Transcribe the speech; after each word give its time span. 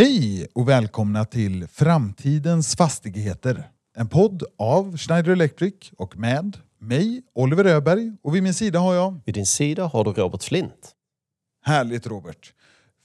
Hej 0.00 0.46
och 0.54 0.68
välkomna 0.68 1.24
till 1.24 1.68
Framtidens 1.68 2.76
fastigheter. 2.76 3.70
En 3.96 4.08
podd 4.08 4.42
av 4.58 4.96
Schneider 4.96 5.32
Electric 5.32 5.74
och 5.96 6.16
med 6.16 6.58
mig, 6.78 7.22
Oliver 7.34 7.64
Öberg. 7.64 8.12
Och 8.22 8.34
vid 8.34 8.42
min 8.42 8.54
sida 8.54 8.78
har 8.78 8.94
jag... 8.94 9.20
Vid 9.24 9.34
din 9.34 9.46
sida 9.46 9.86
har 9.86 10.04
du 10.04 10.12
Robert 10.12 10.42
Flint. 10.42 10.90
Härligt 11.64 12.06
Robert. 12.06 12.52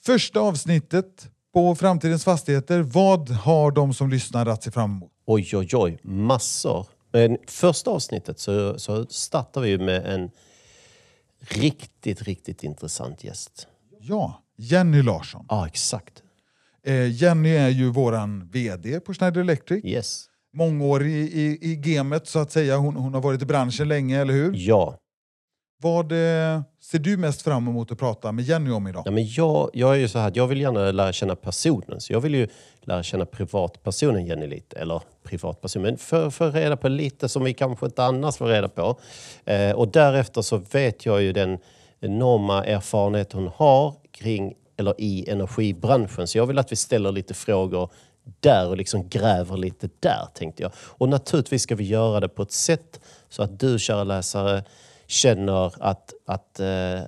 Första 0.03 0.39
avsnittet 0.39 1.29
på 1.53 1.75
Framtidens 1.75 2.23
fastigheter. 2.23 2.81
Vad 2.81 3.29
har 3.29 3.71
de 3.71 3.93
som 3.93 4.09
lyssnar 4.09 4.45
att 4.45 4.63
se 4.63 4.71
fram 4.71 4.91
emot? 4.91 5.11
Oj, 5.25 5.49
oj, 5.53 5.69
oj. 5.73 5.99
Massor. 6.03 6.87
Men 7.11 7.37
första 7.47 7.91
avsnittet 7.91 8.39
så, 8.39 8.79
så 8.79 9.05
startar 9.05 9.61
vi 9.61 9.77
med 9.77 10.05
en 10.05 10.31
riktigt, 11.39 12.21
riktigt 12.21 12.63
intressant 12.63 13.23
gäst. 13.23 13.67
Ja, 13.99 14.43
Jenny 14.57 15.01
Larsson. 15.01 15.45
Ja, 15.49 15.67
exakt. 15.67 16.21
Eh, 16.85 17.11
Jenny 17.11 17.55
är 17.55 17.69
ju 17.69 17.89
våran 17.89 18.49
VD 18.53 18.99
på 18.99 19.13
Schneider 19.13 19.41
Electric. 19.41 19.85
Yes. 19.85 20.25
Mångårig 20.53 21.11
i, 21.11 21.41
i, 21.41 21.71
i 21.71 21.75
gamet 21.75 22.27
så 22.27 22.39
att 22.39 22.51
säga. 22.51 22.77
Hon, 22.77 22.95
hon 22.95 23.13
har 23.13 23.21
varit 23.21 23.41
i 23.41 23.45
branschen 23.45 23.87
länge, 23.87 24.21
eller 24.21 24.33
hur? 24.33 24.53
Ja. 24.55 24.97
Vad 25.81 26.11
eh, 26.11 26.61
ser 26.81 26.99
du 26.99 27.17
mest 27.17 27.41
fram 27.41 27.67
emot 27.67 27.91
att 27.91 27.99
prata 27.99 28.31
med 28.31 28.45
Jenny 28.45 28.71
om 28.71 28.87
idag? 28.87 29.03
ja 29.05 29.11
men 29.11 29.27
jag, 29.27 29.69
jag 29.73 29.95
är 29.95 29.99
ju 29.99 30.07
så 30.07 30.19
här, 30.19 30.31
jag 30.35 30.47
vill 30.47 30.61
gärna 30.61 30.91
lära 30.91 31.13
känna 31.13 31.35
personen. 31.35 32.01
Så 32.01 32.13
jag 32.13 32.21
vill 32.21 32.35
ju 32.35 32.47
lära 32.81 33.03
känna 33.03 33.25
privatpersonen 33.25 34.25
Jenny 34.25 34.47
lite. 34.47 34.79
Eller 34.79 35.01
privatperson, 35.23 35.81
men 35.81 35.97
för, 35.97 36.29
för 36.29 36.51
reda 36.51 36.77
på 36.77 36.87
lite 36.87 37.29
som 37.29 37.43
vi 37.43 37.53
kanske 37.53 37.85
inte 37.85 38.03
annars 38.03 38.37
får 38.37 38.47
reda 38.47 38.69
på. 38.69 38.99
Eh, 39.45 39.71
och 39.71 39.87
därefter 39.87 40.41
så 40.41 40.57
vet 40.57 41.05
jag 41.05 41.21
ju 41.21 41.33
den 41.33 41.57
enorma 41.99 42.65
erfarenhet 42.65 43.33
hon 43.33 43.47
har 43.55 43.93
kring, 44.11 44.53
eller 44.77 45.01
i 45.01 45.29
energibranschen. 45.29 46.27
Så 46.27 46.37
jag 46.37 46.45
vill 46.45 46.59
att 46.59 46.71
vi 46.71 46.75
ställer 46.75 47.11
lite 47.11 47.33
frågor 47.33 47.91
där 48.39 48.67
och 48.67 48.77
liksom 48.77 49.09
gräver 49.09 49.57
lite 49.57 49.89
där, 49.99 50.27
tänkte 50.33 50.63
jag. 50.63 50.71
Och 50.77 51.09
naturligtvis 51.09 51.63
ska 51.63 51.75
vi 51.75 51.83
göra 51.83 52.19
det 52.19 52.29
på 52.29 52.41
ett 52.41 52.51
sätt 52.51 52.99
så 53.29 53.43
att 53.43 53.59
du, 53.59 53.79
kära 53.79 54.03
läsare, 54.03 54.63
känner 55.07 55.83
att, 55.83 56.13
att 56.25 56.59
eh, 56.59 57.01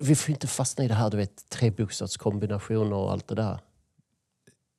vi 0.00 0.14
får 0.14 0.30
inte 0.30 0.46
fastna 0.46 0.84
i 0.84 0.88
det 0.88 0.94
här, 0.94 1.10
du 1.10 1.16
vet, 1.16 1.48
trebokstavskombinationer 1.48 2.96
och 2.96 3.12
allt 3.12 3.28
det 3.28 3.34
där. 3.34 3.58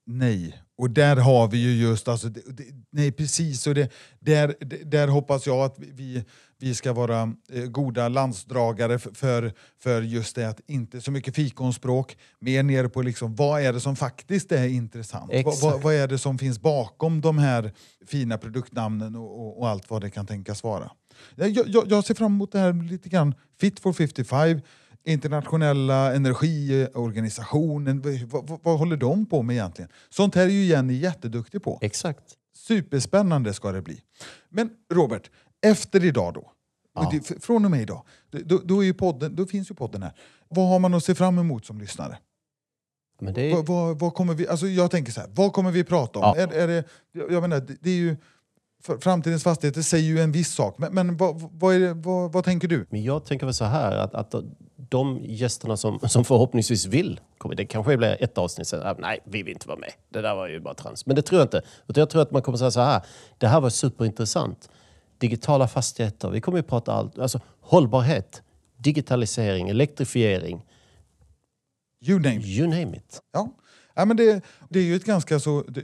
Nej, 0.08 0.61
och 0.78 0.89
där 0.89 1.16
har 1.16 1.48
vi 1.48 1.58
ju 1.58 1.81
just, 1.89 2.08
alltså, 2.08 2.30
det, 2.30 2.42
det, 2.48 2.64
nej 2.92 3.11
precis, 3.11 3.67
och 3.67 3.75
det, 3.75 3.92
där, 4.20 4.56
där 4.86 5.08
hoppas 5.08 5.48
jag 5.48 5.58
att 5.58 5.75
vi, 5.80 6.23
vi 6.59 6.75
ska 6.75 6.94
vara 6.94 7.34
eh, 7.52 7.64
goda 7.66 8.08
landsdragare 8.08 9.00
för- 9.00 9.53
för, 9.80 10.02
just 10.02 10.36
det 10.36 10.50
att 10.50 10.61
inte 10.67 11.02
så 11.02 11.11
mycket 11.11 11.36
fikonspråk, 11.36 12.17
mer 12.39 12.64
ner 12.64 12.88
på 12.88 13.02
liksom, 13.02 13.36
vad 13.36 13.61
är 13.61 13.73
det 13.73 13.80
som 13.80 13.95
faktiskt 13.95 14.52
är 14.52 14.67
intressant? 14.67 15.31
Vad, 15.45 15.61
vad, 15.61 15.81
vad 15.81 15.94
är 15.94 16.08
det 16.08 16.17
som 16.17 16.38
finns 16.38 16.59
bakom 16.59 17.22
de 17.22 17.38
här 17.38 17.73
fina 18.08 18.38
produktnamnen 18.38 19.16
och, 19.16 19.39
och, 19.39 19.59
och 19.59 19.70
allt 19.70 19.89
vad 19.89 20.02
det 20.02 20.09
kan 20.09 20.26
tänkas 20.28 20.64
vara? 20.64 20.92
Jag, 21.36 21.50
jag, 21.50 21.86
jag 21.92 22.06
ser 22.06 22.14
fram 22.14 22.31
emot 22.33 22.52
det 22.52 22.59
här 22.59 22.73
lite 22.89 23.09
grann, 23.09 23.36
Fit 23.59 23.80
for 23.80 23.94
55, 23.94 24.61
internationella 25.06 26.16
energiorganisationen, 26.16 28.02
vad, 28.02 28.48
vad, 28.48 28.59
vad 28.64 28.80
håller 28.80 28.98
de 28.98 29.25
på 29.25 29.42
med 29.42 29.53
egentligen? 29.53 29.92
Sånt 30.09 30.36
här 30.36 30.44
är 30.45 30.50
ju 30.50 30.66
Jenny 30.66 30.94
jätteduktig 30.94 31.64
på. 31.64 31.80
Exakt. 31.81 32.23
Superspännande 32.56 33.53
ska 33.53 33.72
det 33.72 33.81
bli. 33.81 34.02
Men 34.50 34.70
Robert, 34.94 35.31
efter 35.66 36.06
idag 36.06 36.33
då, 36.33 36.52
Ja. 36.98 37.11
från 37.39 37.66
och 37.66 37.72
med 37.72 37.81
idag, 37.81 38.06
då, 38.31 38.61
då, 38.64 38.83
är 38.83 38.94
podden, 38.94 39.36
då 39.36 39.45
finns 39.45 39.72
ju 39.72 39.76
podden 39.76 40.03
här. 40.03 40.14
Vad 40.50 40.70
har 40.70 40.80
man 40.80 40.94
att 40.94 41.03
se 41.03 41.16
fram 41.16 41.39
emot 41.39 41.66
som 41.66 41.80
lyssnare? 41.80 42.17
Men 43.22 43.33
det 43.33 43.52
är, 43.52 43.56
Vad, 43.56 43.66
vad, 43.66 44.00
vad 44.00 44.14
kommer 44.14 44.33
vi, 44.33 44.48
alltså 44.48 44.67
jag 44.67 44.92
tänker 44.92 45.11
så 45.11 45.22
här, 45.22 45.30
vad 45.33 45.53
kommer 45.53 45.72
vi 45.72 45.83
prata 45.83 46.20
om? 46.20 46.33
Ja. 46.38 46.44
Är, 46.44 46.53
är 46.53 46.67
det, 46.67 46.83
jag 47.11 47.42
menar, 47.42 47.67
det, 47.82 47.89
är 47.89 47.95
ju, 47.95 48.17
framtidens 48.99 49.43
fastigheter 49.43 49.81
säger 49.81 50.09
ju 50.09 50.19
en 50.19 50.31
viss 50.31 50.53
sak, 50.53 50.77
men, 50.77 50.93
men 50.93 51.17
vad, 51.17 51.49
vad, 51.51 51.81
det, 51.81 51.93
vad, 51.93 52.31
vad 52.31 52.43
tänker 52.43 52.67
du? 52.67 52.85
Men 52.89 53.03
jag 53.03 53.25
tänker 53.25 53.45
väl 53.45 53.53
så 53.53 53.65
här 53.65 53.97
att, 53.97 54.13
att 54.13 54.35
de 54.89 55.19
gästerna 55.23 55.77
som, 55.77 55.99
som 55.99 56.25
förhoppningsvis 56.25 56.85
vill 56.85 57.19
komma, 57.37 57.53
det 57.53 57.65
kanske 57.65 57.97
blir 57.97 58.23
ett 58.23 58.37
avsnitt 58.37 58.67
sen, 58.67 58.95
nej 58.99 59.19
vi 59.25 59.43
vill 59.43 59.53
inte 59.53 59.67
vara 59.67 59.79
med. 59.79 59.91
Det 60.09 60.21
där 60.21 60.35
var 60.35 60.47
ju 60.47 60.59
bara 60.59 60.73
trams. 60.73 61.05
Men 61.05 61.15
det 61.15 61.21
tror 61.21 61.39
jag 61.39 61.45
inte. 61.45 61.61
Utan 61.87 62.01
jag 62.01 62.09
tror 62.09 62.21
att 62.21 62.31
man 62.31 62.41
kommer 62.41 62.57
säga 62.57 62.71
så 62.71 62.81
här, 62.81 63.01
det 63.37 63.47
här 63.47 63.61
var 63.61 63.69
superintressant. 63.69 64.69
Digitala 65.17 65.67
fastigheter, 65.67 66.29
vi 66.29 66.41
kommer 66.41 66.57
ju 66.57 66.63
prata 66.63 66.93
allt, 66.93 67.19
alltså 67.19 67.39
hållbarhet, 67.61 68.41
digitalisering, 68.77 69.69
elektrifiering, 69.69 70.65
You 72.07 72.19
name 72.19 72.35
it. 72.35 72.45
you 72.45 72.67
name 72.67 72.97
it. 72.97 73.21
Ja. 73.33 73.49
Ja, 73.93 74.05
men 74.05 74.17
det, 74.17 74.41
det 74.69 74.79
är 74.79 74.83
ju 74.83 74.95
ett 74.95 75.05
ganska 75.05 75.39
så... 75.39 75.63
Det, 75.67 75.81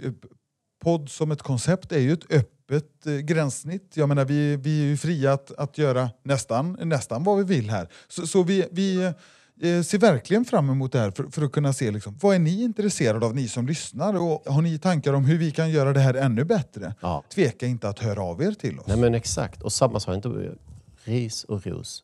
podd 0.81 1.09
som 1.09 1.31
ett 1.31 1.41
koncept 1.41 1.91
är 1.91 1.99
ju 1.99 2.13
ett 2.13 2.31
öppet 2.31 2.60
eh, 2.75 3.13
gränssnitt. 3.13 3.91
Jag 3.93 4.09
menar, 4.09 4.25
vi, 4.25 4.55
vi 4.55 4.81
är 4.81 4.85
ju 4.85 4.97
fria 4.97 5.33
att, 5.33 5.51
att 5.51 5.77
göra 5.77 6.09
nästan, 6.23 6.77
nästan 6.81 7.23
vad 7.23 7.37
vi 7.37 7.43
vill 7.43 7.69
här. 7.69 7.87
Så, 8.07 8.27
så 8.27 8.43
vi, 8.43 8.65
vi 8.71 9.03
eh, 9.61 9.81
ser 9.81 9.97
verkligen 9.97 10.45
fram 10.45 10.69
emot 10.69 10.91
det 10.91 10.99
här 10.99 11.11
för, 11.11 11.23
för 11.23 11.41
att 11.41 11.51
kunna 11.51 11.73
se 11.73 11.91
liksom, 11.91 12.17
vad 12.21 12.35
är 12.35 12.39
ni 12.39 12.63
intresserade 12.63 13.25
av, 13.25 13.35
ni 13.35 13.47
som 13.47 13.67
lyssnar? 13.67 14.13
Och 14.13 14.53
har 14.53 14.61
ni 14.61 14.79
tankar 14.79 15.13
om 15.13 15.25
hur 15.25 15.37
vi 15.37 15.51
kan 15.51 15.71
göra 15.71 15.93
det 15.93 15.99
här 15.99 16.13
ännu 16.13 16.43
bättre? 16.43 16.95
Ja. 16.99 17.23
Tveka 17.33 17.65
inte 17.65 17.89
att 17.89 17.99
höra 17.99 18.21
av 18.21 18.41
er 18.43 18.51
till 18.51 18.79
oss. 18.79 18.87
Nej 18.87 18.97
men 18.97 19.15
exakt. 19.15 19.61
Och 19.61 19.73
samma 19.73 19.99
sak, 19.99 20.15
inte 20.15 20.55
ris 21.03 21.43
och 21.43 21.67
ros. 21.67 22.03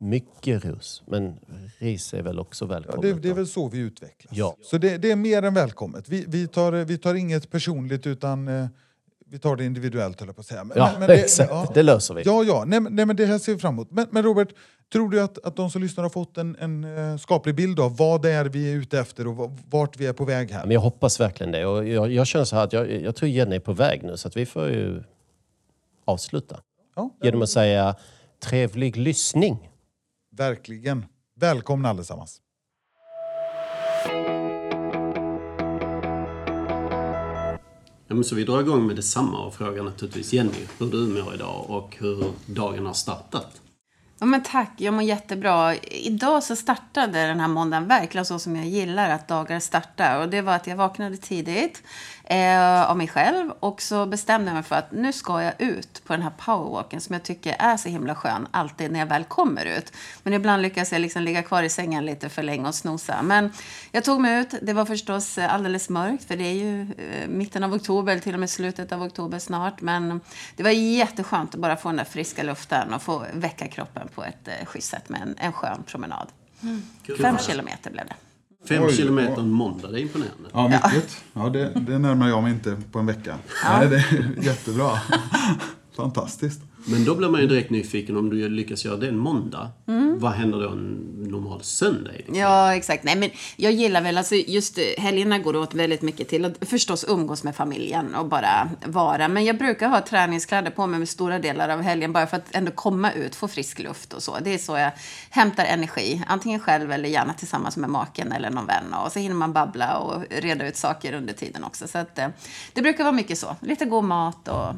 Mycket 0.00 0.64
ros, 0.64 1.02
men 1.06 1.38
ris 1.78 2.14
är 2.14 2.22
väl 2.22 2.38
också 2.38 2.64
Ja, 2.64 2.68
välkommet. 2.68 3.02
det, 3.02 3.20
det 3.20 3.28
är 3.28 3.34
väl 3.34 3.46
så 3.46 3.68
vi 3.68 3.78
utvecklas. 3.78 4.36
Ja. 4.36 4.56
Så 4.62 4.78
det, 4.78 4.96
det 4.98 5.10
är 5.10 5.16
mer 5.16 5.42
än 5.42 5.54
välkommet. 5.54 6.08
Vi, 6.08 6.24
vi, 6.28 6.48
tar, 6.48 6.72
vi 6.72 6.98
tar 6.98 7.14
inget 7.14 7.50
personligt 7.50 8.06
utan 8.06 8.48
eh, 8.48 8.66
vi 9.30 9.38
tar 9.38 9.56
det 9.56 9.64
individuellt 9.64 10.20
höll 10.20 10.28
jag 10.28 10.36
på 10.36 10.40
att 10.40 10.46
säga. 10.46 10.64
Men, 10.64 10.76
Ja, 10.78 10.90
men- 10.98 11.08
det- 11.08 11.14
exakt. 11.14 11.50
ja. 11.50 11.70
Det 11.74 11.82
löser 11.82 12.14
vi. 12.14 12.22
Ja, 12.24 12.44
ja. 12.44 12.64
Nej, 12.66 12.80
nej, 12.80 13.06
men 13.06 13.16
det 13.16 13.26
här 13.26 13.38
ser 13.38 13.52
vi 13.54 13.58
fram 13.58 13.74
emot. 13.74 13.90
Men, 13.90 14.06
men 14.10 14.22
Robert, 14.22 14.48
tror 14.92 15.08
du 15.10 15.20
att, 15.22 15.38
att 15.46 15.56
de 15.56 15.70
som 15.70 15.82
lyssnar 15.82 16.02
har 16.04 16.10
fått 16.10 16.38
en, 16.38 16.56
en 16.60 16.84
eh, 17.12 17.16
skaplig 17.16 17.54
bild 17.54 17.80
av 17.80 17.96
vad 17.96 18.22
det 18.22 18.30
är 18.30 18.44
vi 18.44 18.72
är 18.72 18.76
ute 18.76 18.98
efter 18.98 19.26
och 19.26 19.36
va- 19.36 19.56
vart 19.70 19.96
vi 19.96 20.06
är 20.06 20.12
på 20.12 20.24
väg 20.24 20.50
här? 20.50 20.62
Men 20.62 20.70
jag 20.70 20.80
hoppas 20.80 21.20
verkligen 21.20 21.52
det. 21.52 21.66
Och 21.66 21.88
jag, 21.88 22.12
jag 22.12 22.26
känner 22.26 22.44
så 22.44 22.56
här 22.56 22.64
att 22.64 22.72
jag, 22.72 22.90
jag 23.02 23.16
tror 23.16 23.28
Jenny 23.30 23.56
är 23.56 23.60
på 23.60 23.72
väg 23.72 24.02
nu 24.02 24.16
så 24.16 24.28
att 24.28 24.36
vi 24.36 24.46
får 24.46 24.68
ju 24.68 25.02
avsluta. 26.04 26.60
Ja, 26.96 27.10
Genom 27.22 27.42
att 27.42 27.48
säga 27.50 27.94
trevlig 28.40 28.96
lyssning. 28.96 29.70
verkligen. 30.36 31.04
Välkomna 31.36 31.88
allesammans. 31.88 32.40
Ja, 38.08 38.14
men 38.14 38.24
så 38.24 38.34
vi 38.34 38.44
drar 38.44 38.60
igång 38.60 38.86
med 38.86 38.96
detsamma 38.96 39.38
och 39.38 39.54
frågar 39.54 39.82
naturligtvis 39.82 40.32
Jenny 40.32 40.66
hur 40.78 40.86
du 40.86 41.06
mår 41.06 41.34
idag 41.34 41.64
och 41.68 41.96
hur 41.98 42.24
dagen 42.46 42.86
har 42.86 42.92
startat. 42.92 43.60
Ja, 44.18 44.26
men 44.26 44.42
tack, 44.42 44.72
jag 44.76 44.94
mår 44.94 45.02
jättebra. 45.02 45.76
Idag 45.76 46.42
så 46.42 46.56
startade 46.56 47.26
den 47.26 47.40
här 47.40 47.48
måndagen 47.48 47.88
verkligen 47.88 48.24
så 48.24 48.38
som 48.38 48.56
jag 48.56 48.66
gillar 48.66 49.10
att 49.10 49.28
dagar 49.28 49.60
startar. 49.60 50.20
Och 50.20 50.28
det 50.28 50.42
var 50.42 50.54
att 50.54 50.66
jag 50.66 50.76
vaknade 50.76 51.16
tidigt 51.16 51.82
eh, 52.26 52.90
av 52.90 52.96
mig 52.96 53.08
själv 53.08 53.50
och 53.60 53.82
så 53.82 54.06
bestämde 54.06 54.46
jag 54.46 54.54
mig 54.54 54.62
för 54.62 54.76
att 54.76 54.92
nu 54.92 55.12
ska 55.12 55.42
jag 55.42 55.52
ut 55.58 56.04
på 56.04 56.12
den 56.12 56.22
här 56.22 56.32
powerwalken 56.38 57.00
som 57.00 57.12
jag 57.12 57.22
tycker 57.22 57.56
är 57.58 57.76
så 57.76 57.88
himla 57.88 58.14
skön 58.14 58.48
alltid 58.50 58.92
när 58.92 58.98
jag 58.98 59.06
väl 59.06 59.24
kommer 59.24 59.64
ut. 59.64 59.92
Men 60.22 60.32
ibland 60.32 60.62
lyckas 60.62 60.92
jag 60.92 61.00
liksom 61.00 61.22
ligga 61.22 61.42
kvar 61.42 61.62
i 61.62 61.68
sängen 61.68 62.06
lite 62.06 62.28
för 62.28 62.42
länge 62.42 62.68
och 62.68 62.74
snosa. 62.74 63.22
Men 63.22 63.52
jag 63.92 64.04
tog 64.04 64.20
mig 64.20 64.40
ut. 64.40 64.54
Det 64.62 64.72
var 64.72 64.84
förstås 64.84 65.38
eh, 65.38 65.54
alldeles 65.54 65.88
mörkt 65.88 66.24
för 66.24 66.36
det 66.36 66.44
är 66.44 66.54
ju 66.54 66.80
eh, 66.82 67.28
mitten 67.28 67.64
av 67.64 67.74
oktober, 67.74 68.12
eller 68.12 68.22
till 68.22 68.34
och 68.34 68.40
med 68.40 68.50
slutet 68.50 68.92
av 68.92 69.02
oktober 69.02 69.38
snart. 69.38 69.80
Men 69.80 70.20
det 70.56 70.62
var 70.62 70.70
jätteskönt 70.70 71.54
att 71.54 71.60
bara 71.60 71.76
få 71.76 71.88
den 71.88 71.96
där 71.96 72.04
friska 72.04 72.42
luften 72.42 72.94
och 72.94 73.02
få 73.02 73.24
väcka 73.32 73.68
kroppen 73.68 74.08
på 74.14 74.24
ett 74.24 74.48
eh, 74.48 74.66
schysst 74.66 74.90
sätt 74.90 75.08
med 75.08 75.22
en, 75.22 75.34
en 75.38 75.52
skön 75.52 75.82
promenad. 75.86 76.28
Fem 77.20 77.38
kilometer 77.38 77.90
blev 77.90 78.06
det. 78.06 78.14
Fem 78.68 78.82
Oj, 78.82 78.92
kilometer 78.96 79.40
en 79.40 79.50
måndag, 79.50 79.90
det 79.90 80.00
är 80.00 80.02
imponerande. 80.02 80.48
Ja, 80.52 80.68
mycket. 80.68 81.24
Ja, 81.32 81.48
det, 81.48 81.72
det 81.74 81.98
närmar 81.98 82.28
jag 82.28 82.42
mig 82.42 82.52
inte 82.52 82.76
på 82.92 82.98
en 82.98 83.06
vecka. 83.06 83.36
Nej, 83.64 83.88
det 83.88 83.96
är 83.96 84.44
jättebra. 84.44 84.90
Fantastiskt. 85.96 86.60
Men 86.88 87.04
då 87.04 87.14
blir 87.14 87.28
man 87.28 87.40
ju 87.40 87.46
direkt 87.46 87.70
nyfiken 87.70 88.16
om 88.16 88.30
du 88.30 88.48
lyckas 88.48 88.84
göra 88.84 88.96
det 88.96 89.08
en 89.08 89.18
måndag. 89.18 89.70
Mm. 89.88 90.18
Vad 90.18 90.32
händer 90.32 90.60
då 90.60 90.68
en 90.68 91.16
normal 91.30 91.62
söndag? 91.62 92.10
Ja, 92.32 92.74
exakt. 92.74 93.04
Nej, 93.04 93.16
men 93.16 93.30
jag 93.56 93.72
gillar 93.72 94.00
väl, 94.00 94.18
alltså 94.18 94.34
just 94.34 94.78
eh, 94.78 94.84
helgerna 94.98 95.38
går 95.38 95.56
åt 95.56 95.74
väldigt 95.74 96.02
mycket 96.02 96.28
till 96.28 96.44
att 96.44 96.68
förstås 96.68 97.04
umgås 97.08 97.44
med 97.44 97.56
familjen 97.56 98.14
och 98.14 98.26
bara 98.26 98.70
vara. 98.84 99.28
Men 99.28 99.44
jag 99.44 99.58
brukar 99.58 99.88
ha 99.88 100.00
träningskläder 100.00 100.70
på 100.70 100.86
mig 100.86 100.98
med 100.98 101.08
stora 101.08 101.38
delar 101.38 101.68
av 101.68 101.82
helgen 101.82 102.12
bara 102.12 102.26
för 102.26 102.36
att 102.36 102.54
ändå 102.54 102.72
komma 102.72 103.12
ut, 103.12 103.34
få 103.34 103.48
frisk 103.48 103.78
luft 103.78 104.12
och 104.12 104.22
så. 104.22 104.38
Det 104.44 104.54
är 104.54 104.58
så 104.58 104.76
jag 104.76 104.90
hämtar 105.30 105.64
energi, 105.64 106.22
antingen 106.26 106.60
själv 106.60 106.92
eller 106.92 107.08
gärna 107.08 107.34
tillsammans 107.34 107.76
med 107.76 107.90
maken 107.90 108.32
eller 108.32 108.50
någon 108.50 108.66
vän. 108.66 108.94
Och 109.04 109.12
så 109.12 109.18
hinner 109.18 109.36
man 109.36 109.52
babbla 109.52 109.98
och 109.98 110.22
reda 110.30 110.68
ut 110.68 110.76
saker 110.76 111.12
under 111.12 111.34
tiden 111.34 111.64
också. 111.64 111.88
Så 111.88 111.98
att, 111.98 112.18
eh, 112.18 112.28
det 112.72 112.82
brukar 112.82 113.04
vara 113.04 113.12
mycket 113.12 113.38
så. 113.38 113.56
Lite 113.60 113.84
god 113.84 114.04
mat 114.04 114.48
och 114.48 114.74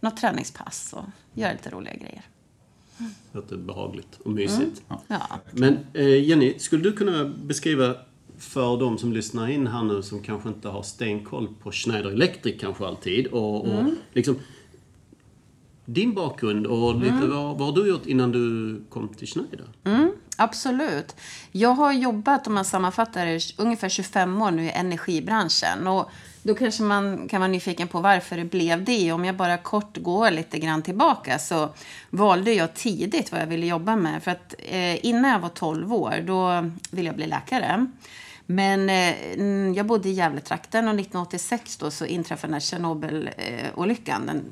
något 0.00 0.16
träningspass 0.16 0.92
och 0.92 1.04
göra 1.34 1.52
lite 1.52 1.70
roliga 1.70 1.94
grejer. 1.94 2.22
Låter 3.32 3.56
behagligt 3.56 4.20
och 4.24 4.30
mysigt. 4.30 4.82
Ja. 5.08 5.20
Men 5.50 5.78
eh, 5.92 6.24
Jenny, 6.28 6.58
skulle 6.58 6.82
du 6.82 6.92
kunna 6.92 7.24
beskriva 7.24 7.94
för 8.38 8.76
de 8.80 8.98
som 8.98 9.12
lyssnar 9.12 9.48
in 9.48 9.66
här 9.66 9.82
nu 9.82 10.02
som 10.02 10.22
kanske 10.22 10.48
inte 10.48 10.68
har 10.68 10.82
stenkoll 10.82 11.48
på 11.62 11.72
Schneider 11.72 12.10
Electric 12.10 12.60
kanske 12.60 12.86
alltid. 12.86 13.26
Och, 13.26 13.68
och 13.68 13.84
liksom, 14.12 14.38
din 15.84 16.14
bakgrund 16.14 16.66
och 16.66 17.00
lite 17.00 17.26
vad, 17.26 17.58
vad 17.58 17.68
har 17.68 17.72
du 17.72 17.88
gjort 17.88 18.06
innan 18.06 18.32
du 18.32 18.76
kom 18.88 19.08
till 19.08 19.28
Schneider? 19.28 19.68
Absolut. 20.36 21.16
Jag 21.52 21.68
har 21.68 21.92
jobbat, 21.92 22.46
om 22.46 22.54
man 22.54 22.64
sammanfattar 22.64 23.26
det, 23.26 23.40
ungefär 23.56 23.88
25 23.88 24.42
år 24.42 24.50
nu 24.50 24.64
i 24.64 24.70
energibranschen. 24.70 25.86
Och 25.86 26.10
då 26.42 26.54
kanske 26.54 26.82
man 26.82 27.28
kan 27.28 27.40
vara 27.40 27.50
nyfiken 27.50 27.88
på 27.88 28.00
varför 28.00 28.36
det 28.36 28.44
blev 28.44 28.84
det. 28.84 29.12
Om 29.12 29.24
jag 29.24 29.36
bara 29.36 29.56
kort 29.56 29.96
går 29.96 30.30
lite 30.30 30.58
grann 30.58 30.82
tillbaka 30.82 31.38
så 31.38 31.68
valde 32.10 32.52
jag 32.52 32.74
tidigt 32.74 33.32
vad 33.32 33.40
jag 33.40 33.46
ville 33.46 33.66
jobba 33.66 33.96
med. 33.96 34.22
För 34.22 34.30
att 34.30 34.54
eh, 34.58 35.06
innan 35.06 35.30
jag 35.30 35.38
var 35.38 35.48
12 35.48 35.94
år, 35.94 36.24
då 36.26 36.70
ville 36.90 37.08
jag 37.08 37.16
bli 37.16 37.26
läkare. 37.26 37.86
Men 38.46 38.90
eh, 38.90 39.76
jag 39.76 39.86
bodde 39.86 40.08
i 40.08 40.12
Gävletrakten 40.12 40.84
och 40.88 40.94
1986 40.94 41.76
då 41.76 41.90
så 41.90 42.06
inträffade 42.06 42.46
den 42.46 42.54
här 42.54 42.60
Tjernobylolyckan. 42.60 44.26
Den 44.26 44.44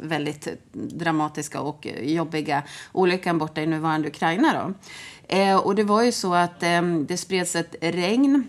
väldigt 0.00 0.48
dramatiska 0.72 1.60
och 1.60 1.86
jobbiga 2.02 2.62
olyckan 2.92 3.38
borta 3.38 3.62
i 3.62 3.66
nuvarande 3.66 4.08
Ukraina. 4.08 4.52
Då. 4.52 4.74
Eh, 5.36 5.56
och 5.56 5.74
det 5.74 5.84
var 5.84 6.02
ju 6.02 6.12
så 6.12 6.34
att 6.34 6.62
eh, 6.62 6.82
det 6.82 7.16
spreds 7.16 7.56
ett 7.56 7.76
regn 7.80 8.48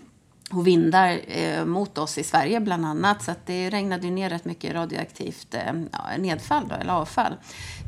och 0.52 0.66
vindar 0.66 1.20
eh, 1.28 1.64
mot 1.64 1.98
oss 1.98 2.18
i 2.18 2.22
Sverige 2.22 2.60
bland 2.60 2.86
annat. 2.86 3.22
Så 3.22 3.30
att 3.30 3.46
det 3.46 3.70
regnade 3.70 4.10
ner 4.10 4.30
rätt 4.30 4.44
mycket 4.44 4.74
radioaktivt 4.74 5.54
eh, 5.54 6.18
nedfall 6.18 6.68
då, 6.68 6.74
eller 6.74 6.92
avfall. 6.92 7.36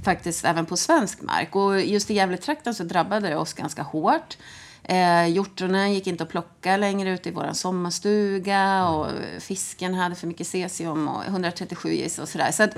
Faktiskt 0.05 0.45
även 0.45 0.67
på 0.67 0.77
svensk 0.77 1.23
mark. 1.23 1.57
Och 1.57 1.81
just 1.81 2.11
i 2.11 2.15
Gävletrakten 2.15 2.75
så 2.75 2.85
drabbade 2.85 3.29
det 3.29 3.37
oss 3.37 3.53
ganska 3.53 3.83
hårt. 3.83 4.37
Eh, 4.85 5.27
hjortronen 5.27 5.93
gick 5.93 6.07
inte 6.07 6.23
att 6.23 6.29
plocka 6.29 6.77
längre 6.77 7.11
ute 7.11 7.29
i 7.29 7.33
vår 7.33 7.53
sommarstuga 7.53 8.89
och 8.89 9.07
fisken 9.41 9.95
hade 9.95 10.15
för 10.15 10.27
mycket 10.27 10.47
cesium 10.47 11.09
och 11.09 11.25
137 11.27 11.93
gis 11.93 12.19
och 12.19 12.29
sådär. 12.29 12.51
Så 12.53 12.63
att 12.63 12.71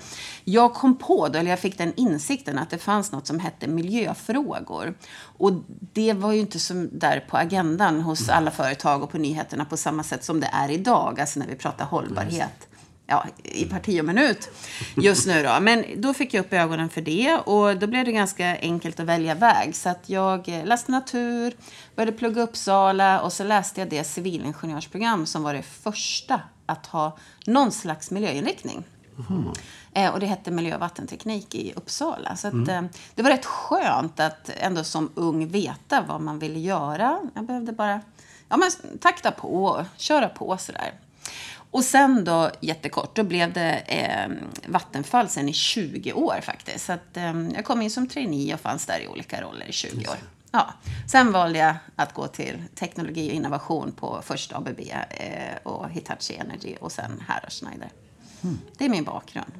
jag 0.45 0.75
kom 0.75 0.97
på, 0.97 1.29
då, 1.29 1.39
eller 1.39 1.51
jag 1.51 1.59
fick 1.59 1.79
den 1.79 1.93
insikten 1.97 2.59
att 2.59 2.71
det 2.71 2.79
fanns 2.79 3.13
något 3.13 3.27
som 3.27 3.41
hette 3.41 3.67
miljöfrågor. 3.67 4.95
Och 5.39 5.53
det 5.93 6.13
var 6.13 6.33
ju 6.33 6.41
inte 6.41 6.59
som 6.59 6.89
där 6.93 7.25
på 7.29 7.37
agendan 7.37 8.01
hos 8.01 8.29
alla 8.29 8.51
företag 8.51 9.03
och 9.03 9.11
på 9.11 9.19
nyheterna 9.19 9.65
på 9.65 9.77
samma 9.77 10.03
sätt 10.03 10.25
som 10.25 10.41
det 10.41 10.51
är 10.53 10.71
idag, 10.71 11.21
alltså 11.21 11.39
när 11.39 11.47
vi 11.47 11.55
pratar 11.55 11.85
hållbarhet 11.85 12.69
ja, 13.07 13.27
i 13.43 13.65
parti 13.65 14.01
och 14.01 14.05
minut 14.05 14.49
just 14.97 15.27
nu 15.27 15.43
då. 15.43 15.61
Men 15.61 15.85
då 15.97 16.15
fick 16.15 16.35
jag 16.35 16.41
upp 16.41 16.53
ögonen 16.53 16.89
för 16.89 17.01
det 17.01 17.35
och 17.35 17.77
då 17.77 17.87
blev 17.87 18.05
det 18.05 18.13
ganska 18.13 18.59
enkelt 18.61 19.01
att 19.01 19.07
välja 19.07 19.35
väg. 19.35 19.77
Så 19.77 19.89
att 19.89 20.09
jag 20.09 20.49
läste 20.65 20.93
natur, 20.93 21.55
började 21.97 22.13
plugga 22.13 22.43
Uppsala 22.43 23.21
och 23.21 23.33
så 23.33 23.45
läste 23.45 23.81
jag 23.81 23.91
det 23.91 24.05
civilingenjörsprogram 24.05 25.27
som 25.27 25.43
var 25.43 25.55
det 25.55 25.63
första 25.63 26.41
att 26.67 26.87
ha 26.87 27.19
någon 27.47 27.73
slags 27.73 28.11
miljöinriktning. 28.11 28.85
Eh, 29.93 30.13
och 30.13 30.21
det 30.21 30.27
hette 30.27 30.51
miljö 30.51 30.75
och 30.75 30.81
vattenteknik 30.81 31.55
i 31.55 31.73
Uppsala. 31.77 32.37
Så 32.37 32.49
att, 32.49 32.69
eh, 32.69 32.83
det 33.15 33.23
var 33.23 33.31
rätt 33.31 33.45
skönt 33.45 34.21
att 34.21 34.51
ändå 34.57 34.85
som 34.85 35.11
ung 35.15 35.49
veta 35.49 36.05
vad 36.09 36.21
man 36.21 36.39
ville 36.39 36.59
göra. 36.59 37.21
Jag 37.35 37.45
behövde 37.45 37.73
bara 37.73 38.01
ja, 38.49 38.57
men, 38.57 38.99
takta 38.99 39.31
på 39.31 39.65
och 39.65 39.85
köra 39.97 40.29
på 40.29 40.57
sådär. 40.57 40.95
Och 41.75 41.85
sen 41.85 42.25
då, 42.25 42.51
jättekort, 42.61 43.17
då 43.17 43.23
blev 43.23 43.53
det 43.53 43.73
eh, 43.79 44.31
Vattenfall 44.73 45.29
sen 45.29 45.49
i 45.49 45.53
20 45.53 46.13
år 46.13 46.41
faktiskt. 46.43 46.85
Så 46.85 46.93
att, 46.93 47.17
eh, 47.17 47.41
jag 47.55 47.65
kom 47.65 47.83
in 47.83 47.91
som 47.91 48.07
trainee 48.09 48.55
och 48.55 48.61
fanns 48.61 48.87
där 48.87 49.01
i 49.01 49.09
olika 49.09 49.43
roller 49.43 49.67
i 49.69 49.73
20 49.73 50.09
år. 50.09 50.17
Ja. 50.51 50.75
Sen 51.11 51.33
valde 51.33 51.59
jag 51.59 51.77
att 51.97 52.15
gå 52.15 52.27
till 52.27 52.63
teknologi 52.75 53.31
och 53.31 53.35
innovation 53.35 53.93
på 53.93 54.21
först 54.25 54.53
ABB 54.53 54.81
eh, 55.11 55.57
och 55.63 55.91
Hitachi 55.91 56.35
Energy 56.37 56.75
och 56.81 56.93
sen 56.93 57.23
här 57.29 57.47
Schneider. 57.51 57.91
Det 58.79 58.85
är 58.85 58.89
min 58.89 59.05
bakgrund. 59.05 59.53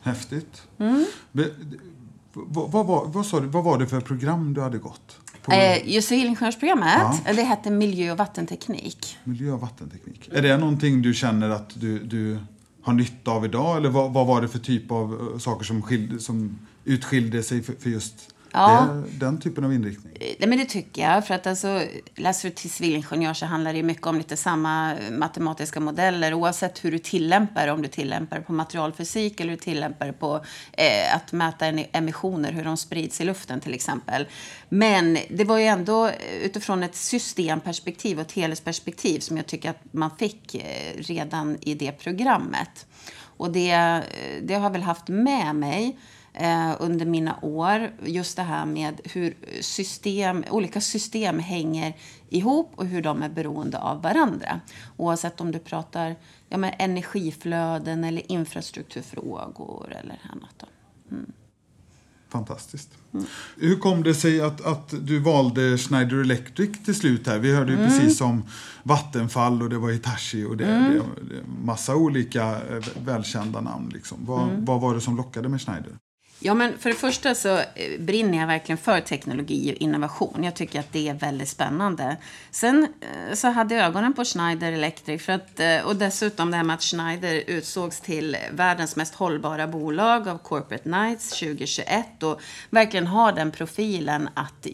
Häftigt. 0.00 0.62
Mm. 0.78 1.06
Be- 1.32 1.50
Vad, 2.32 2.70
vad, 2.72 2.86
vad, 2.86 3.12
vad, 3.12 3.26
sa 3.26 3.40
du, 3.40 3.46
vad 3.46 3.64
var 3.64 3.78
det 3.78 3.86
för 3.86 4.00
program 4.00 4.54
du 4.54 4.60
hade 4.60 4.78
gått? 4.78 5.16
På 5.44 5.52
Eh, 5.52 5.88
just 5.94 6.08
civilingenjörsprogrammet, 6.08 7.22
Ja. 7.26 7.32
det 7.32 7.42
hette 7.42 7.70
miljö 7.70 8.12
och 8.12 8.18
vattenteknik. 8.18 9.16
miljö 9.24 9.52
och 9.52 9.60
vattenteknik. 9.60 10.28
Är 10.32 10.42
det 10.42 10.56
någonting 10.56 11.02
du 11.02 11.14
känner 11.14 11.50
att 11.50 11.80
du, 11.80 11.98
du 11.98 12.38
har 12.82 12.92
nytta 12.92 13.30
av 13.30 13.44
idag? 13.44 13.76
Eller 13.76 13.88
vad, 13.88 14.12
vad 14.12 14.26
var 14.26 14.42
det 14.42 14.48
för 14.48 14.58
typ 14.58 14.90
av 14.90 15.30
eh, 15.32 15.38
saker 15.38 15.64
som, 15.64 15.82
skilde, 15.82 16.18
som 16.20 16.58
utskilde 16.84 17.42
sig 17.42 17.62
för, 17.62 17.72
för 17.80 17.90
just 17.90 18.33
Ja. 18.54 18.88
det, 18.92 19.26
den 19.26 19.40
typen 19.40 19.64
av 19.64 19.72
inriktning? 19.72 20.12
Eh, 20.20 20.34
Nej, 20.38 20.48
men 20.48 20.58
det 20.58 20.64
tycker 20.64 21.02
jag. 21.02 21.26
För 21.26 21.34
att 21.34 21.46
alltså, 21.46 21.82
läser 22.14 22.48
du 22.48 22.54
till 22.54 22.70
civilingenjör 22.70 23.34
så 23.34 23.46
handlar 23.46 23.72
det 23.72 23.82
mycket 23.82 24.06
om 24.06 24.18
lite 24.18 24.36
samma 24.36 24.94
matematiska 25.12 25.80
modeller 25.80 26.34
oavsett 26.34 26.84
hur 26.84 26.92
du 26.92 26.98
tillämpar 26.98 27.68
Om 27.68 27.82
du 27.82 27.88
tillämpar 27.88 28.36
det 28.36 28.42
på 28.42 28.52
materialfysik 28.52 29.40
eller 29.40 29.50
du 29.50 29.56
tillämpar 29.56 30.06
det 30.06 30.12
på 30.12 30.44
eh, 30.72 31.16
att 31.16 31.32
mäta 31.32 31.66
emissioner, 31.66 32.52
hur 32.52 32.64
de 32.64 32.76
sprids 32.76 33.20
i 33.20 33.24
luften 33.24 33.60
till 33.60 33.74
exempel. 33.74 34.26
Men 34.68 35.18
det 35.30 35.44
var 35.44 35.58
ju 35.58 35.64
ändå 35.64 36.06
eh, 36.06 36.12
utifrån 36.42 36.82
ett 36.82 36.96
systemperspektiv 36.96 38.18
och 38.18 38.26
ett 38.26 38.32
helhetsperspektiv 38.32 39.20
som 39.20 39.36
jag 39.36 39.46
tycker 39.46 39.70
att 39.70 39.84
man 39.90 40.10
fick 40.18 40.54
eh, 40.54 40.96
redan 40.96 41.56
i 41.60 41.74
det 41.74 41.92
programmet. 41.92 42.86
Och 43.36 43.52
det, 43.52 44.02
det 44.42 44.54
har 44.54 44.62
jag 44.62 44.70
väl 44.70 44.82
haft 44.82 45.08
med 45.08 45.54
mig 45.54 45.98
eh, 46.34 46.76
under 46.80 47.06
mina 47.06 47.38
år. 47.42 47.90
Just 48.04 48.36
det 48.36 48.42
här 48.42 48.66
med 48.66 49.00
hur 49.04 49.34
system, 49.60 50.44
olika 50.50 50.80
system 50.80 51.38
hänger 51.38 51.96
ihop 52.28 52.72
och 52.76 52.86
hur 52.86 53.02
de 53.02 53.22
är 53.22 53.28
beroende 53.28 53.78
av 53.78 54.02
varandra. 54.02 54.60
Oavsett 54.96 55.40
om 55.40 55.52
du 55.52 55.58
pratar 55.58 56.16
ja, 56.48 56.56
men 56.56 56.72
energiflöden 56.78 58.04
eller 58.04 58.32
infrastrukturfrågor 58.32 59.92
eller 59.92 60.20
annat. 60.32 60.54
Då. 60.58 60.66
Fantastiskt. 62.34 62.90
Hur 63.56 63.76
kom 63.76 64.02
det 64.02 64.14
sig 64.14 64.40
att, 64.40 64.66
att 64.66 64.94
du 65.00 65.18
valde 65.18 65.78
Schneider 65.78 66.16
Electric 66.16 66.84
till 66.84 66.94
slut? 66.94 67.26
här? 67.26 67.38
Vi 67.38 67.54
hörde 67.54 67.72
ju 67.72 67.78
precis 67.78 68.20
om 68.20 68.42
Vattenfall 68.82 69.62
och 69.62 69.70
det 69.70 69.78
var 69.78 69.90
Hitachi 69.90 70.44
och 70.44 70.56
det, 70.56 70.64
det, 70.64 70.94
det 71.34 71.42
massa 71.64 71.96
olika 71.96 72.44
eh, 72.44 72.84
välkända 73.04 73.60
namn. 73.60 73.90
Liksom. 73.94 74.18
Vad, 74.26 74.50
vad 74.50 74.80
var 74.80 74.94
det 74.94 75.00
som 75.00 75.16
lockade 75.16 75.48
med 75.48 75.60
Schneider? 75.60 75.92
Ja, 76.46 76.54
men 76.54 76.78
för 76.78 76.90
det 76.90 76.96
första 76.96 77.34
så 77.34 77.56
eh, 77.56 77.64
brinner 77.98 78.38
jag 78.38 78.46
verkligen 78.46 78.78
för 78.78 79.00
teknologi 79.00 79.72
och 79.72 79.76
innovation. 79.76 80.44
Jag 80.44 80.56
tycker 80.56 80.80
att 80.80 80.92
det 80.92 81.08
är 81.08 81.14
väldigt 81.14 81.48
spännande. 81.48 82.16
Sen 82.50 82.88
eh, 83.00 83.34
så 83.34 83.48
hade 83.48 83.74
jag 83.74 83.86
ögonen 83.86 84.12
på 84.12 84.24
Schneider 84.24 84.72
Electric. 84.72 85.22
För 85.22 85.32
att, 85.32 85.60
eh, 85.60 85.78
och 85.86 85.96
dessutom 85.96 86.50
det 86.50 86.56
här 86.56 86.64
med 86.64 86.74
att 86.74 86.82
Schneider 86.82 87.42
utsågs 87.46 88.00
till 88.00 88.36
världens 88.52 88.96
mest 88.96 89.14
hållbara 89.14 89.66
bolag 89.66 90.28
av 90.28 90.38
Corporate 90.38 90.82
Knights 90.82 91.30
2021. 91.30 92.22
Och 92.22 92.40
verkligen 92.70 93.06
har 93.06 93.32
den 93.32 93.50
profilen 93.50 94.28
att 94.34 94.66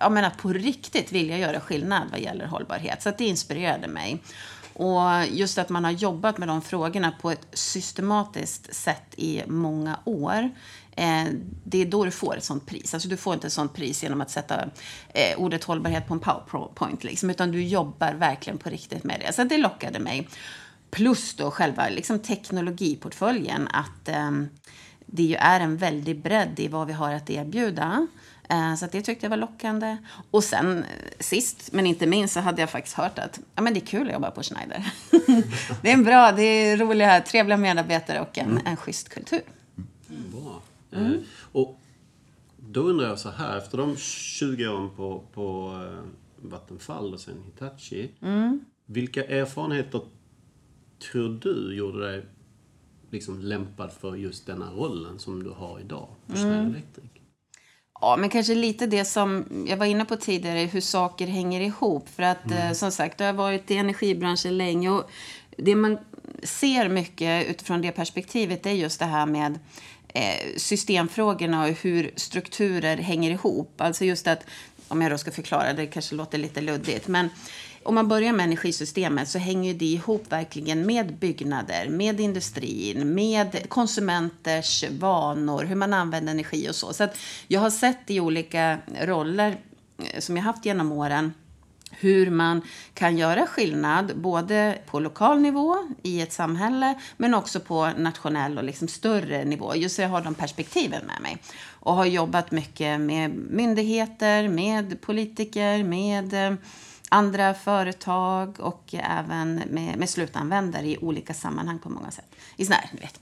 jag 0.00 0.12
menar, 0.12 0.30
på 0.30 0.48
riktigt 0.48 1.12
vilja 1.12 1.38
göra 1.38 1.60
skillnad 1.60 2.02
vad 2.10 2.20
gäller 2.20 2.46
hållbarhet. 2.46 3.02
Så 3.02 3.08
att 3.08 3.18
det 3.18 3.24
inspirerade 3.24 3.88
mig. 3.88 4.22
Och 4.78 5.26
just 5.30 5.58
att 5.58 5.68
man 5.68 5.84
har 5.84 5.90
jobbat 5.90 6.38
med 6.38 6.48
de 6.48 6.62
frågorna 6.62 7.12
på 7.20 7.30
ett 7.30 7.46
systematiskt 7.52 8.74
sätt 8.74 9.14
i 9.16 9.42
många 9.46 9.98
år. 10.04 10.50
Eh, 10.98 11.24
det 11.64 11.82
är 11.82 11.86
då 11.86 12.04
du 12.04 12.10
får 12.10 12.36
ett 12.36 12.44
sånt 12.44 12.66
pris. 12.66 12.94
Alltså 12.94 13.08
du 13.08 13.16
får 13.16 13.34
inte 13.34 13.46
ett 13.46 13.52
sånt 13.52 13.74
pris 13.74 14.02
genom 14.02 14.20
att 14.20 14.30
sätta 14.30 14.64
eh, 15.08 15.38
ordet 15.38 15.64
hållbarhet 15.64 16.08
på 16.08 16.14
en 16.14 16.20
powerpoint. 16.20 17.04
Liksom, 17.04 17.30
utan 17.30 17.52
du 17.52 17.62
jobbar 17.62 18.12
verkligen 18.12 18.58
på 18.58 18.70
riktigt 18.70 19.04
med 19.04 19.20
det. 19.26 19.32
Så 19.32 19.44
det 19.44 19.58
lockade 19.58 19.98
mig. 19.98 20.28
Plus 20.90 21.34
då 21.34 21.50
själva 21.50 21.88
liksom, 21.88 22.18
teknologiportföljen. 22.18 23.68
Att 23.68 24.08
eh, 24.08 24.30
det 25.06 25.22
ju 25.22 25.34
är 25.34 25.60
en 25.60 25.76
väldig 25.76 26.22
bredd 26.22 26.60
i 26.60 26.68
vad 26.68 26.86
vi 26.86 26.92
har 26.92 27.12
att 27.12 27.30
erbjuda. 27.30 28.06
Eh, 28.48 28.74
Så 28.74 28.84
att 28.84 28.92
det 28.92 29.02
tyckte 29.02 29.26
jag 29.26 29.30
var 29.30 29.36
lockande. 29.36 29.96
Och 30.30 30.44
sen 30.44 30.84
sist, 31.20 31.72
men 31.72 31.86
inte 31.86 32.06
minst, 32.06 32.34
så 32.34 32.40
hade 32.40 32.62
jag 32.62 32.70
faktiskt 32.70 32.96
hört 32.96 33.18
att 33.18 33.40
ja, 33.54 33.62
men 33.62 33.74
det 33.74 33.80
är 33.80 33.86
kul 33.86 34.06
att 34.06 34.12
jobba 34.12 34.30
på 34.30 34.42
Schneider. 34.42 34.92
det 35.82 35.88
är 35.90 35.94
en 35.94 36.04
bra, 36.04 36.32
det 36.32 36.42
är 36.42 36.76
roliga, 36.76 37.20
trevliga 37.20 37.56
medarbetare 37.56 38.20
och 38.20 38.38
en, 38.38 38.60
en 38.66 38.76
schysst 38.76 39.08
kultur. 39.08 39.42
Eh, 40.90 41.12
och 41.52 41.80
då 42.56 42.80
undrar 42.80 43.08
jag 43.08 43.18
så 43.18 43.30
här, 43.30 43.58
efter 43.58 43.78
de 43.78 43.96
20 43.96 44.68
åren 44.68 44.90
på, 44.96 45.22
på 45.34 45.78
eh, 45.84 46.48
Vattenfall 46.48 47.14
och 47.14 47.20
sen 47.20 47.42
Hitachi. 47.44 48.10
Vilka 48.86 49.24
erfarenheter 49.24 50.00
tror 51.12 51.28
du 51.28 51.76
gjorde 51.76 52.10
dig 52.10 52.24
liksom 53.10 53.40
lämpad 53.40 53.92
för 53.92 54.16
just 54.16 54.46
denna 54.46 54.70
rollen 54.70 55.18
som 55.18 55.42
du 55.42 55.50
har 55.50 55.80
idag 55.80 56.08
på 56.26 56.36
Schneider 56.36 56.60
Electric? 56.60 57.10
Ja, 58.00 58.16
men 58.16 58.30
kanske 58.30 58.54
lite 58.54 58.86
det 58.86 59.04
som 59.04 59.44
jag 59.68 59.76
var 59.76 59.86
inne 59.86 60.04
på 60.04 60.16
tidigare, 60.16 60.58
hur 60.58 60.80
saker 60.80 61.26
hänger 61.26 61.60
ihop. 61.60 62.08
För 62.08 62.22
att 62.22 62.50
eh, 62.50 62.72
som 62.72 62.90
sagt, 62.90 63.20
jag 63.20 63.26
har 63.26 63.32
varit 63.32 63.70
i 63.70 63.76
energibranschen 63.76 64.58
länge 64.58 64.90
och 64.90 65.10
det 65.56 65.74
man 65.74 65.98
ser 66.42 66.88
mycket 66.88 67.46
utifrån 67.50 67.82
det 67.82 67.92
perspektivet 67.92 68.66
är 68.66 68.70
just 68.70 68.98
det 68.98 69.04
här 69.04 69.26
med 69.26 69.58
Eh, 70.14 70.56
systemfrågorna 70.56 71.64
och 71.64 71.68
hur 71.68 72.10
strukturer 72.16 72.96
hänger 72.96 73.30
ihop. 73.30 73.80
Alltså 73.80 74.04
just 74.04 74.26
att, 74.26 74.44
om 74.88 75.02
jag 75.02 75.12
då 75.12 75.18
ska 75.18 75.30
förklara, 75.30 75.72
det 75.72 75.86
kanske 75.86 76.14
låter 76.14 76.38
lite 76.38 76.60
luddigt, 76.60 77.08
men 77.08 77.28
om 77.82 77.94
man 77.94 78.08
börjar 78.08 78.32
med 78.32 78.44
energisystemet 78.44 79.28
så 79.28 79.38
hänger 79.38 79.74
det 79.74 79.84
ihop 79.84 80.32
verkligen 80.32 80.86
med 80.86 81.14
byggnader, 81.14 81.88
med 81.88 82.20
industrin, 82.20 83.14
med 83.14 83.68
konsumenters 83.68 84.84
vanor, 84.90 85.64
hur 85.64 85.76
man 85.76 85.94
använder 85.94 86.32
energi 86.32 86.68
och 86.70 86.74
så. 86.74 86.92
Så 86.92 87.04
att 87.04 87.18
jag 87.46 87.60
har 87.60 87.70
sett 87.70 88.10
i 88.10 88.20
olika 88.20 88.78
roller 89.00 89.56
eh, 89.98 90.20
som 90.20 90.36
jag 90.36 90.44
haft 90.44 90.64
genom 90.64 90.92
åren 90.92 91.32
hur 92.00 92.30
man 92.30 92.62
kan 92.94 93.16
göra 93.16 93.46
skillnad 93.46 94.16
både 94.16 94.78
på 94.86 95.00
lokal 95.00 95.40
nivå 95.40 95.76
i 96.02 96.20
ett 96.20 96.32
samhälle 96.32 96.94
men 97.16 97.34
också 97.34 97.60
på 97.60 97.90
nationell 97.96 98.58
och 98.58 98.64
liksom 98.64 98.88
större 98.88 99.44
nivå. 99.44 99.74
Just 99.74 99.96
så 99.96 100.02
jag 100.02 100.08
har 100.08 100.20
de 100.20 100.34
perspektiven 100.34 101.06
med 101.06 101.20
mig. 101.22 101.38
Och 101.80 101.94
har 101.94 102.04
jobbat 102.04 102.50
mycket 102.50 103.00
med 103.00 103.30
myndigheter, 103.30 104.48
med 104.48 105.00
politiker, 105.00 105.84
med 105.84 106.34
eh, 106.34 106.58
andra 107.08 107.54
företag 107.54 108.60
och 108.60 108.94
även 108.94 109.54
med, 109.54 109.98
med 109.98 110.10
slutanvändare 110.10 110.86
i 110.86 110.98
olika 110.98 111.34
sammanhang 111.34 111.78
på 111.78 111.90
många 111.90 112.10
sätt. 112.10 112.34
I 112.56 112.64
såna 112.64 112.76
här, 112.76 112.90
vet, 113.00 113.20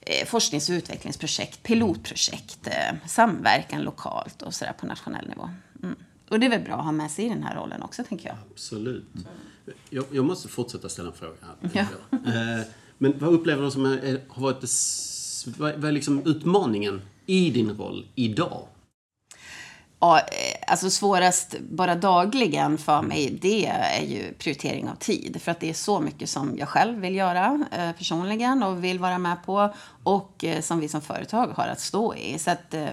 eh, 0.00 0.26
forsknings 0.26 0.68
och 0.68 0.72
utvecklingsprojekt, 0.72 1.62
pilotprojekt, 1.62 2.66
eh, 2.66 2.96
samverkan 3.06 3.82
lokalt 3.82 4.42
och 4.42 4.54
sådär 4.54 4.72
på 4.72 4.86
nationell 4.86 5.28
nivå. 5.28 5.50
Mm. 5.82 5.96
Och 6.30 6.40
det 6.40 6.46
är 6.46 6.50
väl 6.50 6.60
bra 6.64 6.74
att 6.74 6.84
ha 6.84 6.92
med 6.92 7.10
sig 7.10 7.26
i 7.26 7.28
den 7.28 7.42
här 7.42 7.54
rollen 7.54 7.82
också, 7.82 8.04
tänker 8.04 8.28
jag. 8.28 8.36
Absolut. 8.52 9.04
Jag, 9.90 10.04
jag 10.10 10.24
måste 10.24 10.48
fortsätta 10.48 10.88
ställa 10.88 11.08
en 11.08 11.14
fråga 11.14 11.36
här. 11.72 11.86
Ja. 12.12 12.18
Eh, 12.32 12.66
Men 12.98 13.18
vad 13.18 13.32
upplever 13.34 13.62
du 13.62 13.70
som 13.70 13.84
är, 13.86 14.20
har 14.28 14.42
varit 14.42 14.64
vad 15.58 15.84
är 15.84 15.92
liksom 15.92 16.26
utmaningen 16.26 17.02
i 17.26 17.50
din 17.50 17.70
roll 17.76 18.06
idag? 18.14 18.66
Ja, 20.00 20.18
eh, 20.18 20.24
alltså 20.66 20.90
svårast 20.90 21.56
bara 21.70 21.94
dagligen 21.94 22.78
för 22.78 23.02
mig, 23.02 23.38
det 23.42 23.66
är 23.66 24.02
ju 24.02 24.32
prioritering 24.32 24.88
av 24.88 24.94
tid. 24.94 25.42
För 25.42 25.50
att 25.50 25.60
det 25.60 25.70
är 25.70 25.74
så 25.74 26.00
mycket 26.00 26.28
som 26.30 26.56
jag 26.58 26.68
själv 26.68 26.98
vill 27.00 27.14
göra 27.14 27.64
eh, 27.72 27.92
personligen 27.92 28.62
och 28.62 28.84
vill 28.84 28.98
vara 28.98 29.18
med 29.18 29.36
på. 29.46 29.74
Och 30.04 30.44
eh, 30.44 30.60
som 30.60 30.80
vi 30.80 30.88
som 30.88 31.00
företag 31.00 31.46
har 31.46 31.66
att 31.68 31.80
stå 31.80 32.14
i. 32.14 32.38
Så 32.38 32.50
att 32.50 32.74
eh, 32.74 32.88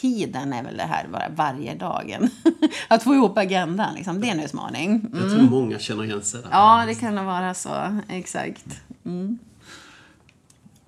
tiden 0.00 0.52
är 0.52 0.62
väl 0.62 0.76
det 0.76 0.82
här 0.82 1.08
bara 1.12 1.28
varje 1.36 1.74
dagen. 1.74 2.30
att 2.88 3.02
få 3.02 3.14
ihop 3.14 3.38
agendan, 3.38 3.94
liksom. 3.94 4.20
det 4.20 4.28
är 4.28 4.32
en 4.32 4.40
utmaning. 4.40 4.90
Mm. 4.90 5.10
Jag 5.12 5.30
tror 5.30 5.50
många 5.50 5.78
känner 5.78 6.04
igen 6.04 6.22
sig 6.22 6.42
där. 6.42 6.48
Ja, 6.52 6.84
det 6.86 6.94
kan 6.94 7.14
nog 7.14 7.24
vara 7.24 7.54
så. 7.54 7.98
Exakt. 8.08 8.80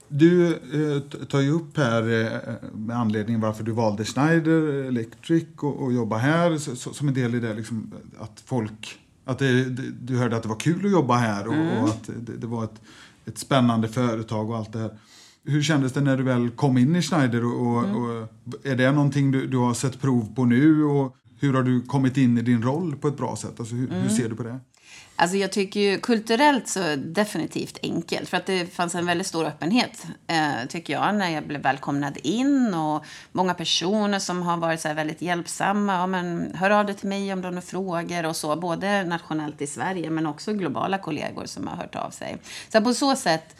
Du 0.08 0.54
eh, 0.54 1.26
tar 1.26 1.40
ju 1.40 1.50
upp 1.50 1.76
här 1.76 2.02
eh, 2.02 2.54
med 2.74 2.96
anledning 2.96 3.40
varför 3.40 3.64
du 3.64 3.72
valde 3.72 4.04
Schneider 4.04 4.84
Electric 4.88 5.44
och, 5.56 5.82
och 5.82 5.92
jobba 5.92 6.16
här 6.16 6.58
så, 6.58 6.76
så, 6.76 6.92
som 6.92 7.08
en 7.08 7.14
del 7.14 7.34
i 7.34 7.40
det 7.40 7.54
liksom, 7.54 7.92
att 8.18 8.42
folk 8.44 8.98
att 9.24 9.38
det, 9.38 9.64
det, 9.64 9.90
du 10.00 10.16
hörde 10.16 10.36
att 10.36 10.42
det 10.42 10.48
var 10.48 10.60
kul 10.60 10.86
att 10.86 10.92
jobba 10.92 11.16
här 11.16 11.46
och, 11.46 11.82
och 11.82 11.88
att 11.88 12.04
det, 12.06 12.36
det 12.36 12.46
var 12.46 12.64
ett, 12.64 12.80
ett 13.24 13.38
spännande 13.38 13.88
företag 13.88 14.50
och 14.50 14.56
allt 14.56 14.72
det 14.72 14.78
här. 14.78 14.90
Hur 15.44 15.62
kändes 15.62 15.92
det 15.92 16.00
när 16.00 16.16
du 16.16 16.22
väl 16.22 16.50
kom 16.50 16.78
in 16.78 16.96
i 16.96 17.02
Schneider 17.02 17.44
och, 17.44 17.66
och, 17.66 17.78
och 17.78 18.28
är 18.64 18.76
det 18.76 18.92
någonting 18.92 19.30
du, 19.30 19.46
du 19.46 19.56
har 19.56 19.74
sett 19.74 20.00
prov 20.00 20.34
på 20.34 20.44
nu 20.44 20.84
och 20.84 21.16
hur 21.40 21.54
har 21.54 21.62
du 21.62 21.82
kommit 21.82 22.16
in 22.16 22.38
i 22.38 22.42
din 22.42 22.62
roll 22.62 22.96
på 22.96 23.08
ett 23.08 23.16
bra 23.16 23.36
sätt? 23.36 23.60
Alltså, 23.60 23.74
hur, 23.74 23.88
hur 23.90 24.08
ser 24.08 24.28
du 24.28 24.36
på 24.36 24.42
det? 24.42 24.60
Alltså 25.16 25.36
jag 25.36 25.52
tycker 25.52 25.80
ju 25.80 25.98
kulturellt 25.98 26.68
så 26.68 26.96
definitivt 26.96 27.78
enkelt. 27.82 28.28
För 28.28 28.36
att 28.36 28.46
det 28.46 28.66
fanns 28.66 28.94
en 28.94 29.06
väldigt 29.06 29.26
stor 29.26 29.44
öppenhet, 29.44 30.06
eh, 30.26 30.68
tycker 30.68 30.92
jag, 30.92 31.14
när 31.14 31.30
jag 31.30 31.46
blev 31.46 31.62
välkomnad 31.62 32.18
in. 32.22 32.74
Och 32.74 33.04
många 33.32 33.54
personer 33.54 34.18
som 34.18 34.42
har 34.42 34.56
varit 34.56 34.80
så 34.80 34.94
väldigt 34.94 35.22
hjälpsamma. 35.22 35.92
Ja, 35.92 36.06
men, 36.06 36.54
hör 36.54 36.70
av 36.70 36.86
dig 36.86 36.94
till 36.94 37.08
mig 37.08 37.32
om 37.32 37.40
du 37.40 37.46
har 37.46 37.52
några 37.52 37.62
frågor 37.62 38.26
och 38.26 38.36
så. 38.36 38.56
Både 38.56 39.04
nationellt 39.04 39.62
i 39.62 39.66
Sverige 39.66 40.10
men 40.10 40.26
också 40.26 40.52
globala 40.52 40.98
kollegor 40.98 41.46
som 41.46 41.66
har 41.66 41.76
hört 41.76 41.94
av 41.94 42.10
sig. 42.10 42.36
Så 42.72 42.80
på 42.80 42.94
så 42.94 43.16
sätt 43.16 43.56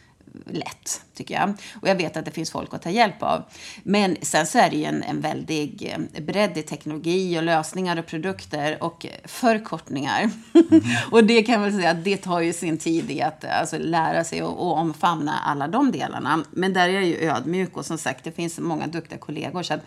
lätt, 0.47 1.03
tycker 1.15 1.35
jag. 1.35 1.55
Och 1.81 1.89
jag 1.89 1.95
vet 1.95 2.17
att 2.17 2.25
det 2.25 2.31
finns 2.31 2.51
folk 2.51 2.75
att 2.75 2.83
ta 2.83 2.91
hjälp 2.91 3.23
av. 3.23 3.43
Men 3.83 4.17
sen 4.23 4.47
så 4.47 4.59
är 4.59 4.71
det 4.71 4.77
ju 4.77 4.85
en, 4.85 5.03
en 5.03 5.21
väldig 5.21 5.93
eh, 5.93 6.23
bredd 6.23 6.59
i 6.59 6.63
teknologi 6.63 7.39
och 7.39 7.43
lösningar 7.43 7.99
och 7.99 8.07
produkter 8.07 8.83
och 8.83 9.07
förkortningar. 9.25 10.31
och 11.11 11.25
det 11.25 11.43
kan 11.43 11.63
väl 11.63 11.73
säga 11.73 11.91
att 11.91 12.05
det 12.05 12.17
tar 12.17 12.41
ju 12.41 12.53
sin 12.53 12.79
tid 12.79 13.11
i 13.11 13.23
att 13.23 13.45
eh, 13.45 13.61
alltså, 13.61 13.79
lära 13.79 14.25
sig 14.25 14.43
och, 14.43 14.67
och 14.67 14.79
omfamna 14.79 15.39
alla 15.39 15.69
de 15.69 15.93
delarna. 15.93 16.45
Men 16.51 16.73
där 16.73 16.89
är 16.89 16.93
jag 16.93 17.05
ju 17.05 17.17
ödmjuk 17.17 17.77
och 17.77 17.87
som 17.87 17.99
sagt, 17.99 18.25
det 18.25 18.33
finns 18.33 18.59
många 18.59 18.87
duktiga 18.87 19.19
kollegor. 19.19 19.63
Så 19.63 19.75
att 19.75 19.81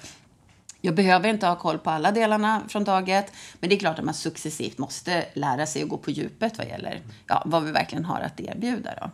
jag 0.85 0.95
behöver 0.95 1.29
inte 1.29 1.47
ha 1.47 1.55
koll 1.55 1.77
på 1.77 1.89
alla 1.89 2.11
delarna 2.11 2.61
från 2.67 2.83
dag 2.83 3.09
ett, 3.09 3.31
men 3.59 3.69
det 3.69 3.75
är 3.75 3.79
klart 3.79 3.99
att 3.99 4.05
man 4.05 4.13
successivt 4.13 4.77
måste 4.77 5.25
lära 5.33 5.65
sig 5.65 5.83
att 5.83 5.89
gå 5.89 5.97
på 5.97 6.11
djupet 6.11 6.57
vad 6.57 6.67
gäller 6.67 7.01
ja, 7.27 7.43
vad 7.45 7.63
vi 7.63 7.71
verkligen 7.71 8.05
har 8.05 8.19
att 8.19 8.39
erbjuda. 8.39 8.93
Då. 9.01 9.09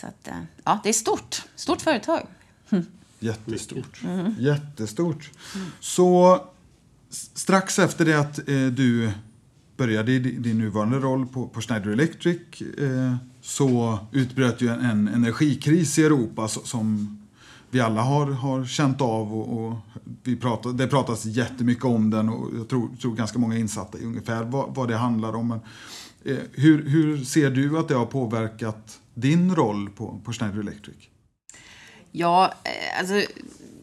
Så 0.00 0.06
att, 0.06 0.28
eh, 0.28 0.34
ja, 0.64 0.80
det 0.82 0.88
är 0.88 0.92
stort. 0.92 1.42
Stort 1.56 1.80
företag. 1.82 2.26
Jättestort. 3.20 4.00
Jättestort. 4.38 5.30
Så 5.80 6.34
s- 7.10 7.30
strax 7.34 7.78
efter 7.78 8.04
det 8.04 8.14
att 8.20 8.38
eh, 8.48 8.66
du 8.66 9.10
började 9.76 10.12
i 10.12 10.18
di- 10.18 10.30
din 10.38 10.58
nuvarande 10.58 10.98
roll 10.98 11.26
på, 11.26 11.48
på 11.48 11.60
Schneider 11.60 11.90
Electric 11.90 12.38
eh, 12.78 13.16
så 13.40 13.98
utbröt 14.12 14.60
ju 14.62 14.68
en, 14.68 14.80
en 14.80 15.08
energikris 15.08 15.98
i 15.98 16.04
Europa 16.04 16.48
så, 16.48 16.60
som 16.60 17.18
vi 17.70 17.80
alla 17.80 18.02
har, 18.02 18.26
har 18.30 18.64
känt 18.64 19.00
av. 19.00 19.34
Och, 19.34 19.66
och 19.66 19.76
vi 20.22 20.36
pratar, 20.36 20.72
det 20.72 20.86
pratas 20.86 21.24
jättemycket 21.24 21.84
om 21.84 22.10
den 22.10 22.28
och 22.28 22.50
jag 22.58 22.68
tror, 22.68 22.88
tror 23.00 23.14
ganska 23.14 23.38
många 23.38 23.56
insatta 23.58 23.98
i 23.98 24.04
ungefär 24.04 24.44
vad, 24.44 24.74
vad 24.74 24.88
det 24.88 24.96
handlar 24.96 25.34
om. 25.36 25.48
Men, 25.48 25.60
eh, 26.24 26.42
hur, 26.52 26.88
hur 26.88 27.24
ser 27.24 27.50
du 27.50 27.78
att 27.78 27.88
det 27.88 27.94
har 27.94 28.06
påverkat 28.06 28.98
din 29.16 29.54
roll 29.54 29.90
på, 29.90 30.20
på 30.24 30.32
Schneider 30.32 30.60
Electric? 30.60 30.96
Ja, 32.12 32.52
eh, 32.64 32.98
alltså 32.98 33.14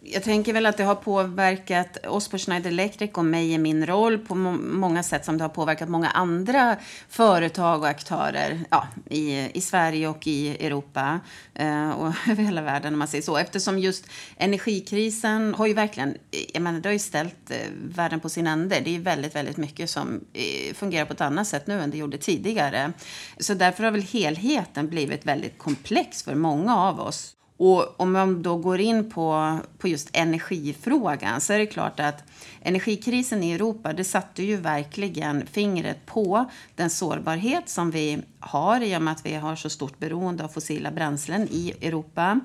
jag 0.06 0.24
tänker 0.24 0.54
väl 0.54 0.66
att 0.66 0.78
det 0.78 0.84
har 0.84 0.96
påverkat 0.96 2.06
oss 2.06 2.28
på 2.28 2.38
Schneider 2.38 2.70
Electric 2.70 3.12
och 3.14 3.26
mig 3.26 3.54
i 3.54 3.58
min 3.58 3.86
roll 3.86 4.18
på 4.18 4.36
må 4.36 4.52
många 4.52 5.04
sätt 5.04 5.26
som 5.26 5.38
det 5.38 5.44
har 5.44 5.50
påverkat 5.50 5.90
många 5.90 6.10
andra 6.10 6.78
företag 7.10 7.82
och 7.82 7.88
aktörer 7.88 8.60
ja, 8.70 8.88
i, 9.10 9.58
i 9.58 9.62
Sverige 9.62 10.08
och 10.08 10.28
i 10.28 10.66
Europa 10.66 11.20
eh, 11.54 11.90
och 11.90 12.14
över 12.30 12.44
hela 12.44 12.62
världen 12.62 12.94
om 12.94 13.00
man 13.00 13.08
säger 13.08 13.22
så. 13.22 13.38
Eftersom 13.38 13.80
just 13.80 14.06
energikrisen 14.38 15.54
har 15.54 15.68
ju 15.68 15.74
verkligen, 15.74 16.18
jag 16.54 16.62
menar 16.62 16.80
det 16.80 16.90
har 16.90 16.94
ju 16.94 17.00
ställt 17.00 17.52
eh, 17.52 17.58
världen 17.84 18.20
på 18.20 18.30
sin 18.30 18.48
ände. 18.48 18.80
Det 18.80 18.90
är 18.90 18.94
ju 18.94 19.02
väldigt, 19.02 19.36
väldigt 19.36 19.58
mycket 19.58 19.90
som 19.90 20.26
eh, 20.34 20.74
fungerar 20.74 21.06
på 21.06 21.14
ett 21.14 21.22
annat 21.22 21.48
sätt 21.48 21.68
nu 21.68 21.82
än 21.82 21.92
det 21.92 21.98
gjorde 21.98 22.18
tidigare. 22.18 22.94
Så 23.38 23.54
därför 23.54 23.84
har 23.84 23.92
väl 23.92 24.02
helheten 24.02 24.90
blivit 24.90 25.26
väldigt 25.26 25.58
komplex 25.58 26.24
för 26.24 26.36
många 26.36 26.78
av 26.78 27.00
oss. 27.00 27.36
Och 27.66 28.00
om 28.00 28.12
man 28.12 28.42
då 28.42 28.58
går 28.58 28.80
in 28.80 29.10
på, 29.10 29.58
på 29.78 29.88
just 29.88 30.10
energifrågan 30.14 31.42
så 31.42 31.54
är 31.54 31.60
det 31.60 31.66
klart 31.66 32.00
att 32.00 32.24
energikrisen 32.62 33.44
i 33.44 33.52
Europa 33.52 33.94
det 33.94 34.04
satte 34.04 34.44
ju 34.44 34.58
verkligen 34.58 35.46
fingret 35.46 36.06
på 36.06 36.46
den 36.76 36.90
sårbarhet 36.90 37.70
som 37.70 37.92
vi 37.92 38.20
har 38.40 38.82
i 38.82 38.98
och 38.98 39.02
med 39.02 39.12
att 39.12 39.26
vi 39.26 39.36
har 39.36 39.56
så 39.56 39.70
stort 39.70 40.00
beroende 40.00 40.44
av 40.44 40.48
fossila 40.48 40.92
bränslen 40.92 41.48
i 41.52 41.74
Europa 41.82 42.40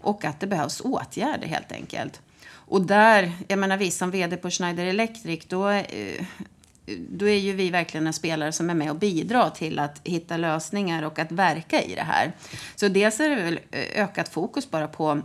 och 0.00 0.24
att 0.24 0.40
det 0.40 0.46
behövs 0.46 0.80
åtgärder 0.80 1.46
helt 1.46 1.72
enkelt. 1.72 2.20
Och 2.52 2.82
där, 2.82 3.32
jag 3.48 3.58
menar 3.58 3.76
vi 3.76 3.90
som 3.90 4.10
vd 4.10 4.36
på 4.36 4.50
Schneider 4.50 4.86
Electric, 4.86 5.44
då 5.48 5.68
eh, 5.68 6.24
då 7.08 7.28
är 7.28 7.38
ju 7.38 7.52
vi 7.52 7.70
verkligen 7.70 8.06
en 8.06 8.12
spelare 8.12 8.52
som 8.52 8.70
är 8.70 8.74
med 8.74 8.90
och 8.90 8.96
bidrar 8.96 9.50
till 9.50 9.78
att 9.78 10.00
hitta 10.04 10.36
lösningar 10.36 11.02
och 11.02 11.18
att 11.18 11.32
verka 11.32 11.82
i 11.82 11.94
det 11.94 12.02
här. 12.02 12.32
Så 12.76 12.88
dels 12.88 13.20
är 13.20 13.28
det 13.28 13.36
väl 13.36 13.60
eh, 13.70 14.02
ökat 14.04 14.28
fokus 14.28 14.70
bara 14.70 14.88
på 14.88 15.22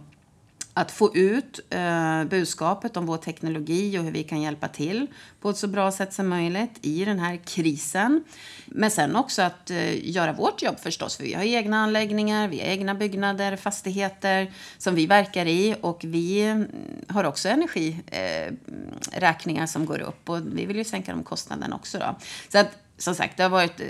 att 0.77 0.91
få 0.91 1.15
ut 1.15 1.59
eh, 1.69 2.23
budskapet 2.23 2.97
om 2.97 3.05
vår 3.05 3.17
teknologi 3.17 3.99
och 3.99 4.03
hur 4.03 4.11
vi 4.11 4.23
kan 4.23 4.41
hjälpa 4.41 4.67
till 4.67 5.07
på 5.41 5.49
ett 5.49 5.57
så 5.57 5.67
bra 5.67 5.91
sätt 5.91 6.13
som 6.13 6.27
möjligt 6.27 6.71
i 6.81 7.05
den 7.05 7.19
här 7.19 7.39
krisen. 7.45 8.23
Men 8.65 8.91
sen 8.91 9.15
också 9.15 9.41
att 9.41 9.69
eh, 9.69 10.09
göra 10.09 10.33
vårt 10.33 10.61
jobb 10.61 10.79
förstås, 10.79 11.17
för 11.17 11.23
vi 11.23 11.33
har 11.33 11.43
egna 11.43 11.77
anläggningar, 11.77 12.47
vi 12.47 12.59
har 12.59 12.65
egna 12.65 12.95
byggnader, 12.95 13.55
fastigheter 13.55 14.53
som 14.77 14.95
vi 14.95 15.05
verkar 15.05 15.45
i 15.45 15.75
och 15.81 15.99
vi 16.03 16.41
mm, 16.41 16.67
har 17.07 17.23
också 17.23 17.49
energiräkningar 17.49 19.63
eh, 19.63 19.67
som 19.67 19.85
går 19.85 19.99
upp 19.99 20.29
och 20.29 20.57
vi 20.57 20.65
vill 20.65 20.77
ju 20.77 20.83
sänka 20.83 21.11
de 21.11 21.23
kostnaderna 21.23 21.75
också. 21.75 21.99
Då. 21.99 22.15
Så 22.49 22.57
att 22.57 22.86
som 22.97 23.15
sagt, 23.15 23.37
det 23.37 23.43
har 23.43 23.49
varit 23.49 23.79
eh, 23.79 23.87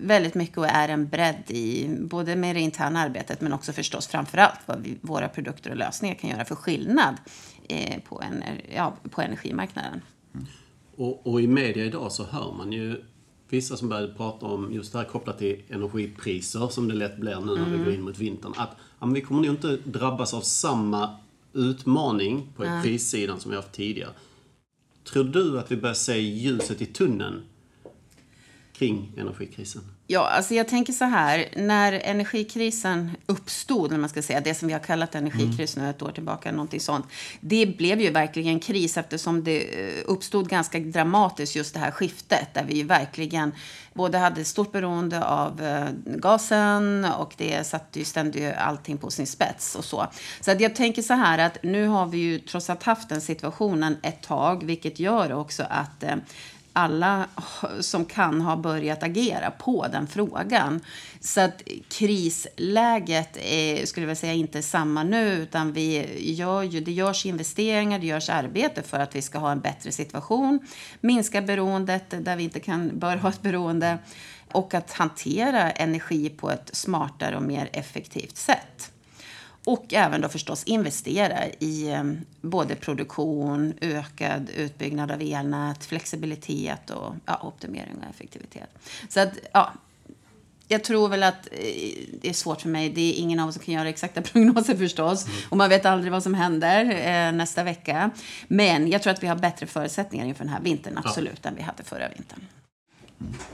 väldigt 0.00 0.34
mycket 0.34 0.58
och 0.58 0.66
är 0.66 0.88
en 0.88 1.08
bredd 1.08 1.42
i 1.48 1.88
både 2.00 2.36
med 2.36 2.56
det 2.56 2.60
interna 2.60 3.00
arbetet 3.00 3.40
men 3.40 3.52
också 3.52 3.72
förstås 3.72 4.06
framförallt 4.06 4.60
vad 4.66 4.82
vi, 4.82 4.98
våra 5.00 5.28
produkter 5.28 5.70
och 5.70 5.76
lösningar 5.76 6.14
kan 6.14 6.30
göra 6.30 6.44
för 6.44 6.54
skillnad 6.54 7.14
eh, 7.68 8.00
på, 8.08 8.22
ener, 8.22 8.64
ja, 8.74 8.96
på 9.10 9.22
energimarknaden. 9.22 10.00
Och, 10.96 11.26
och 11.26 11.40
i 11.40 11.46
media 11.46 11.84
idag 11.84 12.12
så 12.12 12.24
hör 12.24 12.52
man 12.52 12.72
ju 12.72 13.04
vissa 13.48 13.76
som 13.76 13.88
börjar 13.88 14.08
prata 14.08 14.46
om 14.46 14.72
just 14.72 14.92
det 14.92 14.98
här 14.98 15.04
kopplat 15.04 15.38
till 15.38 15.62
energipriser 15.68 16.68
som 16.68 16.88
det 16.88 16.94
lätt 16.94 17.16
blir 17.16 17.40
nu 17.40 17.56
när 17.56 17.78
vi 17.78 17.84
går 17.84 17.92
in 17.92 18.02
mot 18.02 18.18
vintern. 18.18 18.52
Att 18.56 18.76
ja, 19.00 19.06
vi 19.06 19.20
kommer 19.20 19.42
nog 19.42 19.50
inte 19.50 19.76
drabbas 19.84 20.34
av 20.34 20.40
samma 20.40 21.16
utmaning 21.52 22.52
på 22.56 22.80
prissidan 22.82 23.40
som 23.40 23.50
vi 23.50 23.56
haft 23.56 23.72
tidigare. 23.72 24.10
Tror 25.04 25.24
du 25.24 25.58
att 25.58 25.72
vi 25.72 25.76
börjar 25.76 25.94
se 25.94 26.18
ljuset 26.18 26.82
i 26.82 26.86
tunneln? 26.86 27.42
Kring 28.78 29.12
energikrisen? 29.16 29.82
Ja, 30.06 30.28
alltså 30.28 30.54
jag 30.54 30.68
tänker 30.68 30.92
så 30.92 31.04
här. 31.04 31.48
När 31.56 31.92
energikrisen 31.92 33.10
uppstod, 33.26 33.90
när 33.90 33.98
man 33.98 34.08
ska 34.08 34.22
säga, 34.22 34.40
det 34.40 34.54
som 34.54 34.68
vi 34.68 34.74
har 34.74 34.80
kallat 34.80 35.14
energikris 35.14 35.76
nu 35.76 35.90
ett 35.90 36.02
år 36.02 36.10
tillbaka, 36.10 36.52
någonting 36.52 36.80
sånt. 36.80 37.06
Det 37.40 37.76
blev 37.78 38.00
ju 38.00 38.10
verkligen 38.10 38.60
kris 38.60 38.96
eftersom 38.96 39.44
det 39.44 39.58
eh, 39.58 40.02
uppstod 40.04 40.48
ganska 40.48 40.78
dramatiskt 40.78 41.56
just 41.56 41.74
det 41.74 41.80
här 41.80 41.90
skiftet 41.90 42.54
där 42.54 42.64
vi 42.64 42.74
ju 42.74 42.84
verkligen 42.84 43.52
både 43.94 44.18
hade 44.18 44.44
stort 44.44 44.72
beroende 44.72 45.24
av 45.24 45.62
eh, 45.62 45.88
gasen 46.04 47.06
och 47.18 47.34
det 47.36 47.66
satte 47.66 47.98
ju 47.98 48.04
ständigt 48.04 48.54
allting 48.58 48.98
på 48.98 49.10
sin 49.10 49.26
spets 49.26 49.74
och 49.74 49.84
så. 49.84 50.06
Så 50.40 50.50
att 50.50 50.60
jag 50.60 50.74
tänker 50.74 51.02
så 51.02 51.14
här 51.14 51.38
att 51.38 51.62
nu 51.62 51.86
har 51.86 52.06
vi 52.06 52.18
ju 52.18 52.38
trots 52.38 52.70
allt 52.70 52.82
haft 52.82 53.08
den 53.08 53.20
situationen 53.20 53.96
ett 54.02 54.22
tag, 54.22 54.64
vilket 54.64 55.00
gör 55.00 55.32
också 55.32 55.62
att 55.70 56.02
eh, 56.02 56.16
alla 56.76 57.26
som 57.80 58.04
kan 58.04 58.40
har 58.40 58.56
börjat 58.56 59.02
agera 59.02 59.50
på 59.50 59.86
den 59.92 60.06
frågan. 60.06 60.80
Så 61.20 61.40
att 61.40 61.62
krisläget 61.88 63.36
är, 63.36 63.86
skulle 63.86 64.06
jag 64.06 64.16
säga, 64.16 64.32
inte 64.32 64.62
samma 64.62 65.02
nu, 65.02 65.32
utan 65.32 65.72
vi 65.72 66.06
gör 66.32 66.62
ju, 66.62 66.80
det 66.80 66.92
görs 66.92 67.26
investeringar, 67.26 67.98
det 67.98 68.06
görs 68.06 68.28
arbete 68.28 68.82
för 68.82 68.98
att 68.98 69.16
vi 69.16 69.22
ska 69.22 69.38
ha 69.38 69.52
en 69.52 69.60
bättre 69.60 69.92
situation, 69.92 70.58
minska 71.00 71.42
beroendet 71.42 72.04
där 72.24 72.36
vi 72.36 72.44
inte 72.44 72.60
kan, 72.60 72.98
bör 72.98 73.16
ha 73.16 73.28
ett 73.28 73.42
beroende 73.42 73.98
och 74.52 74.74
att 74.74 74.92
hantera 74.92 75.70
energi 75.70 76.28
på 76.28 76.50
ett 76.50 76.70
smartare 76.72 77.36
och 77.36 77.42
mer 77.42 77.68
effektivt 77.72 78.36
sätt. 78.36 78.92
Och 79.66 79.94
även 79.94 80.20
då 80.20 80.28
förstås 80.28 80.64
investera 80.64 81.46
i 81.58 81.88
eh, 81.88 82.04
både 82.40 82.74
produktion, 82.74 83.74
ökad 83.80 84.50
utbyggnad 84.56 85.10
av 85.10 85.22
elnät, 85.22 85.84
flexibilitet 85.84 86.90
och 86.90 87.14
ja, 87.24 87.40
optimering 87.42 87.94
och 87.98 88.10
effektivitet. 88.10 88.70
Så 89.08 89.20
att, 89.20 89.32
ja, 89.52 89.72
jag 90.68 90.84
tror 90.84 91.08
väl 91.08 91.22
att 91.22 91.46
eh, 91.52 91.58
det 92.20 92.28
är 92.28 92.32
svårt 92.32 92.60
för 92.60 92.68
mig. 92.68 92.90
Det 92.90 93.00
är 93.00 93.20
ingen 93.20 93.40
av 93.40 93.48
oss 93.48 93.54
som 93.54 93.64
kan 93.64 93.74
göra 93.74 93.88
exakta 93.88 94.22
prognoser 94.32 94.76
förstås. 94.76 95.26
Mm. 95.26 95.36
Och 95.48 95.56
man 95.56 95.68
vet 95.68 95.86
aldrig 95.86 96.12
vad 96.12 96.22
som 96.22 96.34
händer 96.34 96.84
eh, 96.84 97.32
nästa 97.32 97.64
vecka. 97.64 98.10
Men 98.48 98.90
jag 98.90 99.02
tror 99.02 99.12
att 99.12 99.22
vi 99.22 99.26
har 99.26 99.36
bättre 99.36 99.66
förutsättningar 99.66 100.26
inför 100.26 100.44
den 100.44 100.52
här 100.52 100.60
vintern, 100.60 100.98
absolut, 101.04 101.40
ja. 101.42 101.50
än 101.50 101.56
vi 101.56 101.62
hade 101.62 101.82
förra 101.82 102.08
vintern. 102.08 102.40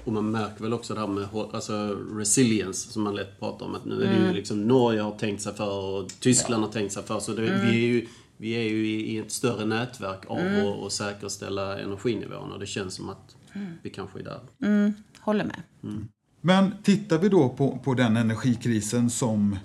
Och 0.04 0.12
man 0.12 0.30
märker 0.30 0.62
väl 0.62 0.72
också 0.72 0.94
det 0.94 1.00
här 1.00 1.06
med 1.06 1.28
alltså, 1.32 1.98
resilience 2.12 2.92
som 2.92 3.02
man 3.02 3.14
lätt 3.14 3.40
pratar 3.40 3.66
om. 3.66 3.74
Att 3.74 3.84
nu 3.84 3.94
är 3.94 4.06
det 4.06 4.14
ju 4.14 4.22
mm. 4.22 4.34
liksom 4.34 4.68
Norge 4.68 5.00
har 5.00 5.18
tänkt 5.18 5.42
sig 5.42 5.54
för 5.54 5.78
och 5.78 6.10
Tyskland 6.20 6.62
ja. 6.62 6.66
har 6.66 6.72
tänkt 6.72 6.92
sig 6.92 7.02
för. 7.02 7.20
Så 7.20 7.32
det, 7.32 7.48
mm. 7.48 7.66
vi 7.66 7.76
är 7.76 7.88
ju, 7.88 8.06
vi 8.36 8.52
är 8.52 8.62
ju 8.62 8.86
i, 8.86 9.18
ett 9.18 9.32
större 9.32 9.64
nätverk 9.64 10.26
av 10.26 10.38
mm. 10.38 10.68
att, 10.68 10.86
att 10.86 10.92
säkerställa 10.92 11.80
energinivån. 11.80 12.52
Och 12.52 12.60
det 12.60 12.66
känns 12.66 12.94
som 12.94 13.08
att 13.08 13.36
mm. 13.52 13.72
vi 13.82 13.90
kanske 13.90 14.18
är 14.18 14.24
där. 14.24 14.40
Mm. 14.62 14.92
Håller 15.20 15.44
med. 15.44 15.62
Mm. 15.82 16.08
Men 16.40 16.82
tittar 16.82 17.18
vi 17.18 17.28
då 17.28 17.48
på, 17.48 17.78
på 17.84 17.94
den 17.94 18.16
energikrisen 18.16 19.10
som 19.10 19.56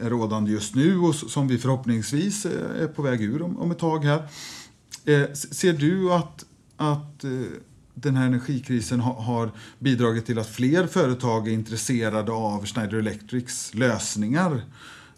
är 0.00 0.10
rådande 0.10 0.50
just 0.50 0.74
nu 0.74 0.98
och 0.98 1.14
som 1.14 1.48
vi 1.48 1.58
förhoppningsvis 1.58 2.46
är 2.46 2.86
på 2.86 3.02
väg 3.02 3.22
ur 3.22 3.42
om, 3.42 3.58
om 3.58 3.70
ett 3.70 3.78
tag 3.78 4.04
här. 4.04 4.22
Eh, 5.04 5.32
ser 5.32 5.72
du 5.72 6.12
att, 6.12 6.44
att 6.76 7.24
eh, 7.24 7.30
den 8.02 8.16
här 8.16 8.26
energikrisen 8.26 9.00
har 9.00 9.50
bidragit 9.78 10.26
till 10.26 10.38
att 10.38 10.48
fler 10.48 10.86
företag 10.86 11.48
är 11.48 11.52
intresserade 11.52 12.32
av 12.32 12.66
Schneider 12.66 12.98
Electrics 12.98 13.74
lösningar 13.74 14.62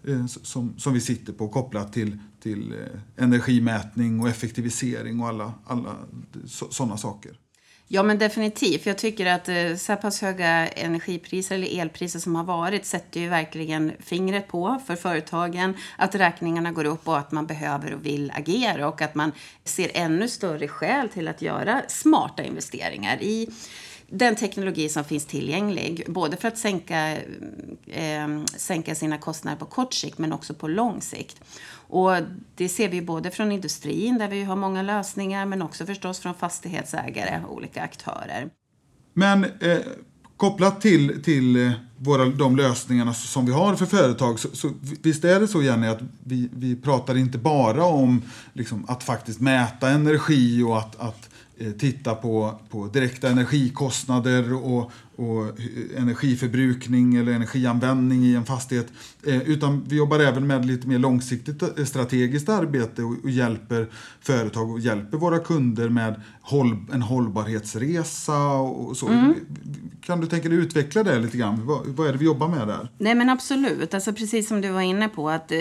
eh, 0.04 0.26
som, 0.26 0.74
som 0.78 0.92
vi 0.92 1.00
sitter 1.00 1.32
på 1.32 1.48
kopplat 1.48 1.92
till, 1.92 2.18
till 2.40 2.72
eh, 2.72 3.24
energimätning 3.24 4.20
och 4.20 4.28
effektivisering 4.28 5.20
och 5.20 5.28
alla, 5.28 5.54
alla 5.64 5.96
sådana 6.44 6.96
saker. 6.96 7.32
Ja, 7.94 8.02
men 8.02 8.18
definitivt. 8.18 8.86
Jag 8.86 8.98
tycker 8.98 9.26
att 9.26 9.48
eh, 9.48 9.76
så 9.76 9.96
pass 9.96 10.22
höga 10.22 10.68
energipriser 10.68 11.54
eller 11.54 11.80
elpriser 11.80 12.18
som 12.18 12.34
har 12.36 12.44
varit 12.44 12.86
sätter 12.86 13.20
ju 13.20 13.28
verkligen 13.28 13.92
fingret 14.00 14.48
på 14.48 14.80
för 14.86 14.96
företagen 14.96 15.76
att 15.96 16.14
räkningarna 16.14 16.72
går 16.72 16.84
upp 16.84 17.08
och 17.08 17.18
att 17.18 17.32
man 17.32 17.46
behöver 17.46 17.94
och 17.94 18.06
vill 18.06 18.32
agera 18.36 18.88
och 18.88 19.02
att 19.02 19.14
man 19.14 19.32
ser 19.64 19.90
ännu 19.94 20.28
större 20.28 20.68
skäl 20.68 21.08
till 21.08 21.28
att 21.28 21.42
göra 21.42 21.82
smarta 21.88 22.42
investeringar 22.42 23.22
i 23.22 23.48
den 24.12 24.36
teknologi 24.36 24.88
som 24.88 25.04
finns 25.04 25.26
tillgänglig. 25.26 26.04
Både 26.08 26.36
för 26.36 26.48
att 26.48 26.58
sänka, 26.58 27.16
eh, 27.86 28.44
sänka 28.56 28.94
sina 28.94 29.18
kostnader 29.18 29.58
på 29.58 29.66
kort 29.66 29.94
sikt 29.94 30.18
men 30.18 30.32
också 30.32 30.54
på 30.54 30.68
lång 30.68 31.00
sikt. 31.00 31.40
Och 31.74 32.12
det 32.54 32.68
ser 32.68 32.88
vi 32.88 33.02
både 33.02 33.30
från 33.30 33.52
industrin 33.52 34.18
där 34.18 34.28
vi 34.28 34.44
har 34.44 34.56
många 34.56 34.82
lösningar 34.82 35.46
men 35.46 35.62
också 35.62 35.86
förstås 35.86 36.18
från 36.20 36.34
fastighetsägare 36.34 37.44
och 37.44 37.54
olika 37.54 37.82
aktörer. 37.82 38.50
Men 39.14 39.44
eh, 39.44 39.78
kopplat 40.36 40.80
till, 40.80 41.22
till 41.22 41.66
eh, 41.66 41.72
våra, 41.98 42.24
de 42.24 42.56
lösningarna 42.56 43.14
som 43.14 43.46
vi 43.46 43.52
har 43.52 43.76
för 43.76 43.86
företag 43.86 44.38
så, 44.38 44.48
så 44.52 44.72
visst 45.02 45.24
är 45.24 45.40
det 45.40 45.48
så 45.48 45.62
Jenny 45.62 45.86
att 45.86 46.00
vi, 46.24 46.48
vi 46.52 46.76
pratar 46.76 47.16
inte 47.16 47.38
bara 47.38 47.84
om 47.84 48.22
liksom, 48.52 48.84
att 48.88 49.02
faktiskt 49.02 49.40
mäta 49.40 49.88
energi 49.88 50.62
och 50.62 50.78
att, 50.78 51.00
att 51.00 51.28
Eh, 51.58 51.72
titta 51.72 52.14
på, 52.14 52.60
på 52.68 52.86
direkta 52.86 53.28
energikostnader 53.28 54.54
och, 54.54 54.90
och 55.16 55.60
energiförbrukning 55.96 57.16
eller 57.16 57.32
energianvändning 57.32 58.24
i 58.24 58.34
en 58.34 58.44
fastighet. 58.44 58.92
Eh, 59.26 59.42
utan 59.42 59.84
vi 59.88 59.96
jobbar 59.96 60.18
även 60.18 60.46
med 60.46 60.66
lite 60.66 60.88
mer 60.88 60.98
långsiktigt 60.98 61.62
eh, 61.62 61.84
strategiskt 61.84 62.48
arbete 62.48 63.02
och, 63.02 63.30
hjälper 63.30 63.88
företag 64.20 64.70
och 64.70 64.80
hjälper 64.80 65.18
våra 65.18 65.38
kunder 65.38 65.88
med 65.88 66.20
en 66.92 67.02
hållbarhetsresa 67.02 68.52
och 68.54 68.96
så. 68.96 69.08
Mm. 69.08 69.34
Kan 70.00 70.20
du 70.20 70.26
tänka 70.26 70.48
dig 70.48 70.58
utveckla 70.58 71.02
det 71.02 71.18
lite 71.18 71.36
grann? 71.36 71.66
Vad, 71.66 71.86
vad, 71.86 72.08
är 72.08 72.12
det 72.12 72.18
vi 72.18 72.24
jobbar 72.24 72.48
med 72.48 72.68
där? 72.68 72.88
Nej 72.98 73.14
men 73.14 73.28
absolut, 73.28 73.94
alltså 73.94 74.12
precis 74.12 74.48
som 74.48 74.60
du 74.60 74.68
var 74.68 74.80
inne 74.80 75.08
på 75.08 75.30
att 75.30 75.52
eh, 75.52 75.58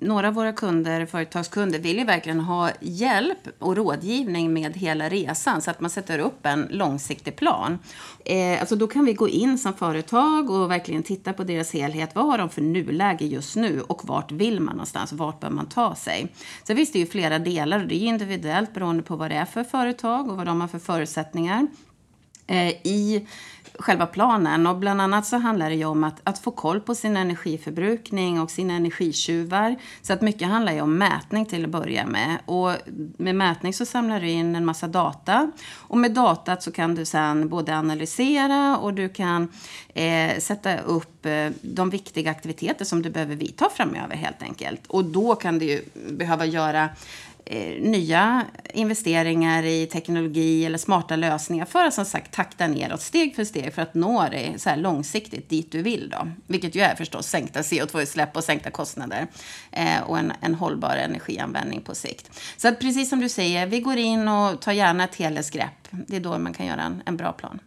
några 0.00 0.28
av 0.28 0.34
våra 0.34 0.52
kunder, 0.52 1.06
företagskunder, 1.06 1.78
vill 1.78 1.98
ju 1.98 2.04
verkligen 2.04 2.40
ha 2.40 2.70
hjälp 2.80 3.38
och 3.58 3.76
rådgivning 3.76 4.52
med 4.52 4.76
hela 4.76 5.08
resan 5.08 5.62
så 5.62 5.70
att 5.70 5.80
man 5.80 5.90
sätter 5.90 6.18
upp 6.18 6.46
en 6.46 6.66
långsiktig 6.70 7.36
plan. 7.36 7.78
Eh, 8.24 8.60
alltså 8.60 8.71
då 8.76 8.86
kan 8.86 9.04
vi 9.04 9.12
gå 9.12 9.28
in 9.28 9.58
som 9.58 9.74
företag 9.74 10.50
och 10.50 10.70
verkligen 10.70 11.02
titta 11.02 11.32
på 11.32 11.44
deras 11.44 11.72
helhet. 11.72 12.10
Vad 12.14 12.26
har 12.26 12.38
de 12.38 12.48
för 12.50 12.62
nuläge 12.62 13.24
just 13.24 13.56
nu 13.56 13.80
och 13.80 14.04
vart 14.04 14.32
vill 14.32 14.60
man 14.60 14.74
någonstans? 14.74 15.12
Vart 15.12 15.40
bör 15.40 15.50
man 15.50 15.66
ta 15.66 15.94
sig? 15.94 16.32
Så 16.66 16.74
visst, 16.74 16.92
det 16.92 16.98
är 16.98 17.00
ju 17.00 17.06
flera 17.06 17.38
delar 17.38 17.80
och 17.80 17.88
det 17.88 17.94
är 17.94 18.06
individuellt 18.06 18.74
beroende 18.74 19.02
på 19.02 19.16
vad 19.16 19.30
det 19.30 19.34
är 19.34 19.44
för 19.44 19.64
företag 19.64 20.30
och 20.30 20.36
vad 20.36 20.46
de 20.46 20.60
har 20.60 20.68
för 20.68 20.78
förutsättningar. 20.78 21.66
Eh, 22.46 22.68
I 22.68 23.26
själva 23.78 24.06
planen. 24.06 24.66
Och 24.66 24.76
bland 24.76 25.00
annat 25.00 25.26
så 25.26 25.36
handlar 25.36 25.70
det 25.70 25.76
ju 25.76 25.84
om 25.84 26.04
att, 26.04 26.20
att 26.24 26.38
få 26.38 26.50
koll 26.50 26.80
på 26.80 26.94
sin 26.94 27.16
energiförbrukning 27.16 28.40
och 28.40 28.50
sina 28.50 28.74
energitjuvar. 28.74 29.76
Så 30.02 30.12
att 30.12 30.22
mycket 30.22 30.48
handlar 30.48 30.72
ju 30.72 30.80
om 30.80 30.98
mätning 30.98 31.46
till 31.46 31.64
att 31.64 31.70
börja 31.70 32.06
med. 32.06 32.38
Och 32.44 32.72
med 33.16 33.34
mätning 33.34 33.74
så 33.74 33.86
samlar 33.86 34.20
du 34.20 34.28
in 34.28 34.56
en 34.56 34.64
massa 34.64 34.88
data. 34.88 35.50
Och 35.72 35.98
med 35.98 36.14
datat 36.14 36.62
så 36.62 36.72
kan 36.72 36.94
du 36.94 37.04
sen 37.04 37.48
både 37.48 37.76
analysera 37.76 38.78
och 38.78 38.94
du 38.94 39.08
kan 39.08 39.48
eh, 39.94 40.38
sätta 40.38 40.78
upp 40.80 41.26
eh, 41.26 41.48
de 41.62 41.90
viktiga 41.90 42.30
aktiviteter 42.30 42.84
som 42.84 43.02
du 43.02 43.10
behöver 43.10 43.34
vidta 43.34 43.68
framöver 43.76 44.16
helt 44.16 44.42
enkelt. 44.42 44.86
Och 44.86 45.04
då 45.04 45.34
kan 45.34 45.58
du 45.58 45.64
ju 45.64 45.82
behöva 46.10 46.46
göra 46.46 46.88
Eh, 47.44 47.82
nya 47.82 48.46
investeringar 48.74 49.62
i 49.62 49.86
teknologi 49.86 50.66
eller 50.66 50.78
smarta 50.78 51.16
lösningar 51.16 51.64
för 51.64 51.84
att 51.84 51.94
som 51.94 52.04
sagt 52.04 52.34
takta 52.34 52.66
neråt 52.66 53.00
steg 53.00 53.36
för 53.36 53.44
steg 53.44 53.74
för 53.74 53.82
att 53.82 53.94
nå 53.94 54.28
dig 54.28 54.54
så 54.58 54.70
här 54.70 54.76
långsiktigt 54.76 55.48
dit 55.48 55.72
du 55.72 55.82
vill. 55.82 56.10
Då. 56.10 56.28
Vilket 56.46 56.74
ju 56.74 56.80
är 56.80 56.94
förstås 56.94 57.26
sänkta 57.26 57.60
CO2-utsläpp 57.60 58.36
och 58.36 58.44
sänkta 58.44 58.70
kostnader 58.70 59.26
eh, 59.72 60.02
och 60.02 60.18
en, 60.18 60.32
en 60.40 60.54
hållbar 60.54 60.96
energianvändning 60.96 61.80
på 61.80 61.94
sikt. 61.94 62.40
Så 62.56 62.68
att 62.68 62.80
precis 62.80 63.08
som 63.08 63.20
du 63.20 63.28
säger, 63.28 63.66
vi 63.66 63.80
går 63.80 63.96
in 63.96 64.28
och 64.28 64.60
tar 64.60 64.72
gärna 64.72 65.04
ett 65.04 65.14
helhetsgrepp. 65.14 65.88
Det 65.90 66.16
är 66.16 66.20
då 66.20 66.38
man 66.38 66.52
kan 66.52 66.66
göra 66.66 66.82
en, 66.82 67.02
en 67.06 67.16
bra 67.16 67.32
plan. 67.32 67.58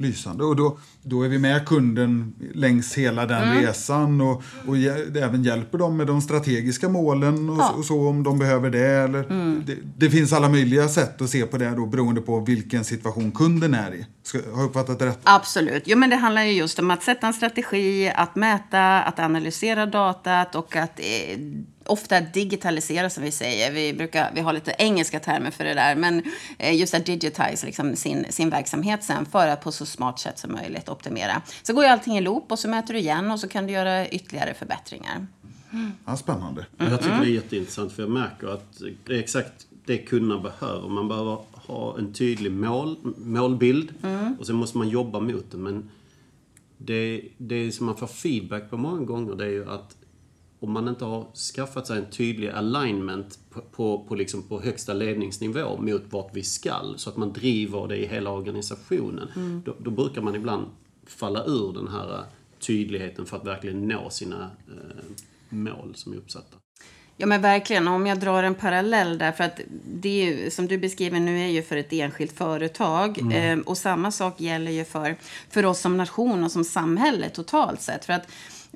Lysande. 0.00 0.44
Och 0.44 0.56
då, 0.56 0.78
då 1.02 1.22
är 1.22 1.28
vi 1.28 1.38
med 1.38 1.66
kunden 1.66 2.34
längs 2.54 2.94
hela 2.94 3.26
den 3.26 3.42
mm. 3.42 3.62
resan 3.62 4.20
och, 4.20 4.42
och 4.66 4.76
även 5.16 5.42
hjälper 5.42 5.78
dem 5.78 5.96
med 5.96 6.06
de 6.06 6.20
strategiska 6.20 6.88
målen 6.88 7.50
och, 7.50 7.58
ja. 7.58 7.70
och 7.70 7.84
så 7.84 8.08
om 8.08 8.22
de 8.22 8.38
behöver 8.38 8.70
det. 8.70 8.86
Eller, 8.86 9.24
mm. 9.24 9.62
det. 9.66 9.76
det. 9.96 10.10
finns 10.10 10.32
alla 10.32 10.48
möjliga 10.48 10.88
sätt 10.88 11.22
att 11.22 11.30
se 11.30 11.46
på 11.46 11.58
det 11.58 11.70
då, 11.70 11.86
beroende 11.86 12.20
på 12.20 12.40
vilken 12.40 12.84
situation 12.84 13.32
kunden 13.32 13.74
är 13.74 13.94
i. 13.94 14.06
Ska, 14.22 14.38
har 14.38 14.60
jag 14.60 14.68
uppfattat 14.68 14.98
det 14.98 15.06
rätt? 15.06 15.20
Absolut. 15.22 15.82
Jo, 15.86 15.98
men 15.98 16.10
det 16.10 16.16
handlar 16.16 16.42
ju 16.42 16.52
just 16.52 16.78
om 16.78 16.90
att 16.90 17.02
sätta 17.02 17.26
en 17.26 17.34
strategi, 17.34 18.12
att 18.14 18.36
mäta, 18.36 19.02
att 19.02 19.18
analysera 19.18 19.86
datat 19.86 20.54
och 20.54 20.76
att 20.76 21.00
eh, 21.00 21.38
ofta 21.88 22.20
digitalisera 22.20 23.10
som 23.10 23.22
vi 23.22 23.30
säger. 23.30 23.72
Vi, 23.72 23.92
brukar, 23.92 24.30
vi 24.34 24.40
har 24.40 24.52
lite 24.52 24.74
engelska 24.78 25.20
termer 25.20 25.50
för 25.50 25.64
det 25.64 25.74
där. 25.74 25.94
Men 25.94 26.22
eh, 26.58 26.76
just 26.76 26.94
att 26.94 27.06
digitize 27.06 27.66
liksom 27.66 27.96
sin, 27.96 28.26
sin 28.30 28.50
verksamhet 28.50 29.04
sen 29.04 29.26
för 29.26 29.48
att 29.48 29.60
på 29.60 29.72
så 29.72 29.86
smart 29.86 30.18
sätt 30.18 30.38
som 30.38 30.52
möjligt 30.52 30.88
optimera. 30.88 31.42
Så 31.62 31.72
går 31.72 31.84
ju 31.84 31.90
allting 31.90 32.18
i 32.18 32.20
loop 32.20 32.52
och 32.52 32.58
så 32.58 32.68
mäter 32.68 32.94
du 32.94 33.00
igen 33.00 33.30
och 33.30 33.40
så 33.40 33.48
kan 33.48 33.66
du 33.66 33.72
göra 33.72 34.08
ytterligare 34.08 34.54
förbättringar. 34.54 35.26
Mm. 35.72 35.92
Ja, 36.06 36.16
spännande. 36.16 36.66
Mm. 36.78 36.92
Jag 36.92 37.02
tycker 37.02 37.20
det 37.20 37.26
är 37.26 37.30
jätteintressant 37.30 37.92
för 37.92 38.02
jag 38.02 38.10
märker 38.10 38.46
att 38.46 38.82
det 39.04 39.14
är 39.14 39.18
exakt 39.18 39.66
det 39.84 39.98
kunderna 39.98 40.40
behöver. 40.40 40.88
Man 40.88 41.08
behöver 41.08 41.38
ha 41.52 41.98
en 41.98 42.12
tydlig 42.12 42.52
mål, 42.52 42.96
målbild. 43.16 43.94
Mm. 44.02 44.36
Och 44.38 44.46
sen 44.46 44.56
måste 44.56 44.78
man 44.78 44.88
jobba 44.88 45.20
mot 45.20 45.50
det. 45.50 45.56
Men 45.56 45.90
det, 46.78 47.22
det 47.38 47.72
som 47.72 47.86
man 47.86 47.96
får 47.96 48.06
feedback 48.06 48.70
på 48.70 48.76
många 48.76 49.04
gånger 49.04 49.34
det 49.34 49.44
är 49.44 49.50
ju 49.50 49.70
att 49.70 49.96
om 50.60 50.72
man 50.72 50.88
inte 50.88 51.04
har 51.04 51.26
skaffat 51.54 51.86
sig 51.86 51.98
en 51.98 52.10
tydlig 52.10 52.48
alignment 52.48 53.38
på, 53.50 53.60
på, 53.60 54.04
på, 54.08 54.14
liksom 54.14 54.42
på 54.42 54.60
högsta 54.60 54.92
ledningsnivå 54.92 55.76
mot 55.76 56.02
vart 56.10 56.30
vi 56.32 56.42
skall, 56.42 56.98
så 56.98 57.10
att 57.10 57.16
man 57.16 57.32
driver 57.32 57.88
det 57.88 57.96
i 57.96 58.06
hela 58.06 58.30
organisationen, 58.30 59.28
Mm. 59.36 59.62
då, 59.64 59.74
då 59.78 59.90
brukar 59.90 60.22
man 60.22 60.34
ibland 60.34 60.66
falla 61.06 61.44
ur 61.44 61.72
den 61.72 61.88
här 61.88 62.24
tydligheten 62.58 63.26
för 63.26 63.36
att 63.36 63.46
verkligen 63.46 63.88
nå 63.88 64.10
sina 64.10 64.50
eh, 64.68 65.04
mål 65.48 65.92
som 65.94 66.12
är 66.12 66.16
uppsatta. 66.16 66.56
Ja 67.20 67.26
men 67.26 67.42
verkligen, 67.42 67.88
om 67.88 68.06
jag 68.06 68.20
drar 68.20 68.42
en 68.42 68.54
parallell 68.54 69.18
där, 69.18 69.32
för 69.32 69.44
att 69.44 69.60
det 69.84 70.52
som 70.54 70.66
du 70.66 70.78
beskriver 70.78 71.20
nu 71.20 71.40
är 71.40 71.48
ju 71.48 71.62
för 71.62 71.76
ett 71.76 71.92
enskilt 71.92 72.32
företag. 72.32 73.32
Eh, 73.32 73.58
och 73.58 73.78
samma 73.78 74.10
sak 74.10 74.40
gäller 74.40 74.70
ju 74.70 74.84
för, 74.84 75.16
för 75.50 75.66
oss 75.66 75.80
som 75.80 75.96
nation 75.96 76.44
och 76.44 76.52
som 76.52 76.64
samhälle 76.64 77.28
totalt 77.28 77.80
sett. 77.80 78.04
För 78.04 78.12
att 78.12 78.28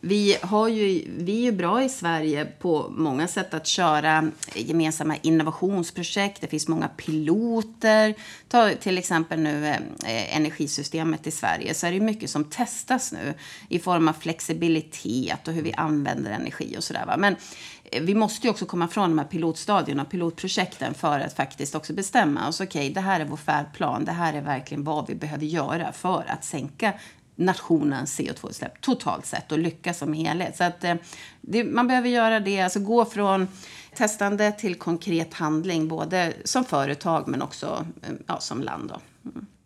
vi, 0.05 0.37
har 0.43 0.69
ju, 0.69 1.05
vi 1.19 1.39
är 1.39 1.43
ju 1.43 1.53
bra 1.53 1.83
i 1.83 1.89
Sverige 1.89 2.45
på 2.45 2.89
många 2.91 3.29
sätt 3.29 3.55
att 3.55 3.67
köra 3.67 4.31
gemensamma 4.55 5.17
innovationsprojekt. 5.23 6.41
Det 6.41 6.47
finns 6.47 6.69
många 6.69 6.89
piloter. 6.89 8.15
Ta 8.49 8.71
till 8.71 8.99
exempel 8.99 9.41
nu 9.41 9.67
eh, 9.67 10.37
energisystemet 10.37 11.27
i 11.27 11.31
Sverige. 11.31 11.75
Så 11.75 11.87
är 11.87 11.93
det 11.93 12.01
mycket 12.01 12.31
som 12.31 12.45
testas 12.45 13.13
nu 13.13 13.35
i 13.69 13.79
form 13.79 14.09
av 14.09 14.13
flexibilitet 14.13 15.49
och 15.49 15.55
hur 15.55 15.63
vi 15.63 15.73
använder 15.73 16.31
energi 16.31 16.75
och 16.79 16.85
sådär. 16.85 17.07
va. 17.07 17.17
Men 17.17 17.37
eh, 17.85 18.03
vi 18.03 18.15
måste 18.15 18.47
ju 18.47 18.51
också 18.51 18.67
komma 18.67 18.89
från 18.89 19.11
de 19.11 19.19
här 19.19 19.27
pilotstadierna 19.27 20.03
och 20.03 20.11
pilotprojekten 20.11 20.95
för 20.95 21.21
att 21.21 21.37
faktiskt 21.37 21.75
också 21.75 21.93
bestämma 21.93 22.49
oss. 22.49 22.61
Okej, 22.61 22.91
det 22.91 23.01
här 23.01 23.21
är 23.21 23.25
vår 23.25 23.37
färdplan. 23.37 24.05
Det 24.05 24.13
här 24.13 24.33
är 24.33 24.43
verkligen 24.43 24.85
vad 24.85 25.07
vi 25.09 25.15
behöver 25.15 25.47
göra 25.47 25.93
för 25.93 26.25
att 26.29 26.45
sänka 26.45 26.93
nationens 27.37 28.21
CO2-utsläpp 28.21 28.81
totalt 28.81 29.27
sett 29.27 29.53
och 29.53 29.59
lyckas 29.59 29.99
som 29.99 30.13
helhet. 30.13 30.57
Så 30.57 30.65
att 30.65 30.85
eh, 30.85 30.95
det, 31.41 31.65
man 31.65 31.89
behöver 31.89 32.09
göra 32.09 32.41
det, 32.41 32.61
alltså 32.61 32.81
gå 32.81 33.05
från 33.05 33.49
testande 33.97 34.53
till 34.53 34.75
konkret 34.75 35.35
handling, 35.35 35.89
både 35.89 36.33
som 36.45 36.65
företag 36.65 37.29
men 37.29 37.43
också 37.43 37.87
eh, 38.03 38.13
ja, 38.27 38.41
som 38.41 38.63
land. 38.63 38.89
Då. 38.89 39.01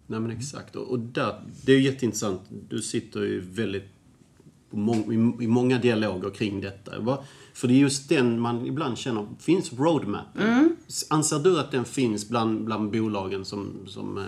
Nej 0.07 0.21
men 0.21 0.31
exakt. 0.31 0.77
Och, 0.77 0.89
och 0.89 0.99
där, 0.99 1.41
det 1.65 1.73
är 1.73 1.81
jätteintressant. 1.81 2.41
Du 2.69 2.83
sitter 2.83 3.21
ju 3.21 3.41
väldigt 3.41 3.89
mång, 4.71 5.13
i, 5.43 5.47
många 5.47 5.79
dialoger 5.79 6.31
kring 6.31 6.61
detta. 6.61 6.93
För 7.55 7.69
det 7.69 7.75
är 7.75 7.79
just 7.79 8.09
den 8.09 8.41
man 8.41 8.67
ibland 8.67 8.99
känner, 8.99 9.27
finns 9.39 9.73
roadmappen? 9.73 10.77
Anser 11.11 11.39
du 11.39 11.61
att 11.61 11.71
den 11.71 11.85
finns 11.85 12.29
bland, 12.29 12.65
bland 12.65 12.91
bolagen 12.91 13.45
som, 13.45 13.73
som, 13.87 14.19
eh, 14.19 14.25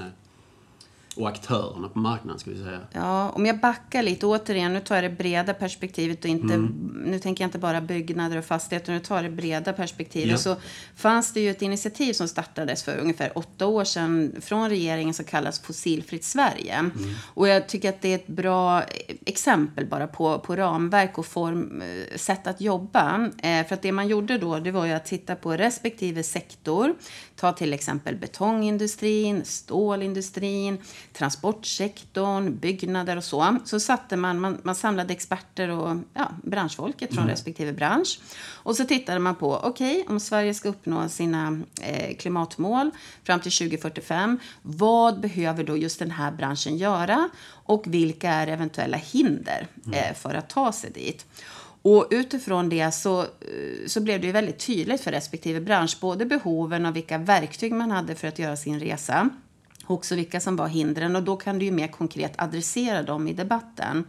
och 1.19 1.29
aktörerna 1.29 1.89
på 1.89 1.99
marknaden, 1.99 2.39
ska 2.39 2.51
vi 2.51 2.63
säga? 2.63 2.81
Ja, 2.93 3.31
om 3.31 3.47
jag 3.47 3.61
backar 3.61 4.03
lite, 4.03 4.27
återigen, 4.27 4.73
nu 4.73 4.81
tar 4.81 4.95
jag 4.95 5.05
det 5.05 5.17
breda 5.17 5.55
perspektivet 5.55 6.25
och 6.25 6.31
inte, 6.31 6.57
nu 7.05 7.19
tänker 7.19 7.45
jag 7.45 7.47
inte 7.47 7.59
bara 7.59 7.81
byggnader 7.81 8.37
och 8.37 8.45
fastigheter, 8.45 8.93
nu 8.93 9.01
tar 9.01 9.17
jag 9.17 9.25
det 9.25 9.31
breda 9.37 9.73
perspektivet. 9.73 10.31
Ja. 10.31 10.39
Så 10.39 10.57
fanns 10.97 11.33
det 11.33 11.41
ju 11.41 11.51
ett 11.51 11.63
initiativ 11.63 12.13
som 12.13 12.29
startades 12.29 12.83
för 12.83 12.97
ungefär 12.99 13.39
åtta 13.39 13.67
år 13.67 13.85
sedan 13.85 14.33
från 14.41 14.69
regeringen 14.69 15.15
som 15.15 15.25
kallas 15.25 15.61
Fossilfritt 15.61 16.25
Sverige. 16.25 16.91
Och 17.35 17.49
jag 17.49 17.69
tycker 17.69 17.89
att 17.89 18.03
det 18.03 18.09
är 18.09 18.15
ett 18.15 18.27
bra 18.27 18.83
exempel 19.27 19.87
bara 19.87 20.07
på, 20.07 20.39
på 20.39 20.57
ramverk 20.57 21.19
och 21.19 21.27
form, 21.27 21.83
eh, 21.83 22.17
sätt 22.17 22.47
att 22.47 22.61
jobba. 22.61 23.31
Eh, 23.39 23.67
för 23.67 23.75
att 23.75 23.83
det 23.83 23.93
man 23.93 24.09
gjorde 24.09 24.39
då, 24.39 24.59
det 24.59 24.71
var 24.71 24.87
ju 24.87 24.93
att 24.93 25.07
titta 25.07 25.35
på 25.35 25.53
respektive 25.53 26.23
sektor. 26.23 26.95
Ta 27.37 27.53
till 27.53 27.73
exempel 27.73 28.17
betongindustrin, 28.17 29.45
stålindustrin, 29.45 30.79
transportsektorn, 31.19 32.59
byggnader 32.59 33.17
och 33.17 33.25
så. 33.25 33.57
Så 33.65 33.81
satte 33.81 34.17
man, 34.17 34.41
man, 34.41 34.59
man 34.63 34.75
samlade 34.75 35.13
experter 35.13 35.71
och 35.71 35.97
ja, 36.15 36.31
branschfolket 36.43 37.15
från 37.15 37.27
respektive 37.27 37.73
bransch. 37.73 38.21
Och 38.41 38.77
så 38.77 38.85
tittade 38.85 39.19
man 39.19 39.35
på, 39.35 39.57
okej, 39.57 40.05
om 40.09 40.21
Sverige 40.21 40.55
ska 40.55 40.69
uppnå 40.69 41.09
sina 41.09 41.61
eh, 41.83 42.17
klimatmål 42.17 42.91
fram 43.25 43.41
till 43.41 43.53
2045, 43.53 44.39
vad 44.63 45.21
behöver 45.21 45.65
då 45.65 45.77
just 45.77 45.99
den 45.99 46.11
här 46.11 46.31
branschen 46.31 46.77
göra? 46.77 47.29
Och 47.51 47.85
vilka 47.87 48.31
är 48.31 48.47
eventuella 48.47 48.97
hinder 48.97 49.67
eh, 49.93 50.15
för 50.15 50.35
att 50.35 50.49
ta 50.49 50.73
sig 50.73 50.91
dit? 50.91 51.27
Och 51.83 52.07
utifrån 52.11 52.69
det 52.69 52.95
så, 52.95 53.21
eh, 53.21 53.27
så 53.87 54.01
blev 54.01 54.21
det 54.21 54.27
ju 54.27 54.33
väldigt 54.33 54.67
tydligt 54.67 55.01
för 55.01 55.11
respektive 55.11 55.61
bransch, 55.61 55.97
både 56.01 56.27
behoven 56.27 56.87
och 56.87 56.97
vilka 56.97 57.19
verktyg 57.19 57.73
man 57.73 57.91
hade 57.91 58.15
för 58.15 58.29
att 58.29 58.39
göra 58.39 58.57
sin 58.57 58.81
resa. 58.81 59.31
Och 59.88 59.94
också 59.94 60.14
vilka 60.14 60.40
som 60.40 60.57
var 60.57 60.68
hindren 60.68 61.16
och 61.16 61.22
då 61.22 61.37
kan 61.37 61.59
du 61.59 61.64
ju 61.64 61.70
mer 61.70 61.88
konkret 61.88 62.33
adressera 62.37 63.03
dem 63.03 63.29
i 63.29 63.33
debatten. 63.33 64.05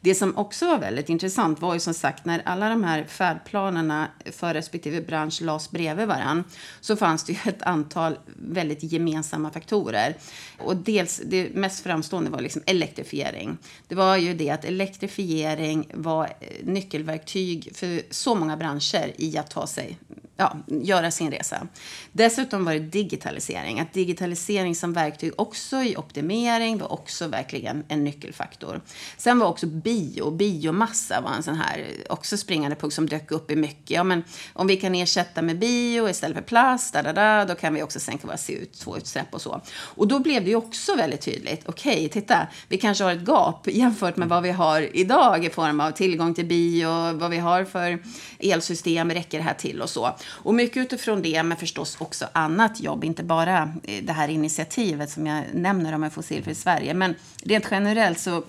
Det 0.00 0.14
som 0.14 0.36
också 0.36 0.66
var 0.66 0.78
väldigt 0.78 1.08
intressant 1.08 1.60
var 1.60 1.74
ju 1.74 1.80
som 1.80 1.94
sagt 1.94 2.24
när 2.24 2.42
alla 2.44 2.68
de 2.68 2.84
här 2.84 3.04
färdplanerna 3.04 4.08
för 4.32 4.54
respektive 4.54 5.00
bransch 5.00 5.42
lades 5.42 5.70
bredvid 5.70 6.08
varann 6.08 6.44
så 6.80 6.96
fanns 6.96 7.24
det 7.24 7.32
ju 7.32 7.38
ett 7.44 7.62
antal 7.62 8.18
väldigt 8.36 8.82
gemensamma 8.82 9.50
faktorer. 9.50 10.16
Och 10.58 10.76
dels 10.76 11.22
det 11.26 11.54
mest 11.54 11.82
framstående 11.82 12.30
var 12.30 12.40
liksom 12.40 12.62
elektrifiering. 12.66 13.58
Det 13.88 13.94
var 13.94 14.16
ju 14.16 14.34
det 14.34 14.50
att 14.50 14.64
elektrifiering 14.64 15.90
var 15.94 16.24
eh, 16.24 16.48
nyckelverktyg 16.62 17.76
för 17.76 18.02
så 18.10 18.34
många 18.34 18.56
branscher 18.56 19.12
i 19.16 19.38
att 19.38 19.50
ta 19.50 19.66
sig 19.66 19.98
ja, 20.36 20.56
göra 20.66 21.10
sin 21.10 21.30
resa. 21.30 21.66
Dessutom 22.12 22.64
var 22.64 22.72
det 22.72 22.78
digitalisering. 22.78 23.80
Att 23.80 23.92
digitalisering 23.92 24.74
som 24.74 24.92
verktyg 24.92 25.32
också 25.36 25.76
i 25.76 25.96
optimering 25.96 26.78
var 26.78 26.92
också 26.92 27.28
verkligen 27.28 27.84
en 27.88 28.04
nyckelfaktor. 28.04 28.80
Sen 29.16 29.38
var 29.38 29.46
också 29.46 29.66
bio, 29.66 30.30
biomassa 30.30 31.20
var 31.20 31.30
en 31.30 31.42
sån 31.42 31.56
här 31.56 31.86
också 32.08 32.36
springande 32.36 32.76
punkt 32.76 32.94
som 32.94 33.08
dök 33.08 33.30
upp 33.30 33.50
i 33.50 33.56
mycket. 33.56 33.90
Ja, 33.90 34.04
men 34.04 34.24
om 34.52 34.66
vi 34.66 34.76
kan 34.76 34.94
ersätta 34.94 35.42
med 35.42 35.58
bio 35.58 36.08
istället 36.08 36.36
för 36.36 36.44
plast, 36.44 36.92
da, 36.92 37.02
da, 37.02 37.12
da, 37.12 37.44
då 37.44 37.54
kan 37.54 37.74
vi 37.74 37.82
också 37.82 38.00
sänka 38.00 38.26
våra 38.26 38.36
CO2-utsläpp 38.36 39.34
och 39.34 39.40
så. 39.40 39.60
Och 39.76 40.08
då 40.08 40.18
blev 40.18 40.44
det 40.44 40.50
ju 40.50 40.56
också 40.56 40.96
väldigt 40.96 41.20
tydligt. 41.20 41.62
Okej, 41.66 42.08
titta, 42.08 42.46
vi 42.68 42.78
kanske 42.78 43.04
har 43.04 43.12
ett 43.12 43.26
gap 43.26 43.66
jämfört 43.72 44.16
med 44.16 44.28
vad 44.28 44.42
vi 44.42 44.50
har 44.50 44.96
idag 44.96 45.44
i 45.44 45.50
form 45.50 45.80
av 45.80 45.90
tillgång 45.90 46.34
till 46.34 46.46
bio, 46.46 47.12
vad 47.12 47.30
vi 47.30 47.38
har 47.38 47.64
för 47.64 48.02
elsystem, 48.38 49.10
räcker 49.10 49.38
det 49.38 49.44
här 49.44 49.54
till 49.54 49.82
och 49.82 49.90
så. 49.90 50.14
Och 50.26 50.54
mycket 50.54 50.76
utifrån 50.76 51.22
det, 51.22 51.42
men 51.42 51.56
förstås 51.56 51.96
också 52.00 52.28
annat 52.32 52.80
jobb, 52.80 53.04
inte 53.04 53.22
bara 53.22 53.74
eh, 53.82 54.04
det 54.04 54.12
här 54.12 54.28
initiativet 54.28 55.10
som 55.10 55.26
jag 55.26 55.44
nämner 55.52 55.92
om 55.92 56.04
en 56.04 56.10
fossilfri 56.10 56.54
Sverige. 56.54 56.94
Men 56.94 57.14
rent 57.42 57.68
generellt 57.70 58.18
så 58.18 58.42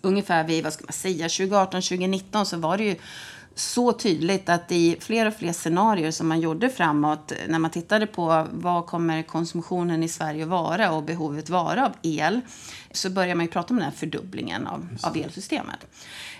ungefär 0.00 0.44
vid, 0.44 0.64
vad 0.64 0.72
ska 0.72 0.84
man 0.84 0.92
säga, 0.92 1.28
2018, 1.28 1.82
2019 1.82 2.46
så 2.46 2.56
var 2.56 2.78
det 2.78 2.84
ju 2.84 2.96
så 3.54 3.92
tydligt 3.92 4.48
att 4.48 4.72
i 4.72 4.96
fler 5.00 5.26
och 5.26 5.34
fler 5.34 5.52
scenarier 5.52 6.10
som 6.10 6.28
man 6.28 6.40
gjorde 6.40 6.70
framåt, 6.70 7.32
när 7.48 7.58
man 7.58 7.70
tittade 7.70 8.06
på 8.06 8.46
vad 8.50 8.86
kommer 8.86 9.22
konsumtionen 9.22 10.02
i 10.02 10.08
Sverige 10.08 10.44
vara 10.44 10.92
och 10.92 11.02
behovet 11.02 11.50
vara 11.50 11.86
av 11.86 11.92
el, 12.02 12.40
så 12.92 13.10
börjar 13.10 13.34
man 13.34 13.46
ju 13.46 13.52
prata 13.52 13.74
om 13.74 13.76
den 13.76 13.84
här 13.84 13.96
fördubblingen 13.96 14.66
av, 14.66 14.88
av 15.02 15.16
elsystemet. 15.16 15.86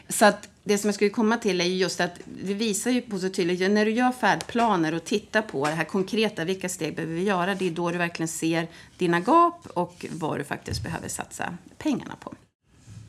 Så 0.08 0.24
att 0.24 0.48
det 0.64 0.78
som 0.78 0.88
jag 0.88 0.94
skulle 0.94 1.10
komma 1.10 1.36
till 1.36 1.60
är 1.60 1.64
ju 1.64 1.74
just 1.74 2.00
att 2.00 2.20
det 2.44 2.54
visar 2.54 2.90
ju 2.90 3.00
på 3.00 3.18
så 3.18 3.28
tydligt, 3.28 3.70
när 3.70 3.84
du 3.84 3.90
gör 3.90 4.12
färdplaner 4.12 4.94
och 4.94 5.04
tittar 5.04 5.42
på 5.42 5.66
det 5.66 5.72
här 5.72 5.84
konkreta, 5.84 6.44
vilka 6.44 6.68
steg 6.68 6.96
behöver 6.96 7.14
vi 7.14 7.22
göra, 7.22 7.54
det 7.54 7.66
är 7.66 7.70
då 7.70 7.90
du 7.90 7.98
verkligen 7.98 8.28
ser 8.28 8.68
dina 8.98 9.20
gap 9.20 9.66
och 9.66 10.06
vad 10.10 10.38
du 10.38 10.44
faktiskt 10.44 10.82
behöver 10.82 11.08
satsa 11.08 11.54
pengarna 11.78 12.16
på. 12.20 12.34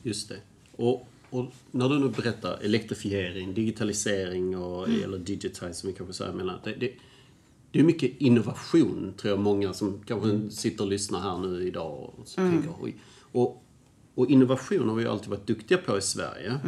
Just 0.02 0.28
det. 0.28 0.36
Och, 0.76 1.08
och 1.30 1.46
när 1.70 1.88
du 1.88 1.98
nu 1.98 2.08
berättar 2.08 2.58
elektrifiering, 2.62 3.54
digitalisering 3.54 4.58
och, 4.58 4.88
eller 4.88 5.18
digitize 5.18 5.74
som 5.74 5.90
vi 5.90 5.96
kanske 5.96 6.14
säger 6.14 6.32
mellan. 6.32 6.58
Det, 6.64 6.74
det, 6.74 6.92
det 7.70 7.78
är 7.78 7.84
mycket 7.84 8.20
innovation 8.20 9.14
tror 9.16 9.30
jag 9.30 9.40
många 9.40 9.72
som 9.72 10.02
kanske 10.06 10.56
sitter 10.56 10.84
och 10.84 10.90
lyssnar 10.90 11.20
här 11.20 11.38
nu 11.38 11.66
idag 11.66 12.12
och 12.16 12.28
så 12.28 12.36
tänker 12.36 12.70
oj. 12.80 12.94
Och, 13.32 13.62
och 14.18 14.30
innovation 14.30 14.88
har 14.88 14.96
vi 14.96 15.02
ju 15.02 15.08
alltid 15.08 15.30
varit 15.30 15.46
duktiga 15.46 15.78
på 15.78 15.98
i 15.98 16.02
Sverige. 16.02 16.58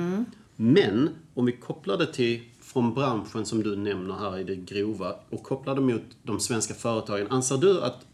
Men 0.57 1.09
om 1.35 1.47
vi 1.47 1.53
kopplar 1.53 1.99
det 1.99 2.07
till 2.07 2.41
från 2.61 2.95
branschen 2.95 3.47
som 3.47 3.63
du 3.63 3.77
nämner 3.77 4.15
här 4.15 4.39
i 4.39 4.45
det 4.45 4.57
grova 4.57 5.15
och 5.31 5.43
kopplar 5.43 5.75
det 5.75 5.81
mot 5.81 6.03
de 6.23 6.41
svenska 6.41 6.75
företagen. 6.75 7.27
Anser 7.31 7.57
du 7.57 7.83
att 7.83 8.07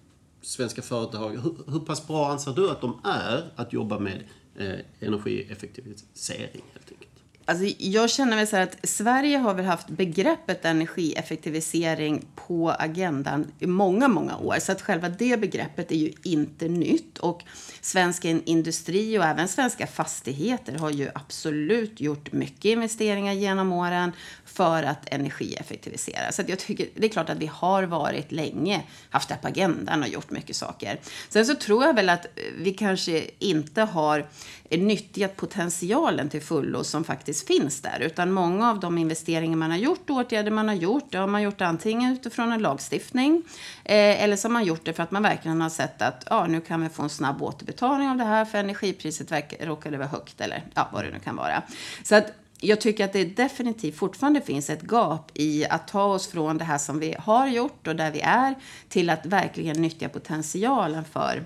svenska 0.43 0.83
företag, 0.83 1.31
hur, 1.31 1.73
hur 1.73 1.81
pass 1.81 2.07
bra 2.07 2.31
anser 2.31 2.53
du 2.53 2.71
att 2.71 2.81
de 2.81 3.01
är 3.05 3.45
att 3.57 3.73
jobba 3.73 3.99
med 3.99 4.25
eh, 4.57 4.79
energieffektivisering 5.01 6.63
helt 6.73 6.91
enkelt? 6.91 7.06
Alltså, 7.49 7.75
jag 7.79 8.11
känner 8.11 8.37
väl 8.37 8.47
så 8.47 8.57
här 8.57 8.63
att 8.63 8.89
Sverige 8.89 9.39
har 9.39 9.55
väl 9.55 9.65
haft 9.65 9.89
begreppet 9.89 10.65
energieffektivisering 10.65 12.25
på 12.35 12.71
agendan 12.71 13.53
i 13.59 13.67
många, 13.67 14.09
många 14.09 14.37
år. 14.37 14.57
Så 14.59 14.73
att 14.73 14.83
själva 14.83 15.09
det 15.09 15.41
begreppet 15.41 15.93
är 15.93 15.97
ju 15.97 16.13
inte 16.23 16.69
nytt. 16.69 17.19
Och 17.19 17.43
svensk 17.81 18.25
industri 18.25 19.19
och 19.19 19.25
även 19.25 19.49
svenska 19.49 19.87
fastigheter 19.87 20.79
har 20.79 20.91
ju 20.91 21.09
absolut 21.15 22.01
gjort 22.01 22.33
mycket 22.33 22.65
investeringar 22.65 23.33
genom 23.33 23.73
åren 23.73 24.13
för 24.57 24.83
att 24.83 25.15
energieffektivisera. 25.15 26.33
Så 26.33 26.43
jag 26.47 26.59
tycker, 26.59 26.89
det 26.95 27.07
är 27.07 27.11
klart 27.11 27.31
att 27.31 27.39
vi 27.39 27.47
har 27.47 27.83
varit 27.83 28.33
länge, 28.33 28.83
haft 29.11 29.29
det 29.29 29.39
på 29.43 29.49
agendan 29.49 30.03
och 30.03 30.09
gjort 30.09 30.31
mycket 30.31 30.57
saker. 30.57 31.01
Sen 31.29 31.47
så 31.47 31.55
tror 31.55 31.85
jag 31.85 31.95
väl 31.95 32.09
att 32.09 32.27
vi 32.59 32.73
kanske 32.73 33.25
inte 33.39 33.83
har 33.83 34.27
nyttjat 34.71 35.37
potentialen 35.37 36.29
till 36.29 36.43
fullo 36.43 36.85
som 36.85 37.05
faktiskt 37.05 37.47
finns 37.47 37.83
där. 37.83 38.01
Utan 38.01 38.33
många 38.33 38.71
av 38.71 38.81
de 38.81 38.99
investeringar 38.99 39.57
man 39.57 39.71
har 39.71 39.79
gjort, 39.79 40.11
åtgärder 40.11 40.51
man 40.51 40.69
har 40.69 40.75
gjort, 40.75 41.13
det 41.13 41.19
har 41.19 41.27
man 41.27 41.43
gjort 41.43 41.61
antingen 41.61 42.13
utifrån 42.13 42.53
en 42.53 42.63
lagstiftning 42.63 43.43
eh, 43.85 44.23
eller 44.23 44.37
så 44.37 44.49
har 44.49 44.53
man 44.53 44.65
gjort 44.65 44.85
det 44.85 44.93
för 44.93 45.03
att 45.03 45.11
man 45.11 45.23
verkligen 45.23 45.61
har 45.61 45.71
sett 45.71 46.03
att 46.03 46.25
ja, 46.31 46.47
nu 46.47 46.61
kan 46.61 46.83
vi 46.83 46.89
få 46.89 47.03
en 47.03 47.09
snabb 47.09 47.43
återbetalning 47.43 48.09
av 48.09 48.17
det 48.17 48.25
här 48.25 48.45
för 48.45 48.59
energipriset 48.59 49.33
råkade 49.61 49.99
vara 49.99 50.09
högt 50.09 50.41
eller 50.41 50.65
ja, 50.75 50.89
vad 50.93 51.05
det 51.05 51.11
nu 51.11 51.19
kan 51.19 51.37
vara. 51.37 51.63
Så 52.03 52.15
att 52.15 52.33
jag 52.67 52.81
tycker 52.81 53.05
att 53.05 53.13
det 53.13 53.25
definitivt 53.25 53.97
fortfarande 53.97 54.41
finns 54.41 54.71
ett 54.71 54.83
gap 54.83 55.31
i 55.35 55.67
att 55.67 55.89
ta 55.89 56.05
oss 56.05 56.27
från 56.27 56.59
det 56.59 56.65
här 56.65 56.79
som 56.79 56.99
vi 56.99 57.15
har 57.19 57.49
gjort 57.49 57.87
och 57.87 57.97
där 57.97 58.11
vi 58.11 58.21
är 58.21 58.55
till 58.89 59.11
att 59.11 59.27
verkligen 59.27 59.83
nyttja 59.83 60.09
potentialen 60.09 61.05
för 61.05 61.45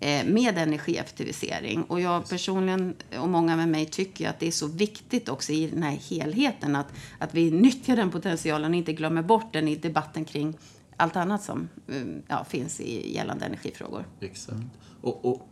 eh, 0.00 0.26
med 0.26 0.58
energieffektivisering. 0.58 1.82
Och 1.82 2.00
jag 2.00 2.28
personligen 2.28 2.94
och 3.20 3.28
många 3.28 3.56
med 3.56 3.68
mig 3.68 3.86
tycker 3.86 4.28
att 4.28 4.40
det 4.40 4.46
är 4.46 4.50
så 4.50 4.66
viktigt 4.66 5.28
också 5.28 5.52
i 5.52 5.66
den 5.66 5.82
här 5.82 5.98
helheten 6.10 6.76
att, 6.76 6.92
att 7.18 7.34
vi 7.34 7.50
nyttjar 7.50 7.96
den 7.96 8.10
potentialen 8.10 8.70
och 8.70 8.76
inte 8.76 8.92
glömmer 8.92 9.22
bort 9.22 9.52
den 9.52 9.68
i 9.68 9.76
debatten 9.76 10.24
kring 10.24 10.58
allt 10.96 11.16
annat 11.16 11.42
som 11.42 11.68
eh, 11.88 12.02
ja, 12.28 12.44
finns 12.44 12.80
i 12.80 13.14
gällande 13.14 13.44
energifrågor. 13.44 14.04
Exakt. 14.20 14.58
Och, 15.00 15.24
och 15.24 15.48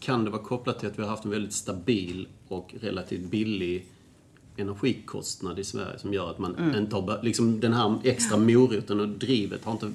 kan 0.00 0.24
det 0.24 0.30
vara 0.30 0.42
kopplat 0.42 0.78
till 0.78 0.88
att 0.88 0.98
vi 0.98 1.02
har 1.02 1.10
haft 1.10 1.24
en 1.24 1.30
väldigt 1.30 1.52
stabil 1.52 2.28
och 2.48 2.74
relativt 2.80 3.30
billig 3.30 3.86
energikostnad 4.56 5.58
i 5.58 5.64
Sverige 5.64 5.98
som 5.98 6.14
gör 6.14 6.30
att 6.30 6.38
man 6.38 6.56
mm. 6.56 6.76
inte 6.76 6.96
har... 6.96 7.22
Liksom 7.22 7.60
den 7.60 7.72
här 7.72 7.98
extra 8.04 8.36
moroten 8.36 9.00
och 9.00 9.08
drivet 9.08 9.64
har 9.64 9.72
inte 9.72 9.92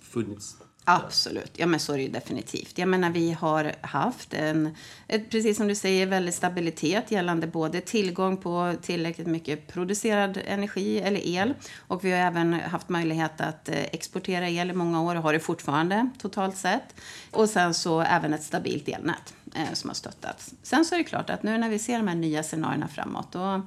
funnits 0.00 0.56
Absolut, 0.90 1.52
ja 1.54 1.66
men 1.66 1.80
så 1.80 1.92
är 1.92 1.96
det 1.96 2.02
ju 2.02 2.08
definitivt. 2.08 2.78
Jag 2.78 2.88
menar 2.88 3.10
vi 3.10 3.32
har 3.32 3.72
haft 3.80 4.34
en, 4.34 4.74
ett, 5.08 5.30
precis 5.30 5.56
som 5.56 5.68
du 5.68 5.74
säger, 5.74 6.06
väldigt 6.06 6.34
stabilitet 6.34 7.10
gällande 7.10 7.46
både 7.46 7.80
tillgång 7.80 8.36
på 8.36 8.74
tillräckligt 8.82 9.26
mycket 9.26 9.66
producerad 9.66 10.38
energi 10.46 10.98
eller 10.98 11.26
el 11.26 11.54
och 11.76 12.04
vi 12.04 12.12
har 12.12 12.18
även 12.18 12.52
haft 12.52 12.88
möjlighet 12.88 13.40
att 13.40 13.68
eh, 13.68 13.82
exportera 13.92 14.48
el 14.48 14.70
i 14.70 14.72
många 14.72 15.02
år 15.02 15.16
och 15.16 15.22
har 15.22 15.32
det 15.32 15.40
fortfarande 15.40 16.10
totalt 16.18 16.56
sett. 16.56 16.94
Och 17.30 17.48
sen 17.48 17.74
så 17.74 18.00
även 18.00 18.34
ett 18.34 18.42
stabilt 18.42 18.88
elnät 18.88 19.34
eh, 19.54 19.72
som 19.72 19.90
har 19.90 19.94
stöttats. 19.94 20.54
Sen 20.62 20.84
så 20.84 20.94
är 20.94 20.98
det 20.98 21.04
klart 21.04 21.30
att 21.30 21.42
nu 21.42 21.58
när 21.58 21.68
vi 21.68 21.78
ser 21.78 21.96
de 21.96 22.08
här 22.08 22.14
nya 22.14 22.42
scenarierna 22.42 22.88
framåt 22.88 23.32
då 23.32 23.62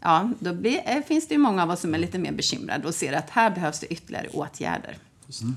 Ja, 0.00 0.30
då 0.38 0.54
blir, 0.54 0.80
eh, 0.84 1.02
finns 1.02 1.28
det 1.28 1.34
ju 1.34 1.38
många 1.38 1.62
av 1.62 1.70
oss 1.70 1.80
som 1.80 1.94
är 1.94 1.98
lite 1.98 2.18
mer 2.18 2.32
bekymrade 2.32 2.88
och 2.88 2.94
ser 2.94 3.12
att 3.12 3.30
här 3.30 3.50
behövs 3.50 3.80
det 3.80 3.86
ytterligare 3.86 4.28
åtgärder. 4.28 4.96
Mm. 5.42 5.56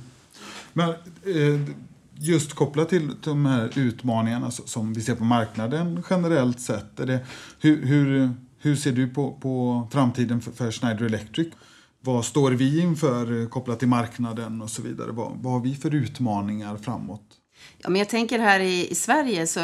Men 0.74 0.90
eh, 0.90 1.76
just 2.16 2.54
kopplat 2.54 2.90
till 2.90 3.12
de 3.24 3.46
här 3.46 3.80
utmaningarna 3.80 4.52
som 4.52 4.94
vi 4.94 5.02
ser 5.02 5.16
på 5.16 5.24
marknaden 5.24 6.04
generellt 6.10 6.60
sett. 6.60 7.00
Är 7.00 7.06
det, 7.06 7.20
hur, 7.60 7.86
hur, 7.86 8.32
hur 8.58 8.76
ser 8.76 8.92
du 8.92 9.08
på, 9.08 9.32
på 9.42 9.88
framtiden 9.92 10.42
för, 10.42 10.52
för 10.52 10.72
Schneider 10.72 11.06
Electric? 11.06 11.48
Vad 12.00 12.26
står 12.26 12.52
vi 12.52 12.82
inför 12.82 13.42
eh, 13.42 13.48
kopplat 13.48 13.80
till 13.80 13.88
marknaden 13.88 14.62
och 14.62 14.70
så 14.70 14.82
vidare? 14.82 15.12
Vad, 15.12 15.32
vad 15.38 15.54
har 15.54 15.60
vi 15.60 15.76
för 15.76 15.96
utmaningar 15.96 16.78
framåt? 16.78 17.41
Ja, 17.84 17.90
men 17.90 18.00
jag 18.00 18.10
tänker 18.10 18.40
här 18.40 18.60
i, 18.60 18.92
i, 18.92 18.96
Sverige 18.96 19.48
så 19.48 19.60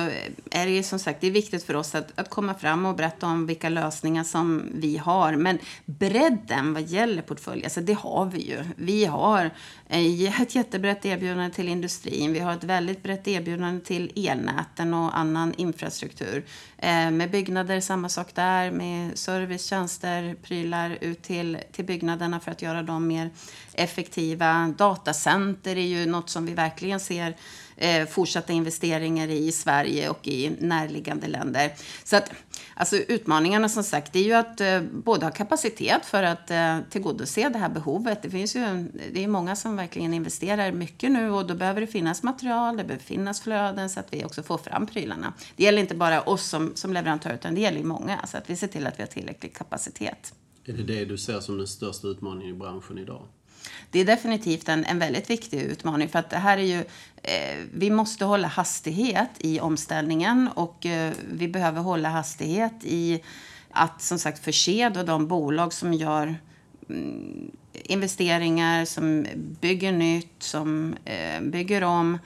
är 0.51 0.65
det 0.65 0.71
ju 0.71 0.83
som 0.83 0.99
sagt 0.99 1.21
det 1.21 1.27
är 1.27 1.31
viktigt 1.31 1.63
för 1.63 1.75
oss 1.75 1.95
att, 1.95 2.19
att 2.19 2.29
komma 2.29 2.53
fram 2.53 2.85
och 2.85 2.95
berätta 2.95 3.27
om 3.27 3.47
vilka 3.47 3.69
lösningar 3.69 4.23
som 4.23 4.69
vi 4.73 4.97
har. 4.97 5.35
Men 5.35 5.59
bredden 5.85 6.73
vad 6.73 6.83
gäller 6.83 7.21
portfölj, 7.21 7.63
alltså 7.63 7.81
det 7.81 7.93
har 7.93 8.25
vi 8.25 8.39
ju. 8.39 8.63
Vi 8.75 9.05
har 9.05 9.51
eh, 9.87 10.41
ett 10.41 10.55
jättebrett 10.55 11.05
erbjudande 11.05 11.55
till 11.55 11.67
industrin. 11.67 12.33
Vi 12.33 12.39
har 12.39 12.53
ett 12.53 12.63
väldigt 12.63 13.03
brett 13.03 13.27
erbjudande 13.27 13.85
till 13.85 14.11
elnäten 14.29 14.93
och 14.93 15.17
annan 15.17 15.53
infrastruktur. 15.57 16.45
Eh, 16.77 17.11
med 17.11 17.31
byggnader, 17.31 17.79
samma 17.79 18.09
sak 18.09 18.35
där. 18.35 18.71
Med 18.71 19.17
service, 19.17 19.65
tjänster, 19.65 20.35
prylar 20.43 20.97
ut 21.01 21.21
till, 21.21 21.57
till 21.71 21.85
byggnaderna 21.85 22.39
för 22.39 22.51
att 22.51 22.61
göra 22.61 22.83
dem 22.83 23.07
mer 23.07 23.29
effektiva. 23.77 24.73
Datacenter 24.77 25.75
är 25.75 25.87
ju 25.87 26.05
något 26.05 26.29
som 26.29 26.45
vi 26.45 26.53
verkligen 26.53 26.99
ser 26.99 27.35
eh, 27.77 28.07
fortsatta 28.07 28.53
investeringar 28.53 29.27
i 29.27 29.51
Sverige 29.51 30.09
och 30.09 30.27
i 30.27 30.49
närliggande 30.59 31.27
länder. 31.27 31.73
Så 32.03 32.15
att, 32.15 32.31
alltså 32.75 32.95
utmaningarna 32.95 33.69
som 33.69 33.83
sagt, 33.83 34.13
det 34.13 34.19
är 34.19 34.23
ju 34.23 34.33
att 34.33 34.61
eh, 34.61 34.81
både 34.81 35.25
ha 35.25 35.31
kapacitet 35.31 36.05
för 36.05 36.23
att 36.23 36.51
eh, 36.51 36.79
tillgodose 36.89 37.49
det 37.49 37.59
här 37.59 37.69
behovet. 37.69 38.21
Det 38.21 38.29
finns 38.29 38.55
ju, 38.55 38.87
det 39.13 39.23
är 39.23 39.27
många 39.27 39.55
som 39.55 39.75
verkligen 39.75 40.13
investerar 40.13 40.71
mycket 40.71 41.11
nu 41.11 41.31
och 41.31 41.47
då 41.47 41.55
behöver 41.55 41.81
det 41.81 41.87
finnas 41.87 42.23
material, 42.23 42.77
det 42.77 42.83
behöver 42.83 43.05
finnas 43.05 43.41
flöden 43.41 43.89
så 43.89 43.99
att 43.99 44.13
vi 44.13 44.25
också 44.25 44.43
får 44.43 44.57
fram 44.57 44.87
prylarna. 44.87 45.33
Det 45.55 45.63
gäller 45.63 45.81
inte 45.81 45.95
bara 45.95 46.21
oss 46.21 46.43
som, 46.43 46.71
som 46.75 46.93
leverantör 46.93 47.33
utan 47.33 47.55
det 47.55 47.61
gäller 47.61 47.77
ju 47.77 47.85
många, 47.85 48.25
så 48.27 48.37
att 48.37 48.49
vi 48.49 48.55
ser 48.55 48.67
till 48.67 48.87
att 48.87 48.99
vi 48.99 49.03
har 49.03 49.07
tillräcklig 49.07 49.55
kapacitet. 49.55 50.33
Är 50.65 50.73
det 50.73 50.83
det 50.83 51.05
du 51.05 51.17
ser 51.17 51.39
som 51.39 51.57
den 51.57 51.67
största 51.67 52.07
utmaningen 52.07 52.55
i 52.55 52.59
branschen 52.59 52.97
idag? 52.97 53.27
Det 53.91 53.99
är 53.99 54.05
definitivt 54.05 54.69
en, 54.69 54.85
en 54.85 54.99
väldigt 54.99 55.29
viktig 55.29 55.61
utmaning. 55.61 56.09
För 56.09 56.19
att 56.19 56.29
det 56.29 56.37
här 56.37 56.57
är 56.57 56.61
ju, 56.61 56.79
eh, 57.23 57.57
vi 57.73 57.89
måste 57.89 58.25
hålla 58.25 58.47
hastighet 58.47 59.29
i 59.37 59.59
omställningen 59.59 60.49
och 60.55 60.85
eh, 60.85 61.13
vi 61.31 61.47
behöver 61.47 61.81
hålla 61.81 62.09
hastighet 62.09 62.73
i 62.83 63.23
att 63.71 64.01
som 64.01 64.19
sagt 64.19 64.43
förse 64.43 64.89
då 64.89 65.03
de 65.03 65.27
bolag 65.27 65.73
som 65.73 65.93
gör 65.93 66.35
mm, 66.89 67.51
investeringar, 67.73 68.85
som 68.85 69.27
bygger 69.61 69.91
nytt, 69.91 70.43
som 70.43 70.95
eh, 71.05 71.41
bygger 71.41 71.83
om 71.83 72.19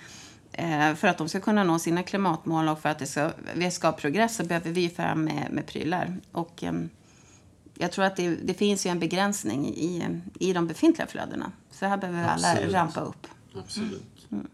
eh, 0.52 0.96
för 0.96 1.08
att 1.08 1.18
de 1.18 1.30
ska 1.30 1.40
kunna 1.40 1.64
nå 1.64 1.80
sina 1.80 2.04
klimatmål 2.04 2.70
och 2.70 2.82
för 2.82 2.90
att 2.90 3.00
det 3.00 3.06
ska, 3.06 3.32
vi 3.54 3.72
ska 3.72 3.88
ha 3.88 3.94
progress 3.94 4.36
så 4.36 4.44
behöver 4.44 4.72
vi 4.72 4.90
fram 4.90 5.24
med, 5.24 5.48
med 5.52 5.66
prylar. 5.66 6.18
Och, 6.32 6.64
ehm, 6.64 6.90
jag 7.78 7.92
tror 7.92 8.06
att 8.06 8.16
det, 8.16 8.30
det, 8.30 8.54
finns 8.54 8.86
ju 8.86 8.90
en 8.90 9.00
begränsning 9.00 9.68
i, 9.68 10.20
i 10.40 10.54
de 10.54 10.68
befintliga 10.68 11.08
flödena. 11.08 11.52
Så 11.72 11.86
här 11.86 11.98
behöver 11.98 12.24
alla 12.24 12.72
rampa 12.72 13.02
upp. 13.02 13.28
Absolut. 13.56 14.28
Mm. 14.32 14.48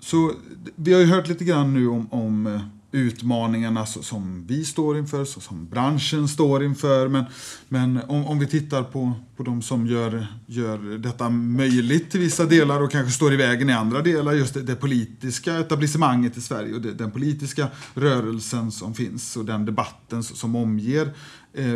Så 0.00 0.32
vi 0.76 0.92
har 0.92 1.00
ju 1.00 1.06
hört 1.06 1.28
lite 1.28 1.44
grann 1.44 1.74
nu 1.74 1.88
om, 1.88 2.08
om 2.12 2.46
eh, 2.46 2.60
utmaningarna 2.92 3.86
som 3.86 4.46
vi 4.46 4.64
står 4.64 4.98
inför, 4.98 5.24
som 5.24 5.68
branschen 5.68 6.28
står 6.28 6.64
inför. 6.64 7.08
Men, 7.08 7.24
men 7.68 8.00
om, 8.08 8.26
om 8.26 8.38
vi 8.38 8.46
tittar 8.46 8.82
på, 8.82 9.12
på 9.36 9.42
de 9.42 9.62
som 9.62 9.86
gör, 9.86 10.26
gör 10.46 10.98
detta 10.98 11.30
möjligt 11.30 12.10
till 12.10 12.20
vissa 12.20 12.44
delar 12.44 12.82
och 12.82 12.90
kanske 12.90 13.12
står 13.12 13.32
i 13.32 13.36
vägen 13.36 13.70
i 13.70 13.72
andra 13.72 14.02
delar, 14.02 14.32
just 14.32 14.54
det, 14.54 14.62
det 14.62 14.76
politiska 14.76 15.58
etablissemanget 15.58 16.36
i 16.36 16.40
Sverige 16.40 16.74
och 16.74 16.80
det, 16.80 16.92
den 16.92 17.10
politiska 17.10 17.68
rörelsen 17.94 18.72
som 18.72 18.94
finns 18.94 19.36
och 19.36 19.44
den 19.44 19.64
debatten 19.64 20.22
som 20.22 20.56
omger 20.56 21.06
eh, 21.06 21.12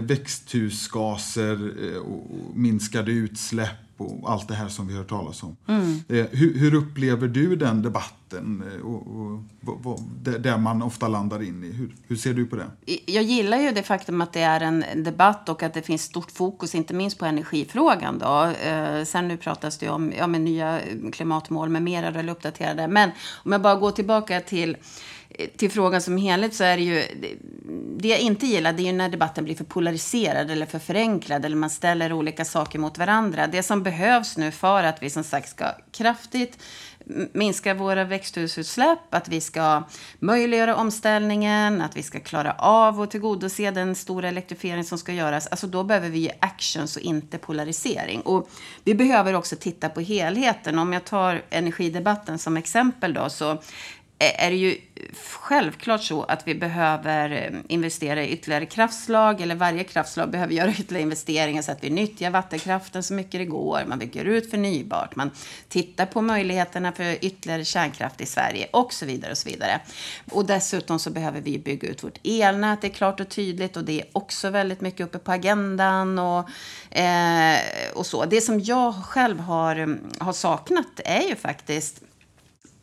växthusgaser 0.01 1.73
eh, 1.85 1.99
och 1.99 2.57
minskade 2.57 3.13
utsläpp 3.13 3.71
och 3.97 4.33
allt 4.33 4.49
det 4.49 4.55
här 4.55 4.69
som 4.69 4.87
vi 4.87 4.93
har 4.93 5.01
hört 5.01 5.09
talas 5.09 5.43
om. 5.43 5.57
Mm. 5.67 6.03
Eh, 6.09 6.27
hur, 6.31 6.59
hur, 6.59 6.75
upplever 6.75 7.29
du 7.29 7.57
den 7.57 7.83
debatten 7.83 8.24
vatten 8.25 8.73
eh, 8.75 8.87
och, 8.87 9.03
och, 9.67 9.93
och, 9.93 10.01
där 10.41 10.59
man 10.59 10.83
ofta 10.83 11.09
landar 11.09 11.43
in 11.43 11.65
i? 11.65 11.73
Hur, 11.73 11.95
hur, 12.09 12.17
ser 12.17 12.35
du 12.35 12.47
på 12.47 12.57
det? 12.57 12.67
Jag 13.07 13.23
gillar 13.23 13.59
ju 13.59 13.71
det 13.71 13.83
faktum 13.83 14.21
att 14.21 14.33
det 14.33 14.41
är 14.41 14.61
en 14.61 14.85
debatt 14.97 15.49
och 15.49 15.63
att 15.63 15.75
det 15.75 15.83
finns 15.83 16.03
stort 16.03 16.31
fokus, 16.31 16.75
inte 16.75 16.95
minst 16.95 17.19
på 17.19 17.27
energifrågan. 17.27 18.19
Då. 18.19 18.45
Eh, 18.69 19.05
sen 19.05 19.29
nu 19.29 19.37
pratas 19.37 19.79
det 19.79 19.89
om 19.89 20.13
ja, 20.19 20.27
med 20.27 20.41
nya 20.41 20.81
klimatmål 21.13 21.69
med 21.69 21.83
mera 21.83 22.07
eller 22.07 22.33
uppdaterade. 22.33 22.89
Men 22.89 23.11
om 23.45 23.53
jag 23.53 23.63
bara 23.63 23.75
går 23.75 23.91
tillbaka 23.91 24.41
till 24.41 24.77
till 25.57 25.71
frågan 25.71 26.03
som 26.03 26.17
helhet 26.17 26.55
så 26.55 26.65
är 26.65 26.77
det 26.77 26.83
ju... 26.83 27.03
Det 27.99 28.09
jag 28.09 28.21
inte 28.21 28.47
gillar 28.47 28.73
det 28.73 28.83
är 28.83 28.87
ju 28.87 28.93
när 28.93 29.09
debatten 29.09 29.45
blir 29.45 29.55
för 29.55 29.65
polariserad 29.65 30.51
eller 30.51 30.67
för 30.67 30.79
förenklad 30.79 31.45
eller 31.45 31.57
man 31.57 31.71
ställer 31.71 32.13
olika 32.13 32.45
saker 32.45 32.79
mot 32.79 32.99
varandra. 32.99 33.47
Det 33.47 33.63
som 33.63 33.83
behövs 33.83 34.37
nu 34.37 34.51
för 34.51 34.85
att 34.85 35.03
vi 35.03 35.11
som 35.11 35.25
sagt 35.25 35.49
ska 35.49 35.67
kraftigt 35.91 36.59
minska 37.33 37.75
våra 37.75 38.05
växthusutsläpp, 38.05 39.15
att 39.15 39.29
vi 39.29 39.41
ska 39.41 39.83
möjliggöra 40.19 40.77
omställningen, 40.77 41.81
att 41.81 41.97
vi 41.97 42.03
ska 42.03 42.21
klara 42.21 42.53
av 42.53 43.01
och 43.01 43.11
tillgodose 43.11 43.71
den 43.71 43.95
stora 43.95 44.29
elektrifiering 44.29 44.85
som 44.85 44.99
ska 44.99 45.13
göras. 45.13 45.47
Alltså 45.47 45.67
då 45.67 45.85
behöver 45.85 46.09
vi 46.09 46.31
actions 46.41 46.97
och 46.97 47.03
inte 47.03 47.39
polarisering. 47.39 48.21
Och 48.21 48.49
vi 48.85 48.95
behöver 48.95 49.35
också 49.35 49.57
titta 49.57 49.89
på 49.89 50.01
helheten. 50.01 50.79
Om 50.79 50.93
jag 50.93 51.05
tar 51.05 51.43
energidebatten 51.51 52.39
som 52.39 52.57
exempel 52.57 53.15
då, 53.15 53.31
så 53.31 53.59
är 54.19 54.51
det 54.51 54.57
ju 54.57 54.81
självklart 55.41 56.03
så 56.03 56.23
att 56.23 56.49
vi 56.49 56.55
behöver 56.55 57.31
eh, 57.31 57.61
investera 57.69 58.25
i 58.25 58.29
ytterligare 58.29 58.67
kraftslag 58.67 59.41
eller 59.41 59.55
varje 59.55 59.85
kraftslag 59.85 60.31
behöver 60.31 60.55
göra 60.55 60.71
ytterligare 60.79 61.03
investeringar 61.03 61.63
så 61.63 61.73
att 61.73 61.85
vi 61.85 61.91
nyttjar 61.91 62.31
vattenkraften 62.31 63.03
så 63.03 63.15
mycket 63.15 63.41
det 63.41 63.45
går. 63.45 63.85
Man 63.87 63.99
bygger 63.99 64.25
ut 64.25 64.51
förnybart, 64.51 65.17
man 65.17 65.31
tittar 65.69 66.07
på 66.07 66.23
möjligheterna 66.23 66.93
för 66.93 67.25
ytterligare 67.25 67.65
kärnkraft 67.65 68.21
i 68.21 68.27
Sverige 68.27 68.69
och 68.73 68.93
så 68.93 69.07
vidare 69.07 69.31
och 69.31 69.39
så 69.39 69.49
vidare. 69.49 69.81
Och 70.31 70.47
dessutom 70.47 70.99
så 70.99 71.11
behöver 71.11 71.41
vi 71.41 71.59
bygga 71.59 71.89
ut 71.89 72.05
vårt 72.05 72.19
elnät, 72.25 72.81
det 72.81 72.87
är 72.87 72.93
klart 72.93 73.21
och 73.21 73.29
tydligt 73.29 73.77
och 73.77 73.85
det 73.85 74.01
är 74.01 74.07
också 74.13 74.51
väldigt 74.51 74.81
mycket 74.81 75.07
uppe 75.07 75.19
på 75.19 75.33
agendan 75.33 76.19
och, 76.19 76.49
eh, 76.99 77.59
och 77.95 78.07
så. 78.07 78.25
Det 78.25 78.41
som 78.41 78.61
jag 78.61 78.95
själv 78.95 79.41
har, 79.41 79.77
eh, 79.77 79.87
har 80.19 80.33
saknat 80.33 81.01
är 81.05 81.29
ju 81.29 81.37
faktiskt 81.37 82.01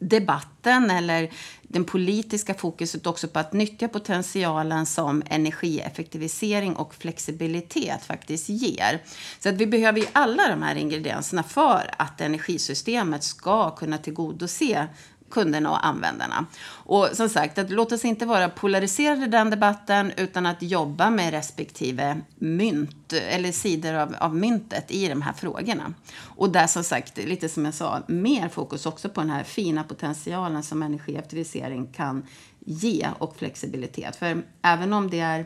debatten 0.01 0.91
eller 0.91 1.31
den 1.63 1.83
politiska 1.83 2.53
fokuset 2.53 3.07
också 3.07 3.27
på 3.27 3.39
att 3.39 3.53
nyttja 3.53 3.87
potentialen 3.87 4.85
som 4.85 5.23
energieffektivisering 5.25 6.75
och 6.75 6.95
flexibilitet 6.95 8.05
faktiskt 8.05 8.49
ger. 8.49 9.03
Så 9.39 9.49
att 9.49 9.55
vi 9.55 9.67
behöver 9.67 9.99
ju 9.99 10.05
alla 10.13 10.47
de 10.47 10.63
här 10.63 10.75
ingredienserna 10.75 11.43
för 11.43 11.91
att 11.97 12.21
energisystemet 12.21 13.23
ska 13.23 13.75
kunna 13.75 13.97
tillgodose 13.97 14.87
kunderna 15.31 15.71
och 15.71 15.85
användarna. 15.85 16.45
Och 16.69 17.09
som 17.13 17.29
sagt, 17.29 17.57
att 17.57 17.69
låt 17.69 17.91
oss 17.91 18.05
inte 18.05 18.25
vara 18.25 18.49
polariserade 18.49 19.25
i 19.25 19.27
den 19.27 19.49
debatten 19.49 20.11
utan 20.17 20.45
att 20.45 20.61
jobba 20.61 21.09
med 21.09 21.31
respektive 21.31 22.21
mynt 22.35 23.13
eller 23.13 23.51
sidor 23.51 23.93
av, 23.93 24.15
av 24.19 24.35
myntet 24.35 24.91
i 24.91 25.07
de 25.07 25.21
här 25.21 25.33
frågorna. 25.33 25.93
Och 26.23 26.49
där 26.49 26.67
som 26.67 26.83
sagt, 26.83 27.17
lite 27.17 27.49
som 27.49 27.65
jag 27.65 27.73
sa, 27.73 28.01
mer 28.07 28.49
fokus 28.49 28.85
också 28.85 29.09
på 29.09 29.21
den 29.21 29.29
här 29.29 29.43
fina 29.43 29.83
potentialen 29.83 30.63
som 30.63 30.83
energieffektivisering 30.83 31.87
kan 31.87 32.23
ge 32.59 33.07
och 33.19 33.35
flexibilitet. 33.35 34.15
För 34.15 34.43
även 34.61 34.93
om 34.93 35.09
det 35.09 35.19
är 35.19 35.45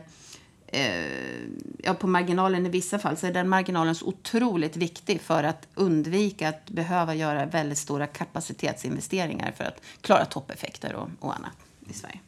ja, 1.78 1.94
på 1.94 2.06
marginalen 2.06 2.66
i 2.66 2.68
vissa 2.68 2.98
fall 2.98 3.16
så 3.16 3.26
är 3.26 3.32
den 3.32 3.48
marginalen 3.48 3.94
så 3.94 4.06
otroligt 4.06 4.76
viktig 4.76 5.20
för 5.20 5.44
att 5.44 5.68
undvika 5.74 6.48
att 6.48 6.70
behöva 6.70 7.14
göra 7.14 7.46
väldigt 7.46 7.78
stora 7.78 8.06
kapacitetsinvesteringar 8.06 9.52
för 9.52 9.64
att 9.64 9.80
klara 10.00 10.24
toppeffekter 10.24 10.94
och, 10.94 11.08
och 11.20 11.34
annat 11.34 11.52
i 11.88 11.92
Sverige. 11.92 12.20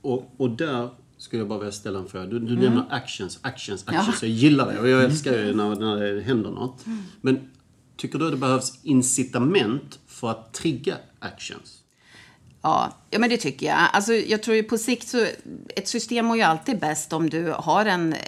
Och, 0.00 0.32
och 0.36 0.50
där 0.50 0.90
skulle 1.18 1.40
jag 1.40 1.48
bara 1.48 1.58
vilja 1.58 1.72
ställa 1.72 1.98
en 1.98 2.08
fråga. 2.08 2.26
Du, 2.26 2.38
du 2.38 2.52
mm. 2.52 2.64
nämner 2.64 2.86
actions, 2.90 3.38
actions, 3.42 3.88
actions. 3.88 4.22
Ja. 4.22 4.28
Jag 4.28 4.36
gillar 4.36 4.72
det 4.72 4.80
och 4.80 4.88
jag 4.88 5.04
älskar 5.04 5.32
det 5.32 5.52
när, 5.52 5.74
när 5.74 6.14
det 6.14 6.20
händer 6.20 6.50
något. 6.50 6.86
Mm. 6.86 7.02
Men 7.20 7.50
tycker 7.96 8.18
du 8.18 8.24
att 8.24 8.32
det 8.32 8.38
behövs 8.38 8.78
incitament 8.82 9.98
för 10.06 10.30
att 10.30 10.52
trigga 10.52 10.96
actions? 11.18 11.83
Ja, 12.64 12.92
ja, 13.10 13.18
men 13.18 13.30
det 13.30 13.36
tycker 13.36 13.66
jag. 13.66 13.78
Alltså, 13.92 14.12
jag 14.12 14.42
tror 14.42 14.56
ju 14.56 14.62
på 14.62 14.78
sikt 14.78 15.08
så... 15.08 15.26
Ett 15.76 15.88
system 15.88 16.26
mår 16.26 16.36
ju 16.36 16.42
alltid 16.42 16.78
bäst 16.78 17.12
om 17.12 17.30
du 17.30 17.54
har 17.58 17.86
en... 17.86 18.12
Eh, 18.12 18.18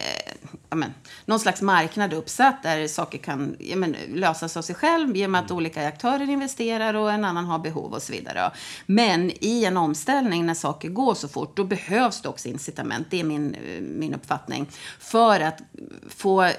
Eh, 0.71 0.77
men, 0.77 0.95
någon 1.25 1.41
slags 1.41 1.63
marknad 1.63 2.13
uppsatt 2.13 2.63
där 2.63 2.89
saker 2.89 3.19
kan 3.19 3.57
men, 3.77 3.97
lösas 4.09 4.57
av 4.57 4.63
sig 4.63 4.75
själv 4.75 5.17
genom 5.17 5.35
att 5.35 5.51
olika 5.51 5.89
aktörer 5.89 6.31
investerar 6.31 6.95
och 6.95 7.13
en 7.13 7.25
annan 7.25 7.45
har 7.45 7.59
behov 7.59 7.93
och 7.93 8.03
så 8.03 8.13
vidare. 8.13 8.51
Men 8.87 9.31
i 9.41 9.65
en 9.65 9.77
omställning 9.77 10.47
när 10.47 10.55
saker 10.55 10.89
går 10.89 11.15
så 11.15 11.29
fort, 11.29 11.57
då 11.57 11.65
behövs 11.65 12.23
det 12.23 12.29
också 12.29 12.49
incitament. 12.49 13.07
Det 13.11 13.21
är 13.21 13.25
min, 13.25 13.57
min 13.81 14.15
uppfattning. 14.15 14.67
För 14.99 15.41
att 15.41 15.63
få 16.09 16.51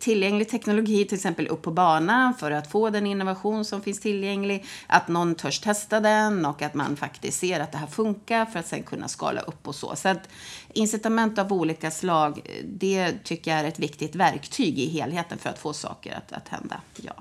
tillgänglig 0.00 0.48
teknologi 0.48 1.04
till 1.04 1.14
exempel 1.16 1.48
upp 1.48 1.62
på 1.62 1.70
banan, 1.70 2.34
för 2.34 2.50
att 2.50 2.70
få 2.70 2.90
den 2.90 3.06
innovation 3.06 3.64
som 3.64 3.82
finns 3.82 4.00
tillgänglig, 4.00 4.64
att 4.86 5.08
någon 5.08 5.34
törs 5.34 5.60
testa 5.60 6.00
den 6.00 6.46
och 6.46 6.62
att 6.62 6.74
man 6.74 6.96
faktiskt 6.96 7.40
ser 7.40 7.60
att 7.60 7.72
det 7.72 7.78
här 7.78 7.86
funkar 7.86 8.46
för 8.46 8.58
att 8.58 8.66
sen 8.66 8.82
kunna 8.82 9.08
skala 9.08 9.40
upp 9.40 9.68
och 9.68 9.74
så. 9.74 9.96
Så 9.96 10.08
att 10.08 10.28
incitament 10.72 11.38
av 11.38 11.52
olika 11.52 11.90
slag, 11.90 12.40
det 12.64 13.12
tycker 13.24 13.45
jag 13.46 13.60
är 13.60 13.64
ett 13.64 13.78
viktigt 13.78 14.14
verktyg 14.14 14.78
i 14.78 14.88
helheten 14.88 15.38
för 15.38 15.50
att 15.50 15.58
få 15.58 15.72
saker 15.72 16.14
att, 16.16 16.32
att 16.32 16.48
hända. 16.48 16.80
Ja. 16.96 17.14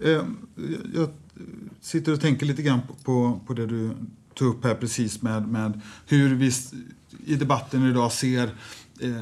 Eh, 0.00 0.24
jag 0.94 1.08
sitter 1.80 2.12
och 2.12 2.20
tänker 2.20 2.46
lite 2.46 2.62
grann 2.62 2.80
på, 3.04 3.40
på 3.46 3.54
det 3.54 3.66
du 3.66 3.90
tog 4.34 4.54
upp 4.54 4.64
här 4.64 4.74
precis 4.74 5.22
med, 5.22 5.48
med 5.48 5.80
hur 6.06 6.34
vi 6.34 6.52
i 7.26 7.34
debatten 7.34 7.90
idag 7.90 8.12
ser 8.12 8.50
eh, 9.00 9.20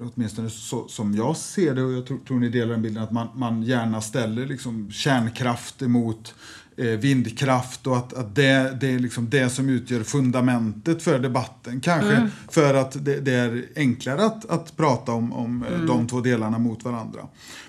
åtminstone 0.00 0.50
så, 0.50 0.88
som 0.88 1.14
jag 1.14 1.36
ser 1.36 1.74
det, 1.74 1.82
och 1.82 1.92
jag 1.92 2.06
tror, 2.06 2.18
tror 2.18 2.38
ni 2.38 2.48
delar 2.48 2.72
den 2.72 2.82
bilden, 2.82 3.02
att 3.02 3.12
man, 3.12 3.28
man 3.34 3.62
gärna 3.62 4.00
ställer 4.00 4.46
liksom 4.46 4.90
kärnkraft 4.90 5.82
emot 5.82 6.34
vindkraft 6.82 7.86
och 7.86 7.96
att, 7.96 8.12
att 8.12 8.34
det, 8.34 8.76
det 8.80 8.90
är 8.90 8.98
liksom 8.98 9.30
det 9.30 9.50
som 9.50 9.68
utgör 9.68 10.02
fundamentet 10.02 11.02
för 11.02 11.18
debatten. 11.18 11.80
Kanske 11.80 12.16
mm. 12.16 12.28
för 12.50 12.74
att 12.74 13.04
det, 13.04 13.20
det, 13.20 13.32
är 13.32 13.64
enklare 13.76 14.24
att, 14.24 14.50
att 14.50 14.76
prata 14.76 15.12
om, 15.12 15.32
om 15.32 15.62
eh, 15.62 15.74
mm. 15.74 15.86
de 15.86 16.06
två 16.06 16.20
delarna 16.20 16.58
mot 16.58 16.84
varandra. 16.84 17.20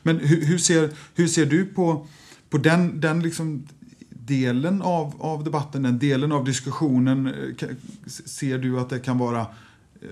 Men 0.04 0.18
hur, 0.20 0.46
hur, 0.46 0.58
ser, 0.58 0.90
hur 1.16 1.28
ser 1.28 1.46
du 1.46 1.66
på, 1.66 2.08
på 2.50 2.58
den, 2.58 3.00
den 3.00 3.20
liksom 3.24 3.68
delen 4.10 4.82
av, 4.82 5.14
av 5.20 5.44
debatten, 5.44 5.84
den 5.84 6.00
delen 6.00 6.32
av 6.32 6.46
diskussionen? 6.46 7.28
Eh, 7.28 7.68
ser 8.06 8.58
du 8.58 8.80
att 8.80 8.90
det 8.90 9.00
kan 9.00 9.18
vara 9.18 9.46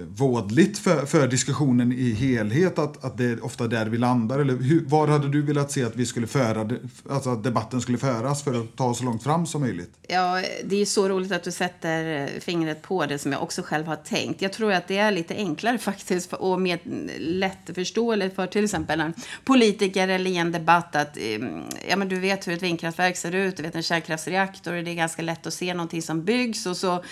vådligt 0.08 0.78
för, 0.78 1.06
för 1.06 1.28
diskussionen 1.28 1.94
i 1.94 2.12
helhet 2.12 2.80
att, 2.80 3.06
att 3.06 3.18
det 3.18 3.26
är 3.26 3.46
ofta 3.46 3.68
där 3.68 3.86
vi 3.86 3.98
landar? 3.98 4.40
Eller 4.40 4.56
hur, 4.56 4.86
var 4.86 5.08
hade 5.08 5.30
du 5.30 5.42
velat 5.42 5.72
se 5.72 5.84
att 5.84 5.96
vi 5.96 6.06
skulle 6.06 6.28
föra, 6.28 6.70
alltså 7.10 7.30
att 7.30 7.44
debatten 7.44 7.82
skulle 7.82 7.98
föras 7.98 8.44
för 8.44 8.62
att 8.62 8.76
ta 8.76 8.86
oss 8.86 8.98
så 8.98 9.06
långt 9.06 9.24
fram 9.24 9.46
som 9.46 9.62
möjligt? 9.62 9.92
Ja, 10.08 10.42
det 10.64 10.82
är 10.82 10.86
så 10.86 11.10
roligt 11.10 11.32
att 11.32 11.44
du 11.44 11.52
sätter 11.52 12.30
fingret 12.40 12.82
på 12.82 13.06
det 13.06 13.20
som 13.20 13.32
jag 13.32 13.44
också 13.44 13.62
själv 13.62 13.88
har 13.88 13.96
tänkt. 13.96 14.42
Jag 14.42 14.54
tror 14.54 14.74
att 14.74 14.88
det 14.88 14.98
är 14.98 15.12
lite 15.12 15.36
enklare 15.36 15.78
faktiskt 15.92 16.34
och 16.34 16.62
mer 16.62 16.80
lättförståeligt 17.18 18.36
för 18.36 18.48
till 18.48 18.64
exempel 18.64 19.00
en 19.00 19.14
politiker 19.46 20.08
eller 20.08 20.32
i 20.32 20.38
en 20.38 20.52
debatt 20.52 20.96
att 20.96 21.18
ehm, 21.18 21.64
ja, 21.90 21.96
men 21.96 22.10
du 22.10 22.20
vet 22.20 22.48
hur 22.48 22.54
ett 22.54 22.64
vindkraftverk 22.64 23.18
ser 23.18 23.36
ut, 23.36 23.58
du 23.58 23.64
vet 23.64 23.76
en 23.76 23.84
kärnkraftsreaktor, 23.84 24.74
och 24.74 24.84
det 24.84 24.92
är 24.92 24.96
ganska 24.96 25.22
lätt 25.22 25.48
att 25.48 25.54
se 25.54 25.74
någonting 25.74 26.02
som 26.02 26.24
byggs 26.24 26.66
och 26.66 26.78
så 26.78 27.04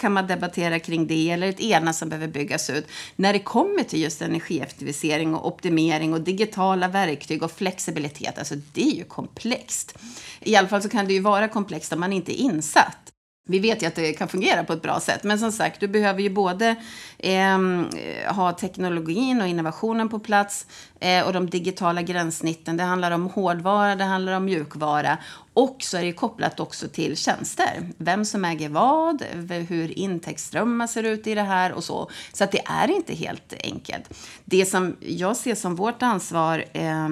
kan 0.00 0.12
man 0.12 0.26
debattera 0.26 0.78
kring 0.78 1.06
det 1.06 1.30
eller 1.30 1.48
ett 1.48 1.60
ena 1.60 1.92
som 1.92 2.08
behöver 2.08 2.23
behöver 2.28 2.46
byggas 2.46 2.70
ut. 2.70 2.86
När 3.16 3.32
det 3.32 3.38
kommer 3.38 3.82
till 3.82 4.00
just 4.00 4.22
energieffektivisering 4.22 5.34
och 5.34 5.46
optimering 5.46 6.12
och 6.12 6.20
digitala 6.20 6.88
verktyg 6.88 7.42
och 7.42 7.52
flexibilitet, 7.52 8.38
alltså 8.38 8.54
det 8.72 8.82
är 8.82 8.94
ju 8.94 9.04
komplext. 9.04 9.98
I 10.40 10.56
alla 10.56 10.68
fall 10.68 10.82
så 10.82 10.88
kan 10.88 11.06
det 11.06 11.12
ju 11.12 11.20
vara 11.20 11.48
komplext 11.48 11.92
om 11.92 12.00
man 12.00 12.12
inte 12.12 12.40
är 12.40 12.42
insatt. 12.42 13.03
Vi 13.46 13.58
vet 13.58 13.82
ju 13.82 13.86
att 13.86 13.94
det 13.94 14.12
kan 14.12 14.28
fungera 14.28 14.64
på 14.64 14.72
ett 14.72 14.82
bra 14.82 15.00
sätt, 15.00 15.24
men 15.24 15.38
som 15.38 15.52
sagt, 15.52 15.80
du 15.80 15.88
behöver 15.88 16.22
ju 16.22 16.30
både 16.30 16.76
ehm, 17.18 17.88
eh, 17.96 18.34
ha 18.34 18.52
teknologin 18.52 19.40
och 19.40 19.46
innovationen 19.46 20.08
på 20.08 20.18
plats 20.18 20.66
eh, 21.00 21.26
och 21.26 21.32
de 21.32 21.50
digitala 21.50 22.02
gränssnitten. 22.02 22.76
Det 22.76 22.82
handlar 22.82 23.10
om 23.10 23.26
hårdvara, 23.26 23.96
det 23.96 24.04
handlar 24.04 24.32
om 24.32 24.44
mjukvara 24.44 25.18
och 25.54 25.76
så 25.80 25.96
är 25.96 26.02
det 26.02 26.12
kopplat 26.12 26.60
också 26.60 26.88
till 26.88 27.16
tjänster. 27.16 27.88
Vem 27.98 28.24
som 28.24 28.44
äger 28.44 28.68
vad, 28.68 29.22
hur 29.68 29.98
intäktsströmmar 29.98 30.86
ser 30.86 31.02
ut 31.02 31.26
i 31.26 31.34
det 31.34 31.42
här 31.42 31.72
och 31.72 31.84
så. 31.84 32.10
Så 32.32 32.44
att 32.44 32.52
det 32.52 32.62
är 32.66 32.90
inte 32.90 33.14
helt 33.14 33.54
enkelt. 33.60 34.18
Det 34.44 34.66
som 34.66 34.96
jag 35.00 35.36
ser 35.36 35.54
som 35.54 35.74
vårt 35.74 36.02
ansvar 36.02 36.64
eh, 36.72 37.08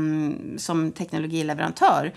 som 0.56 0.92
teknologileverantör 0.92 2.12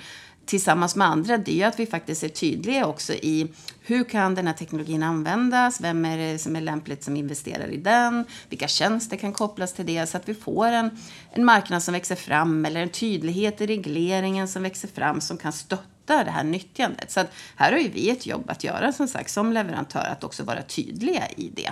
tillsammans 0.45 0.95
med 0.95 1.07
andra, 1.07 1.37
det 1.37 1.61
är 1.61 1.67
att 1.67 1.79
vi 1.79 1.85
faktiskt 1.85 2.23
är 2.23 2.29
tydliga 2.29 2.85
också 2.85 3.13
i 3.13 3.47
hur 3.81 4.03
kan 4.03 4.35
den 4.35 4.47
här 4.47 4.53
teknologin 4.53 5.03
användas? 5.03 5.81
Vem 5.81 6.05
är 6.05 6.17
det 6.17 6.39
som 6.39 6.55
är 6.55 6.61
lämpligt 6.61 7.03
som 7.03 7.17
investerar 7.17 7.67
i 7.67 7.77
den? 7.77 8.25
Vilka 8.49 8.67
tjänster 8.67 9.17
kan 9.17 9.33
kopplas 9.33 9.73
till 9.73 9.85
det? 9.85 10.07
Så 10.07 10.17
att 10.17 10.29
vi 10.29 10.33
får 10.33 10.67
en, 10.67 10.97
en 11.31 11.45
marknad 11.45 11.83
som 11.83 11.93
växer 11.93 12.15
fram 12.15 12.65
eller 12.65 12.81
en 12.81 12.89
tydlighet 12.89 13.61
i 13.61 13.67
regleringen 13.67 14.47
som 14.47 14.63
växer 14.63 14.87
fram 14.87 15.21
som 15.21 15.37
kan 15.37 15.53
stötta 15.53 16.23
det 16.23 16.31
här 16.31 16.43
nyttjandet. 16.43 17.11
Så 17.11 17.19
att 17.19 17.31
här 17.55 17.71
har 17.71 17.79
ju 17.79 17.89
vi 17.89 18.09
ett 18.09 18.25
jobb 18.25 18.49
att 18.49 18.63
göra 18.63 18.93
som 18.93 19.07
sagt 19.07 19.31
som 19.31 19.53
leverantör 19.53 20.07
att 20.11 20.23
också 20.23 20.43
vara 20.43 20.61
tydliga 20.61 21.27
i 21.35 21.49
det. 21.55 21.71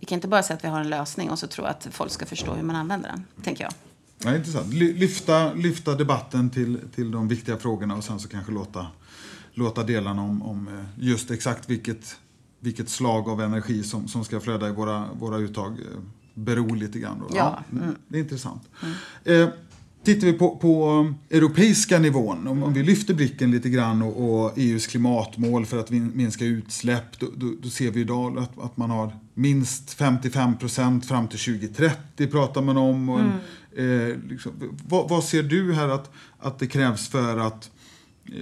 Vi 0.00 0.06
kan 0.06 0.16
inte 0.16 0.28
bara 0.28 0.42
säga 0.42 0.56
att 0.56 0.64
vi 0.64 0.68
har 0.68 0.80
en 0.80 0.90
lösning 0.90 1.30
och 1.30 1.38
så 1.38 1.46
tro 1.46 1.64
att 1.64 1.88
folk 1.90 2.12
ska 2.12 2.26
förstå 2.26 2.54
hur 2.54 2.62
man 2.62 2.76
använder 2.76 3.08
den, 3.08 3.26
tänker 3.42 3.64
jag. 3.64 3.72
Ja, 4.24 4.36
intressant. 4.36 4.74
Lyfta, 4.74 5.54
lyfta 5.54 5.94
debatten 5.94 6.50
till, 6.50 6.78
till 6.94 7.10
de 7.10 7.28
viktiga 7.28 7.56
frågorna 7.56 7.96
och 7.96 8.04
sen 8.04 8.20
så 8.20 8.28
kanske 8.28 8.52
låta, 8.52 8.86
låta 9.52 9.82
delarna 9.82 10.22
om, 10.22 10.42
om 10.42 10.68
eh, 10.68 11.04
just 11.06 11.30
exakt 11.30 11.70
vilket, 11.70 12.16
vilket 12.60 12.88
slag 12.88 13.28
av 13.28 13.40
energi 13.40 13.82
som, 13.82 14.08
som 14.08 14.24
ska 14.24 14.40
flöda 14.40 14.68
i 14.68 14.72
våra, 14.72 15.08
våra 15.12 15.38
uttag 15.38 15.72
eh, 15.72 16.00
bero 16.34 16.74
lite 16.74 16.98
grann. 16.98 17.18
Då. 17.18 17.36
Ja. 17.36 17.64
ja 17.70 17.78
mm. 17.78 17.94
Det 18.08 18.18
är 18.18 18.22
intressant. 18.22 18.62
Mm. 18.82 19.42
Eh, 19.42 19.54
Tittar 20.04 20.26
vi 20.26 20.32
på, 20.32 20.56
på 20.56 21.14
europeiska 21.30 21.98
nivån, 21.98 22.46
om, 22.46 22.62
om, 22.62 22.72
vi 22.72 22.82
lyfter 22.82 23.14
blicken 23.14 23.50
lite 23.50 23.68
grann 23.68 24.02
och, 24.02 24.44
och 24.44 24.52
EUs 24.58 24.86
klimatmål 24.86 25.66
för 25.66 25.78
att 25.78 25.90
minska 25.90 26.44
utsläpp, 26.44 27.20
då, 27.20 27.26
då, 27.36 27.52
då, 27.62 27.68
ser 27.68 27.90
vi 27.90 28.00
idag 28.00 28.38
att, 28.38 28.58
att 28.58 28.76
man 28.76 28.90
har 28.90 29.16
minst 29.34 29.92
55 29.92 30.58
procent 30.58 31.06
fram 31.06 31.28
till 31.28 31.38
2030 31.38 32.26
pratar 32.26 32.62
man 32.62 32.76
om. 32.76 33.08
Och, 33.08 33.20
mm. 33.20 33.32
Eh, 33.76 34.18
liksom, 34.28 34.78
vad, 34.88 35.08
vad, 35.08 35.24
ser 35.24 35.42
du 35.42 35.74
här 35.74 35.88
att, 35.88 36.10
att 36.38 36.58
det 36.58 36.66
krävs 36.66 37.08
för 37.08 37.36
att 37.36 37.70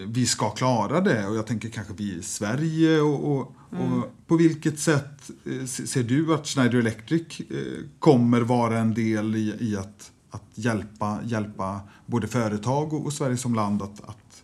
vi 0.06 0.26
ska 0.26 0.50
klara 0.50 1.00
det. 1.00 1.26
Och 1.26 1.36
jag 1.36 1.46
tänker 1.46 1.68
kanske 1.68 1.92
vi 1.96 2.14
i 2.14 2.22
Sverige. 2.22 3.00
Och, 3.00 3.38
och, 3.38 3.52
mm. 3.72 3.92
och 3.92 4.10
på 4.26 4.36
vilket 4.36 4.78
sätt 4.78 5.30
eh, 5.44 5.66
ser 5.66 6.02
du 6.02 6.34
att 6.34 6.46
Schneider 6.46 6.78
Electric 6.78 7.40
eh, 7.40 7.56
kommer 7.98 8.40
vara 8.40 8.78
en 8.78 8.94
del 8.94 9.36
i, 9.36 9.54
i 9.60 9.76
att, 9.76 10.10
att 10.30 10.44
hjälpa, 10.54 11.18
hjälpa 11.24 11.80
både 12.06 12.28
företag 12.28 12.92
och, 12.92 13.06
och 13.06 13.12
Sverige 13.12 13.36
som 13.36 13.54
land 13.54 13.82
att, 13.82 14.00
att 14.08 14.42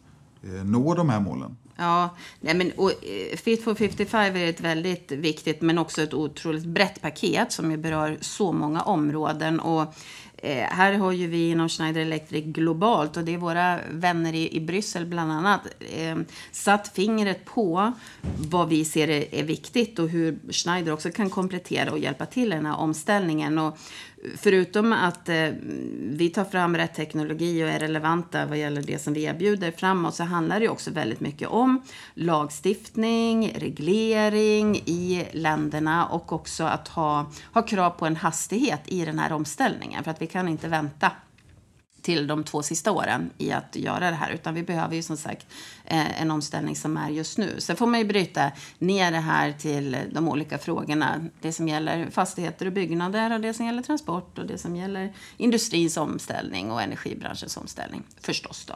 nå 0.65 0.95
de 0.95 1.09
här 1.09 1.21
målen? 1.21 1.57
Ja, 1.77 2.17
nej 2.41 2.55
men, 2.55 2.73
och, 2.77 2.93
Fit 3.37 3.65
for 3.65 3.75
55 3.75 4.37
är 4.37 4.51
ett 4.51 4.61
väldigt 4.61 5.13
viktigt 5.13 5.63
men 5.63 5.79
också 5.79 6.03
ett 6.03 6.15
otroligt 6.15 6.65
brett 6.65 7.01
paket 7.01 7.53
som 7.53 7.83
berör 7.83 8.19
så 8.21 8.53
många 8.53 8.83
områden. 8.83 9.61
Och 9.61 9.95
Eh, 10.45 10.67
här 10.71 10.93
har 10.93 11.13
ju 11.13 11.27
vi 11.27 11.51
inom 11.51 11.69
Schneider 11.69 12.01
Electric 12.01 12.45
globalt 12.45 13.17
och 13.17 13.25
det 13.25 13.35
är 13.35 13.39
våra 13.39 13.81
vänner 13.91 14.35
i, 14.35 14.57
i 14.57 14.61
Bryssel 14.61 15.07
bland 15.07 15.33
annat 15.33 15.61
eh, 15.79 16.17
satt 16.53 16.89
fingret 16.95 17.45
på 17.45 17.93
vad 18.37 18.69
vi 18.69 18.85
ser 18.85 19.09
är, 19.09 19.35
är, 19.35 19.43
viktigt 19.43 19.99
och 19.99 20.09
hur 20.09 20.39
Schneider 20.51 20.93
också 20.93 21.11
kan 21.11 21.31
komplettera 21.31 21.91
och 21.91 21.99
hjälpa 21.99 22.27
till 22.27 22.53
i 22.53 22.57
den 22.57 22.67
här 22.67 22.77
omställningen. 22.77 23.59
Och 23.59 23.79
förutom 24.37 24.93
att 24.93 25.29
eh, 25.29 25.49
vi 26.01 26.31
tar 26.35 26.45
fram 26.45 26.77
rätt 26.77 26.95
teknologi 26.95 27.65
och 27.65 27.69
är 27.69 27.79
relevanta 27.79 28.47
vad 28.47 28.59
gäller 28.59 28.83
det 28.83 29.03
som 29.03 29.13
vi 29.13 29.23
erbjuder 29.23 29.71
framåt 29.71 30.15
så 30.15 30.25
handlar 30.25 30.61
det 30.61 30.69
också 30.69 30.91
väldigt 30.91 31.21
mycket 31.21 31.49
om 31.49 31.83
lagstiftning, 32.15 33.53
reglering 33.59 34.77
i 34.77 35.27
länderna 35.33 36.07
och 36.07 36.33
också 36.33 36.65
att 36.65 36.89
ha, 36.89 37.31
ha 37.53 37.63
krav 37.63 37.91
på 37.91 38.07
en 38.07 38.17
hastighet 38.17 38.81
i 38.87 39.05
den 39.05 39.19
här 39.19 39.33
omställningen. 39.33 40.05
För 40.05 40.11
att 40.11 40.23
vi 40.23 40.27
kan 40.27 40.49
inte 40.49 40.69
vänta 40.69 41.11
till 42.05 42.27
de 42.27 42.45
två 42.45 42.63
sista 42.63 42.93
åren 42.93 43.31
i 43.39 43.53
att 43.53 43.77
göra 43.77 44.11
det 44.11 44.17
här. 44.17 44.31
Utan 44.31 44.55
vi 44.55 44.63
behöver 44.63 44.97
ju 44.97 45.03
som 45.03 45.17
sagt 45.17 45.47
eh, 45.85 46.23
en 46.23 46.31
omställning 46.31 46.77
som 46.77 46.97
är 46.97 47.11
just 47.11 47.39
nu. 47.39 47.55
Sen 47.59 47.77
får 47.77 47.87
man 47.87 48.01
ju 48.01 48.07
bryta 48.07 48.53
ner 48.79 49.13
det 49.13 49.19
här 49.19 49.53
till 49.53 49.97
de 50.13 50.29
olika 50.29 50.59
frågorna. 50.59 51.27
Det 51.41 51.53
som 51.53 51.69
gäller 51.69 52.11
fastigheter 52.11 52.67
och 52.67 52.73
byggnader 52.73 53.35
och 53.35 53.41
det 53.41 53.55
som 53.55 53.67
gäller 53.67 53.83
transport 53.83 54.39
och 54.39 54.47
det 54.47 54.59
som 54.59 54.77
gäller 54.77 55.13
industrins 55.37 55.97
omställning 55.97 56.71
och 56.71 56.83
energibranschens 56.83 57.57
omställning 57.57 58.03
förstås 58.21 58.67
då. 58.67 58.75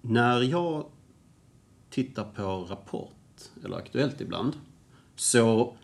När 0.00 0.40
jag 0.40 0.86
tittar 1.90 2.24
på 2.24 2.66
Rapport, 2.70 3.10
eller 3.64 3.76
Aktuellt 3.76 4.20
ibland, 4.20 4.56
så 5.16 5.76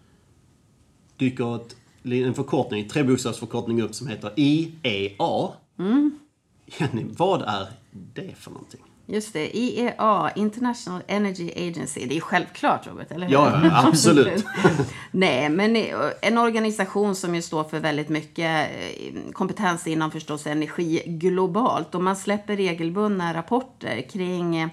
dyker 1.16 1.56
ett, 1.56 1.76
en 2.04 2.34
förkortning, 2.34 2.88
trebokstavsförkortning 2.88 3.82
upp 3.82 3.94
som 3.94 4.06
heter 4.06 4.32
IEA. 4.36 5.52
Mm. 5.80 6.18
Jenny, 6.66 7.04
vad 7.16 7.42
är 7.42 7.66
det 7.90 8.34
för 8.36 8.50
någonting? 8.50 8.80
Just 9.06 9.32
det, 9.32 9.56
IEA, 9.56 10.30
International 10.36 11.02
Energy 11.06 11.52
Agency. 11.56 12.06
Det 12.06 12.16
är 12.16 12.20
självklart, 12.20 12.86
Robert, 12.86 13.12
eller 13.12 13.26
hur? 13.26 13.32
Ja, 13.32 13.86
absolut. 13.86 14.44
Nej, 15.10 15.48
men 15.48 15.76
en 16.22 16.38
organisation 16.38 17.14
som 17.16 17.34
ju 17.34 17.42
står 17.42 17.64
för 17.64 17.80
väldigt 17.80 18.08
mycket 18.08 18.70
eh, 18.70 19.32
kompetens 19.32 19.86
inom 19.86 20.10
förstås 20.10 20.46
energi 20.46 21.02
globalt. 21.06 21.94
Och 21.94 22.02
man 22.02 22.16
släpper 22.16 22.56
regelbundna 22.56 23.34
rapporter 23.34 24.08
kring 24.10 24.56
eh, 24.56 24.68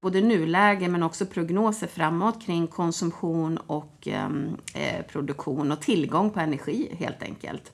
både 0.00 0.20
nuläge 0.20 0.88
men 0.88 1.02
också 1.02 1.26
prognoser 1.26 1.86
framåt 1.86 2.42
kring 2.46 2.66
konsumtion 2.66 3.58
och 3.58 4.08
ehm, 4.08 4.56
eh, 4.74 5.02
produktion 5.02 5.72
och 5.72 5.80
tillgång 5.80 6.30
på 6.30 6.40
energi 6.40 6.96
helt 6.98 7.22
enkelt. 7.22 7.72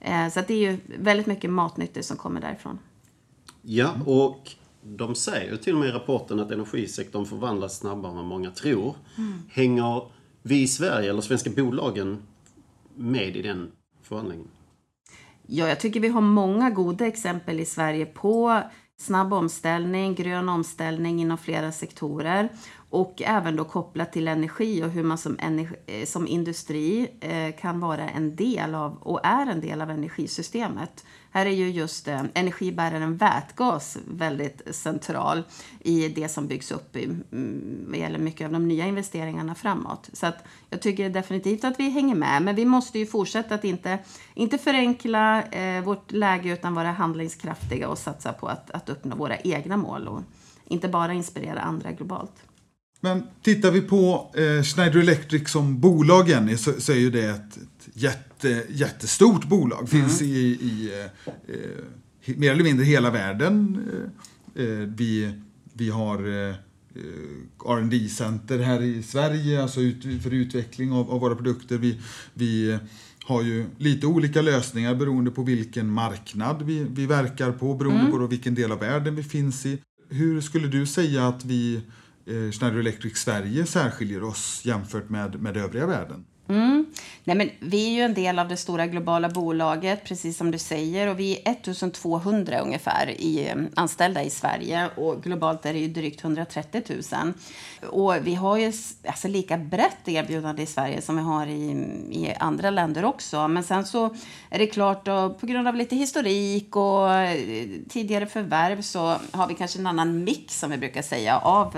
Eh, 0.00 0.28
så 0.28 0.40
det 0.40 0.54
är 0.54 0.70
ju 0.70 0.78
väldigt 0.98 1.26
mycket 1.26 1.50
matnyttigt 1.50 2.06
som 2.06 2.16
kommer 2.16 2.40
därifrån. 2.40 2.78
Ja, 3.62 3.94
och 4.06 4.50
de 4.82 5.14
säger 5.14 5.56
till 5.56 5.74
och 5.74 5.80
med 5.80 5.88
i 5.88 5.92
rapporten 5.92 6.40
att 6.40 6.50
energisektorn 6.50 7.24
förvandlas 7.24 7.78
snabbare 7.78 8.10
än 8.10 8.16
vad 8.16 8.26
många 8.26 8.50
tror. 8.50 8.96
Mm. 9.16 9.42
Hänger 9.50 10.02
vi 10.42 10.62
i 10.62 10.68
Sverige, 10.68 11.10
eller 11.10 11.20
svenska 11.20 11.50
bolagen, 11.50 12.22
med 12.94 13.36
i 13.36 13.42
den 13.42 13.72
förvandlingen? 14.02 14.48
Ja, 15.46 15.68
jag 15.68 15.80
tycker 15.80 16.00
vi 16.00 16.08
har 16.08 16.20
många 16.20 16.70
goda 16.70 17.06
exempel 17.06 17.60
i 17.60 17.64
Sverige 17.64 18.06
på 18.06 18.62
snabb 19.00 19.32
omställning, 19.32 20.14
grön 20.14 20.48
omställning 20.48 21.20
inom 21.20 21.38
flera 21.38 21.72
sektorer. 21.72 22.48
Och 22.90 23.22
även 23.22 23.56
då 23.56 23.64
kopplat 23.64 24.12
till 24.12 24.28
energi 24.28 24.82
och 24.84 24.90
hur 24.90 25.02
man 25.02 25.18
som, 25.18 25.36
energi, 25.40 25.76
eh, 25.86 26.06
som 26.06 26.26
industri 26.26 27.08
eh, 27.20 27.60
kan 27.60 27.80
vara 27.80 28.08
en 28.08 28.36
del 28.36 28.74
av 28.74 28.96
och 28.96 29.20
är 29.22 29.46
en 29.46 29.60
del 29.60 29.80
av 29.80 29.90
energisystemet. 29.90 31.04
Här 31.30 31.46
är 31.46 31.50
ju 31.50 31.70
just 31.70 32.08
eh, 32.08 32.22
energibäraren 32.34 33.16
vätgas 33.16 33.98
väldigt 34.10 34.74
central 34.74 35.42
i 35.80 36.08
det 36.08 36.28
som 36.28 36.46
byggs 36.46 36.72
upp 36.72 36.96
i, 36.96 37.04
mm, 37.04 37.84
vad 37.88 37.98
gäller 37.98 38.18
mycket 38.18 38.44
av 38.44 38.52
de 38.52 38.68
nya 38.68 38.86
investeringarna 38.86 39.54
framåt. 39.54 40.10
Så 40.12 40.26
att 40.26 40.44
jag 40.70 40.82
tycker 40.82 41.10
definitivt 41.10 41.64
att 41.64 41.80
vi 41.80 41.90
hänger 41.90 42.14
med, 42.14 42.42
men 42.42 42.54
vi 42.54 42.64
måste 42.64 42.98
ju 42.98 43.06
fortsätta 43.06 43.54
att 43.54 43.64
inte, 43.64 43.98
inte 44.34 44.58
förenkla 44.58 45.42
eh, 45.42 45.84
vårt 45.84 46.12
läge 46.12 46.52
utan 46.52 46.74
vara 46.74 46.92
handlingskraftiga 46.92 47.88
och 47.88 47.98
satsa 47.98 48.32
på 48.32 48.46
att, 48.46 48.70
att 48.70 48.88
uppnå 48.88 49.16
våra 49.16 49.36
egna 49.36 49.76
mål 49.76 50.08
och 50.08 50.22
inte 50.64 50.88
bara 50.88 51.12
inspirera 51.12 51.60
andra 51.60 51.92
globalt. 51.92 52.47
Men 53.00 53.22
tittar 53.42 53.70
vi 53.70 53.80
på 53.80 54.30
eh, 54.36 54.62
Schneider 54.62 55.00
Electric 55.00 55.50
som 55.50 55.80
bolag, 55.80 56.28
Jenny, 56.28 56.56
så, 56.56 56.72
så 56.78 56.92
är 56.92 56.96
ju 56.96 57.10
det 57.10 57.24
ett, 57.24 57.56
ett 57.56 57.88
jätte, 57.94 58.64
jättestort 58.68 59.44
bolag. 59.44 59.78
Mm. 59.78 59.86
Finns 59.86 60.22
i, 60.22 60.36
i 60.36 60.90
eh, 60.92 61.32
eh, 61.54 62.36
mer 62.36 62.52
eller 62.52 62.64
mindre 62.64 62.84
hela 62.84 63.10
världen. 63.10 63.78
Eh, 64.56 64.64
eh 64.64 64.78
vi, 64.78 65.32
vi 65.72 65.90
har 65.90 66.48
eh, 66.48 66.54
rd 67.64 68.10
center 68.10 68.58
här 68.58 68.82
i 68.82 69.02
Sverige, 69.02 69.62
alltså 69.62 69.80
ut, 69.80 70.22
för 70.22 70.34
utveckling 70.34 70.92
av, 70.92 71.10
av, 71.10 71.20
våra 71.20 71.34
produkter. 71.34 71.78
Vi, 71.78 72.00
vi 72.34 72.78
har 73.24 73.42
ju 73.42 73.66
lite 73.76 74.06
olika 74.06 74.42
lösningar 74.42 74.94
beroende 74.94 75.30
på 75.30 75.42
vilken 75.42 75.90
marknad 75.90 76.62
vi, 76.62 76.86
vi 76.90 77.06
verkar 77.06 77.52
på, 77.52 77.74
beroende 77.74 78.00
mm. 78.00 78.12
på 78.12 78.26
vilken 78.26 78.54
del 78.54 78.72
av 78.72 78.80
världen 78.80 79.16
vi 79.16 79.22
finns 79.22 79.66
i. 79.66 79.78
Hur 80.08 80.40
skulle 80.40 80.68
du 80.68 80.86
säga 80.86 81.28
att 81.28 81.44
vi 81.44 81.74
eh, 81.76 81.82
Eh, 82.28 82.50
Schneider 82.50 82.78
Electric 82.78 83.16
Sverige 83.16 83.66
särskiljer 83.66 84.22
oss 84.22 84.60
jämfört 84.64 85.08
med, 85.08 85.40
med 85.42 85.56
övriga 85.56 85.86
världen? 85.86 86.24
Mm. 86.48 86.86
Nej, 87.24 87.36
men 87.36 87.50
vi 87.60 87.86
är 87.86 87.90
ju 87.90 88.02
en 88.02 88.14
del 88.14 88.38
av 88.38 88.48
det 88.48 88.56
stora 88.56 88.86
globala 88.86 89.28
bolaget, 89.28 90.04
precis 90.04 90.36
som 90.36 90.50
du 90.50 90.58
säger. 90.58 91.08
Och 91.08 91.20
vi 91.20 91.42
är 91.44 91.52
1200 91.52 92.58
ungefär 92.58 93.10
i, 93.10 93.48
mm, 93.48 93.68
anställda 93.74 94.22
i 94.22 94.30
Sverige. 94.30 94.88
Och 94.96 95.22
globalt 95.22 95.66
är 95.66 95.72
det 95.72 95.78
ju 95.78 95.88
drygt 95.88 96.24
130 96.24 96.82
000. 97.12 97.32
Och 97.90 98.14
vi 98.26 98.34
har 98.34 98.56
ju 98.56 98.72
alltså, 99.06 99.28
lika 99.28 99.58
brett 99.58 100.08
erbjudande 100.08 100.62
i 100.62 100.66
Sverige 100.66 101.02
som 101.02 101.16
vi 101.16 101.22
har 101.22 101.46
i, 101.46 101.70
mm, 101.70 102.12
i 102.12 102.34
andra 102.40 102.70
länder 102.70 103.04
också. 103.04 103.48
Men 103.48 103.62
sen 103.62 103.84
så 103.86 104.14
är 104.50 104.58
det 104.58 104.66
klart, 104.66 105.04
då, 105.04 105.34
på 105.34 105.46
grund 105.46 105.68
av 105.68 105.74
lite 105.74 105.96
historik 105.96 106.76
och 106.76 107.12
eh, 107.12 107.68
tidigare 107.88 108.26
förvärv 108.26 108.82
så 108.82 109.16
har 109.30 109.48
vi 109.48 109.54
kanske 109.54 109.78
en 109.78 109.86
annan 109.86 110.24
mix, 110.24 110.60
som 110.60 110.70
vi 110.70 110.78
brukar 110.78 111.02
säga, 111.02 111.38
av 111.38 111.76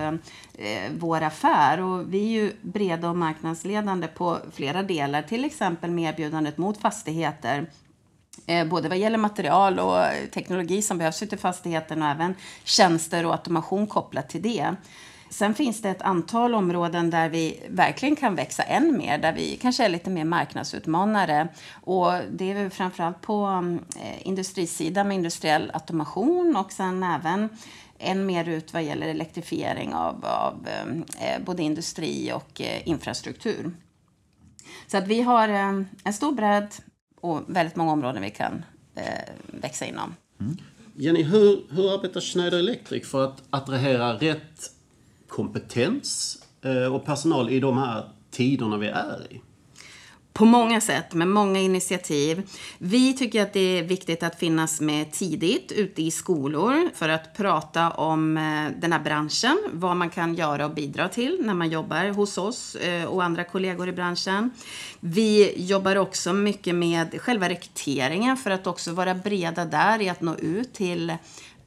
eh, 0.54 0.90
vår 0.98 1.22
affär. 1.22 1.80
Och 1.80 2.14
vi 2.14 2.24
är 2.24 2.42
ju 2.42 2.52
breda 2.62 3.08
och 3.08 3.16
marknadsledande 3.16 4.06
på 4.06 4.38
flera 4.60 4.82
delar, 4.82 5.22
till 5.22 5.44
exempel 5.44 5.90
med 5.90 6.12
erbjudandet 6.12 6.58
mot 6.58 6.78
fastigheter 6.78 7.66
eh, 8.46 8.66
både 8.66 8.88
vad 8.88 8.98
gäller 8.98 9.18
material 9.18 9.78
och 9.78 10.04
teknologi 10.34 10.82
som 10.82 10.98
behövs 10.98 11.22
ute 11.22 11.34
i 11.34 11.38
fastigheten 11.38 12.02
och 12.02 12.08
även 12.08 12.34
tjänster 12.64 13.26
och 13.26 13.32
automation 13.32 13.86
kopplat 13.86 14.28
till 14.28 14.42
det. 14.42 14.74
Sen 15.30 15.54
finns 15.54 15.82
det 15.82 15.90
ett 15.90 16.02
antal 16.02 16.54
områden 16.54 17.10
där 17.10 17.28
vi 17.28 17.62
verkligen 17.68 18.16
kan 18.16 18.34
växa 18.34 18.62
än 18.62 18.98
mer, 18.98 19.18
där 19.18 19.32
vi 19.32 19.56
kanske 19.56 19.84
är 19.84 19.88
lite 19.88 20.10
mer 20.10 20.24
marknadsutmanare. 20.24 21.48
Och 21.72 22.12
det 22.30 22.52
är 22.52 22.70
framförallt 22.70 23.20
på 23.20 23.64
eh, 23.96 24.26
industrisidan 24.26 25.08
med 25.08 25.14
industriell 25.14 25.70
automation 25.74 26.56
och 26.56 26.72
sen 26.72 27.02
även 27.02 27.48
än 27.98 28.26
mer 28.26 28.48
ut 28.48 28.72
vad 28.72 28.82
gäller 28.82 29.08
elektrifiering 29.08 29.94
av, 29.94 30.24
av 30.24 30.68
eh, 31.20 31.44
både 31.44 31.62
industri 31.62 32.32
och 32.32 32.60
eh, 32.60 32.88
infrastruktur. 32.88 33.72
Så 34.86 34.96
att 34.96 35.08
vi 35.08 35.22
har 35.22 35.48
eh, 35.48 35.82
en 36.04 36.12
stor 36.12 36.32
bredd 36.32 36.68
och 37.20 37.42
väldigt 37.46 37.76
många 37.76 37.92
områden 37.92 38.22
vi 38.22 38.30
kan 38.30 38.64
eh, 38.94 39.04
växa 39.46 39.86
inom. 39.86 40.14
Mm. 40.40 40.56
Jenny, 40.94 41.22
hur, 41.22 41.60
hur 41.70 41.94
arbetar 41.94 42.20
Schneider 42.20 42.58
Electric 42.58 43.08
för 43.08 43.24
att 43.24 43.42
attrahera 43.50 44.12
rätt 44.12 44.70
kompetens 45.28 46.38
eh, 46.62 46.94
och 46.94 47.04
personal 47.04 47.50
i 47.50 47.60
de 47.60 47.78
här 47.78 48.08
tiderna 48.30 48.76
vi 48.76 48.86
är 48.86 49.32
i? 49.32 49.40
På 50.32 50.44
många 50.44 50.80
sätt, 50.80 51.14
med 51.14 51.28
många 51.28 51.60
initiativ. 51.60 52.42
Vi 52.78 53.12
tycker 53.12 53.42
att 53.42 53.52
det 53.52 53.78
är 53.78 53.82
viktigt 53.82 54.22
att 54.22 54.38
finnas 54.38 54.80
med 54.80 55.12
tidigt 55.12 55.72
ute 55.72 56.02
i 56.02 56.10
skolor 56.10 56.90
för 56.94 57.08
att 57.08 57.36
prata 57.36 57.90
om 57.90 58.36
eh, 58.36 58.80
den 58.80 58.92
här 58.92 59.00
branschen, 59.00 59.58
vad 59.72 59.96
man 59.96 60.10
kan 60.10 60.34
göra 60.34 60.64
och 60.64 60.74
bidra 60.74 61.08
till 61.08 61.38
när 61.40 61.54
man 61.54 61.70
jobbar 61.70 62.08
hos 62.08 62.38
oss 62.38 62.74
eh, 62.74 63.04
och 63.04 63.24
andra 63.24 63.44
kollegor 63.44 63.88
i 63.88 63.92
branschen. 63.92 64.50
Vi 65.00 65.52
jobbar 65.56 65.96
också 65.96 66.32
mycket 66.32 66.74
med 66.74 67.20
själva 67.20 67.48
rekryteringen 67.48 68.36
för 68.36 68.50
att 68.50 68.66
också 68.66 68.92
vara 68.92 69.14
breda 69.14 69.64
där 69.64 70.02
i 70.02 70.08
att 70.08 70.20
nå 70.20 70.36
ut 70.36 70.72
till 70.72 71.12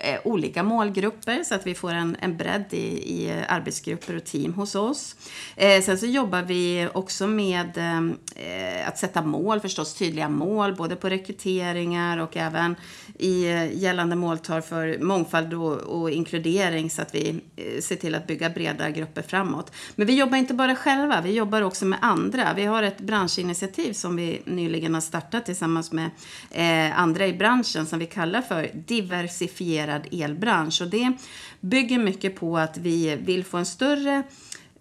eh, 0.04 0.20
olika 0.24 0.64
målgrupper 0.64 1.43
så 1.43 1.56
att 1.56 1.68
vi 1.68 1.76
får 1.76 1.93
en, 1.93 2.18
en 2.20 2.38
bredd 2.38 2.66
i, 2.72 2.78
i 3.14 3.30
eh, 3.30 3.54
arbetsgrupper 3.54 4.16
och 4.16 4.24
team 4.24 4.54
hos 4.54 4.76
oss. 4.76 5.16
Eh, 5.56 5.82
sen 5.82 5.97
så 5.97 6.06
jobbar 6.06 6.41
vi 6.41 6.88
också 6.93 7.28
med 7.28 7.78
eh, 7.78 7.97
eh 8.45 8.88
att 8.88 8.97
sätta 8.97 9.22
mål, 9.22 9.60
förstås 9.60 9.93
tydliga 9.93 10.30
mål, 10.30 10.76
både 10.76 10.95
på 10.95 11.10
rekryteringar 11.10 12.18
och 12.18 12.38
även 12.38 12.76
i 13.20 13.45
eh, 13.45 13.78
gällande 13.78 14.16
måltal 14.16 14.62
för 14.62 14.97
mångfald 14.99 15.54
och, 15.54 15.74
och 15.74 16.12
inkludering 16.12 16.89
så 16.89 17.01
att 17.01 17.16
vi 17.16 17.41
eh, 17.56 17.82
ser 17.82 17.95
till 17.95 18.16
att 18.16 18.28
bygga 18.28 18.49
breda 18.49 18.89
grupper 18.89 19.22
framåt. 19.22 19.72
Men 19.95 20.08
vi 20.08 20.16
jobbar 20.16 20.38
inte 20.38 20.54
bara 20.54 20.76
själva, 20.76 21.22
vi 21.22 21.32
jobbar 21.32 21.62
också 21.62 21.86
med 21.86 21.99
andra. 22.01 22.54
Vi 22.54 22.66
har 22.66 22.84
ett 22.84 22.97
branschinitiativ 22.97 23.93
som 23.93 24.16
vi 24.16 24.41
nyligen 24.45 24.93
har 24.93 25.01
startat 25.01 25.45
tillsammans 25.45 25.91
med 25.91 26.10
eh, 26.51 26.99
andra 26.99 27.28
i 27.28 27.34
branschen 27.34 27.86
som 27.86 27.99
vi 27.99 28.06
kallar 28.06 28.41
för 28.41 28.72
diversifierad 30.00 30.32
elbransch. 30.32 30.82
Och 30.82 30.88
det 30.88 31.14
bygger 31.60 32.00
mycket 32.00 32.36
på 32.36 32.58
att 32.58 32.78
vi 32.78 33.16
vill 33.16 33.44
få 33.44 33.58
en 33.58 33.66
större 33.66 34.24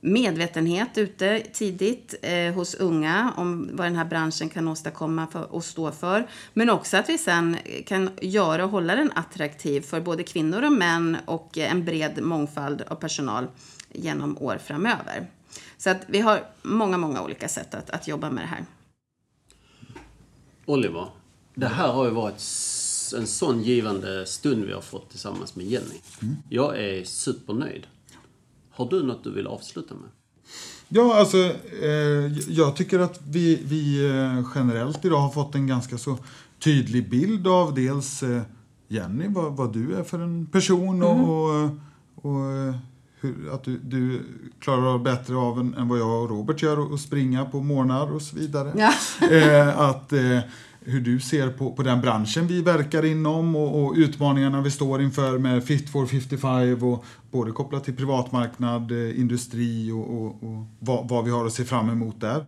medvetenhet 0.05 0.99
ute 0.99 1.41
tidigt 1.53 2.15
eh, 2.23 2.55
hos 2.55 2.75
unga 2.75 3.33
om 3.37 3.71
vad 3.73 3.87
den 3.87 3.97
här 3.97 4.05
branschen 4.05 4.49
kan 4.49 4.69
åstadkomma 4.69 5.27
för, 5.27 5.53
och 5.53 5.65
stå 5.65 5.93
för. 5.93 6.27
Men 6.55 6.71
också 6.71 6.97
att 6.97 7.09
vi 7.09 7.19
sen 7.19 7.57
kan 7.87 8.11
göra 8.21 8.65
och 8.65 8.71
hålla 8.71 8.97
den 8.97 9.13
attraktiv 9.15 9.81
för 9.81 10.01
både 10.01 10.23
kvinnor 10.23 10.63
och 10.63 10.73
män 10.73 11.17
och 11.25 11.59
en 11.59 11.85
bred 11.85 12.23
mångfald 12.23 12.83
av 12.89 12.95
personal 12.95 13.47
genom 13.93 14.39
år 14.39 14.59
framöver. 14.59 15.27
Så 15.79 15.91
att 15.91 16.05
vi 16.09 16.21
har 16.21 16.41
många, 16.63 16.99
många 16.99 17.23
olika 17.23 17.49
sätt 17.49 17.75
att, 17.75 17.91
att 17.91 18.09
jobba 18.09 18.31
med 18.31 18.45
det 18.45 18.49
här. 18.49 18.65
Oliver, 20.67 21.09
det 21.55 21.69
här 21.69 21.89
har 21.89 22.05
ju 22.05 22.11
varit 22.11 22.41
en 23.15 23.27
sån 23.27 23.63
givande 23.63 24.27
stund 24.27 24.65
vi 24.65 24.73
har 24.73 24.81
fått 24.81 25.11
tillsammans 25.11 25.57
med 25.57 25.67
Jenny. 25.67 26.01
Mm. 26.23 26.37
Jag 26.49 26.79
är 26.79 27.05
supernöjd. 27.05 27.87
Har 28.71 28.91
du 28.91 29.03
något 29.03 29.25
du 29.25 29.33
vill 29.33 29.47
avsluta 29.47 29.95
med? 29.95 30.11
Ja, 30.89 31.15
alltså 31.19 31.39
eh, 31.83 32.39
jag 32.49 32.77
tycker 32.77 32.99
att 32.99 33.21
vi, 33.29 33.63
vi 33.65 34.07
eh, 34.07 34.47
generellt 34.55 35.05
idag 35.05 35.19
har 35.19 35.31
fått 35.31 35.55
en 35.55 35.67
ganska 35.67 35.99
så 35.99 36.19
tydlig 36.59 37.11
bild 37.11 37.47
av 37.47 37.75
dels 37.75 38.23
eh, 38.23 38.43
Jenny, 38.89 39.29
vad, 39.29 39.57
vad 39.57 39.73
du 39.73 39.95
är 39.95 40.03
för 40.03 40.19
en 40.19 40.47
person 40.47 41.03
och, 41.03 41.11
mm. 41.11 41.25
och, 41.25 41.71
och 42.15 42.53
eh, 42.53 42.77
hur, 43.21 43.55
att 43.55 43.65
du, 43.65 43.79
du 43.79 44.21
klarar 44.61 44.95
av 44.95 45.03
bättre 45.03 45.37
av 45.37 45.61
än, 45.61 45.75
än 45.75 45.89
vad 45.89 45.99
jag 45.99 46.23
och 46.23 46.31
Robert 46.31 46.63
gör 46.63 46.95
att 46.95 47.01
springa 47.01 47.45
på 47.45 47.61
morgnar 47.61 48.13
och 48.13 48.23
så 48.23 48.37
vidare. 48.37 48.73
Ja. 48.77 48.93
Eh, 49.31 49.79
att 49.79 50.13
eh, 50.13 50.39
hur 50.85 51.01
du 51.01 51.20
ser 51.20 51.49
på, 51.49 51.72
på 51.72 51.83
den 51.83 52.01
branschen 52.01 52.47
vi 52.47 52.62
verkar 52.62 53.05
inom 53.05 53.57
och, 53.57 53.85
och, 53.85 53.95
utmaningarna 53.97 54.61
vi 54.61 54.70
står 54.70 55.03
inför 55.03 55.39
med 55.39 55.64
Fit 55.64 55.91
for 55.91 56.07
55 56.07 56.83
och 56.83 57.05
både 57.30 57.53
kopplat 57.53 57.85
till 57.85 57.97
privatmarknad, 57.97 58.91
eh, 58.91 59.20
industri 59.20 59.91
och, 59.91 60.22
och, 60.22 60.43
och 60.43 60.66
vad, 60.78 61.09
vad, 61.09 61.24
vi 61.24 61.30
har 61.30 61.47
att 61.47 61.53
se 61.53 61.64
fram 61.64 61.91
emot 61.91 62.20
där. 62.20 62.47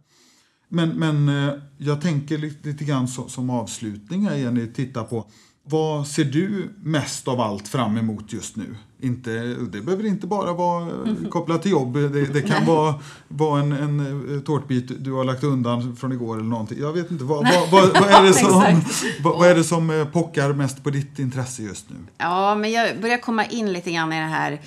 Men, 0.69 0.89
men 0.89 1.29
eh, 1.29 1.55
jag 1.79 2.01
tänker 2.01 2.39
lite, 2.39 2.69
lite 2.69 2.85
grann 2.85 3.09
som, 3.09 3.29
som 3.29 3.51
avslutning 3.51 4.27
här 4.27 4.37
Jenny, 4.37 4.67
titta 4.67 5.05
på 5.05 5.27
vad 5.67 6.07
ser 6.07 6.25
du 6.25 6.75
mest 6.83 7.29
av 7.29 7.41
allt 7.41 7.69
fram 7.69 7.97
emot 7.97 8.33
just 8.33 8.57
nu? 8.57 8.77
Inte, 9.05 9.31
det 9.73 9.81
behöver 9.81 10.07
inte 10.07 10.27
bara 10.27 10.53
vara 10.53 10.89
kopplat 11.31 11.63
till 11.63 11.71
jobb. 11.71 11.95
Det, 11.95 12.33
det 12.33 12.43
kan 12.43 12.67
vara, 12.67 12.95
vara 13.29 13.61
en, 13.61 13.73
en 13.73 14.43
tårtbit 14.47 15.05
du 15.05 15.13
har 15.13 15.25
lagt 15.25 15.45
undan 15.45 15.97
från 15.97 16.13
igår 16.13 16.37
eller 16.37 16.49
någonting. 16.49 16.79
Jag 16.81 16.93
vet 16.93 17.11
inte. 17.11 17.25
Vad, 17.25 17.45
vad, 17.45 17.71
vad, 17.71 18.01
vad 18.01 18.11
är, 18.11 18.23
det 18.23 18.33
som, 18.35 18.81
vad, 19.23 19.51
är 19.51 19.55
det 19.55 19.65
som 19.65 19.91
eh, 19.91 20.05
pockar 20.05 20.53
mest 20.53 20.85
på 20.85 20.91
ditt 20.91 21.19
intresse 21.19 21.63
just 21.63 21.91
nu? 21.91 21.97
Ja, 22.19 22.55
men 22.55 22.73
jag 22.73 23.01
börjar 23.01 23.19
komma 23.19 23.45
in 23.45 23.73
lite 23.73 23.93
grann 23.93 24.13
i 24.13 24.21
det 24.21 24.27
här 24.27 24.61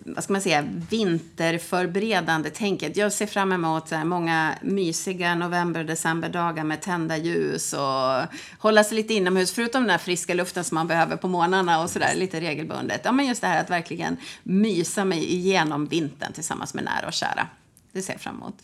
vad 0.00 0.24
ska 0.24 0.32
man 0.32 0.42
säga, 0.42 0.62
vinterförberedande 0.90 2.50
tänket. 2.50 2.96
Jag 2.96 3.12
ser 3.12 3.26
fram 3.26 3.52
emot 3.52 3.88
så 3.88 3.94
här, 3.94 4.04
många 4.04 4.54
mysiga 4.62 5.34
november 5.34 5.80
och 5.80 5.86
decemberdagar 5.86 6.64
med 6.64 6.82
tända 6.82 7.16
ljus 7.16 7.72
och 7.72 8.22
hålla 8.58 8.84
sig 8.84 8.96
lite 8.96 9.14
inomhus, 9.14 9.52
förutom 9.52 9.82
den 9.82 9.88
där 9.88 9.98
friska 9.98 10.34
luften 10.34 10.64
som 10.64 10.74
man 10.74 10.86
behöver 10.86 11.16
på 11.16 11.28
morgnarna 11.28 11.82
och 11.82 11.90
sådär 11.90 12.14
lite 12.14 12.40
regelbundet. 12.40 13.00
Ja, 13.04 13.12
men 13.12 13.26
just 13.26 13.40
det 13.40 13.46
här 13.46 13.60
att 13.60 13.70
verkligen 13.70 14.16
mysa 14.42 15.04
mig 15.04 15.34
igenom 15.34 15.86
vintern 15.86 16.32
tillsammans 16.32 16.74
med 16.74 16.84
nära 16.84 17.06
och 17.06 17.12
kära. 17.12 17.46
Det 17.92 18.02
ser 18.02 18.12
jag 18.12 18.20
fram 18.20 18.36
emot. 18.36 18.56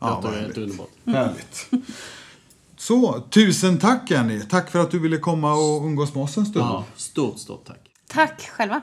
Ja, 0.00 0.20
det 0.22 0.38
är 0.38 0.58
underbart. 0.58 0.90
Härligt. 1.06 1.70
Så, 2.76 3.20
tusen 3.30 3.78
tack 3.78 4.10
Jenny. 4.10 4.40
Tack 4.40 4.70
för 4.70 4.78
att 4.78 4.90
du 4.90 4.98
ville 4.98 5.18
komma 5.18 5.52
och 5.52 5.84
umgås 5.84 6.14
med 6.14 6.24
oss 6.24 6.36
en 6.36 6.46
stund. 6.46 6.64
Ja, 6.64 6.84
stort, 6.96 7.38
stort 7.38 7.64
tack. 7.64 7.90
Tack 8.08 8.50
själva. 8.50 8.80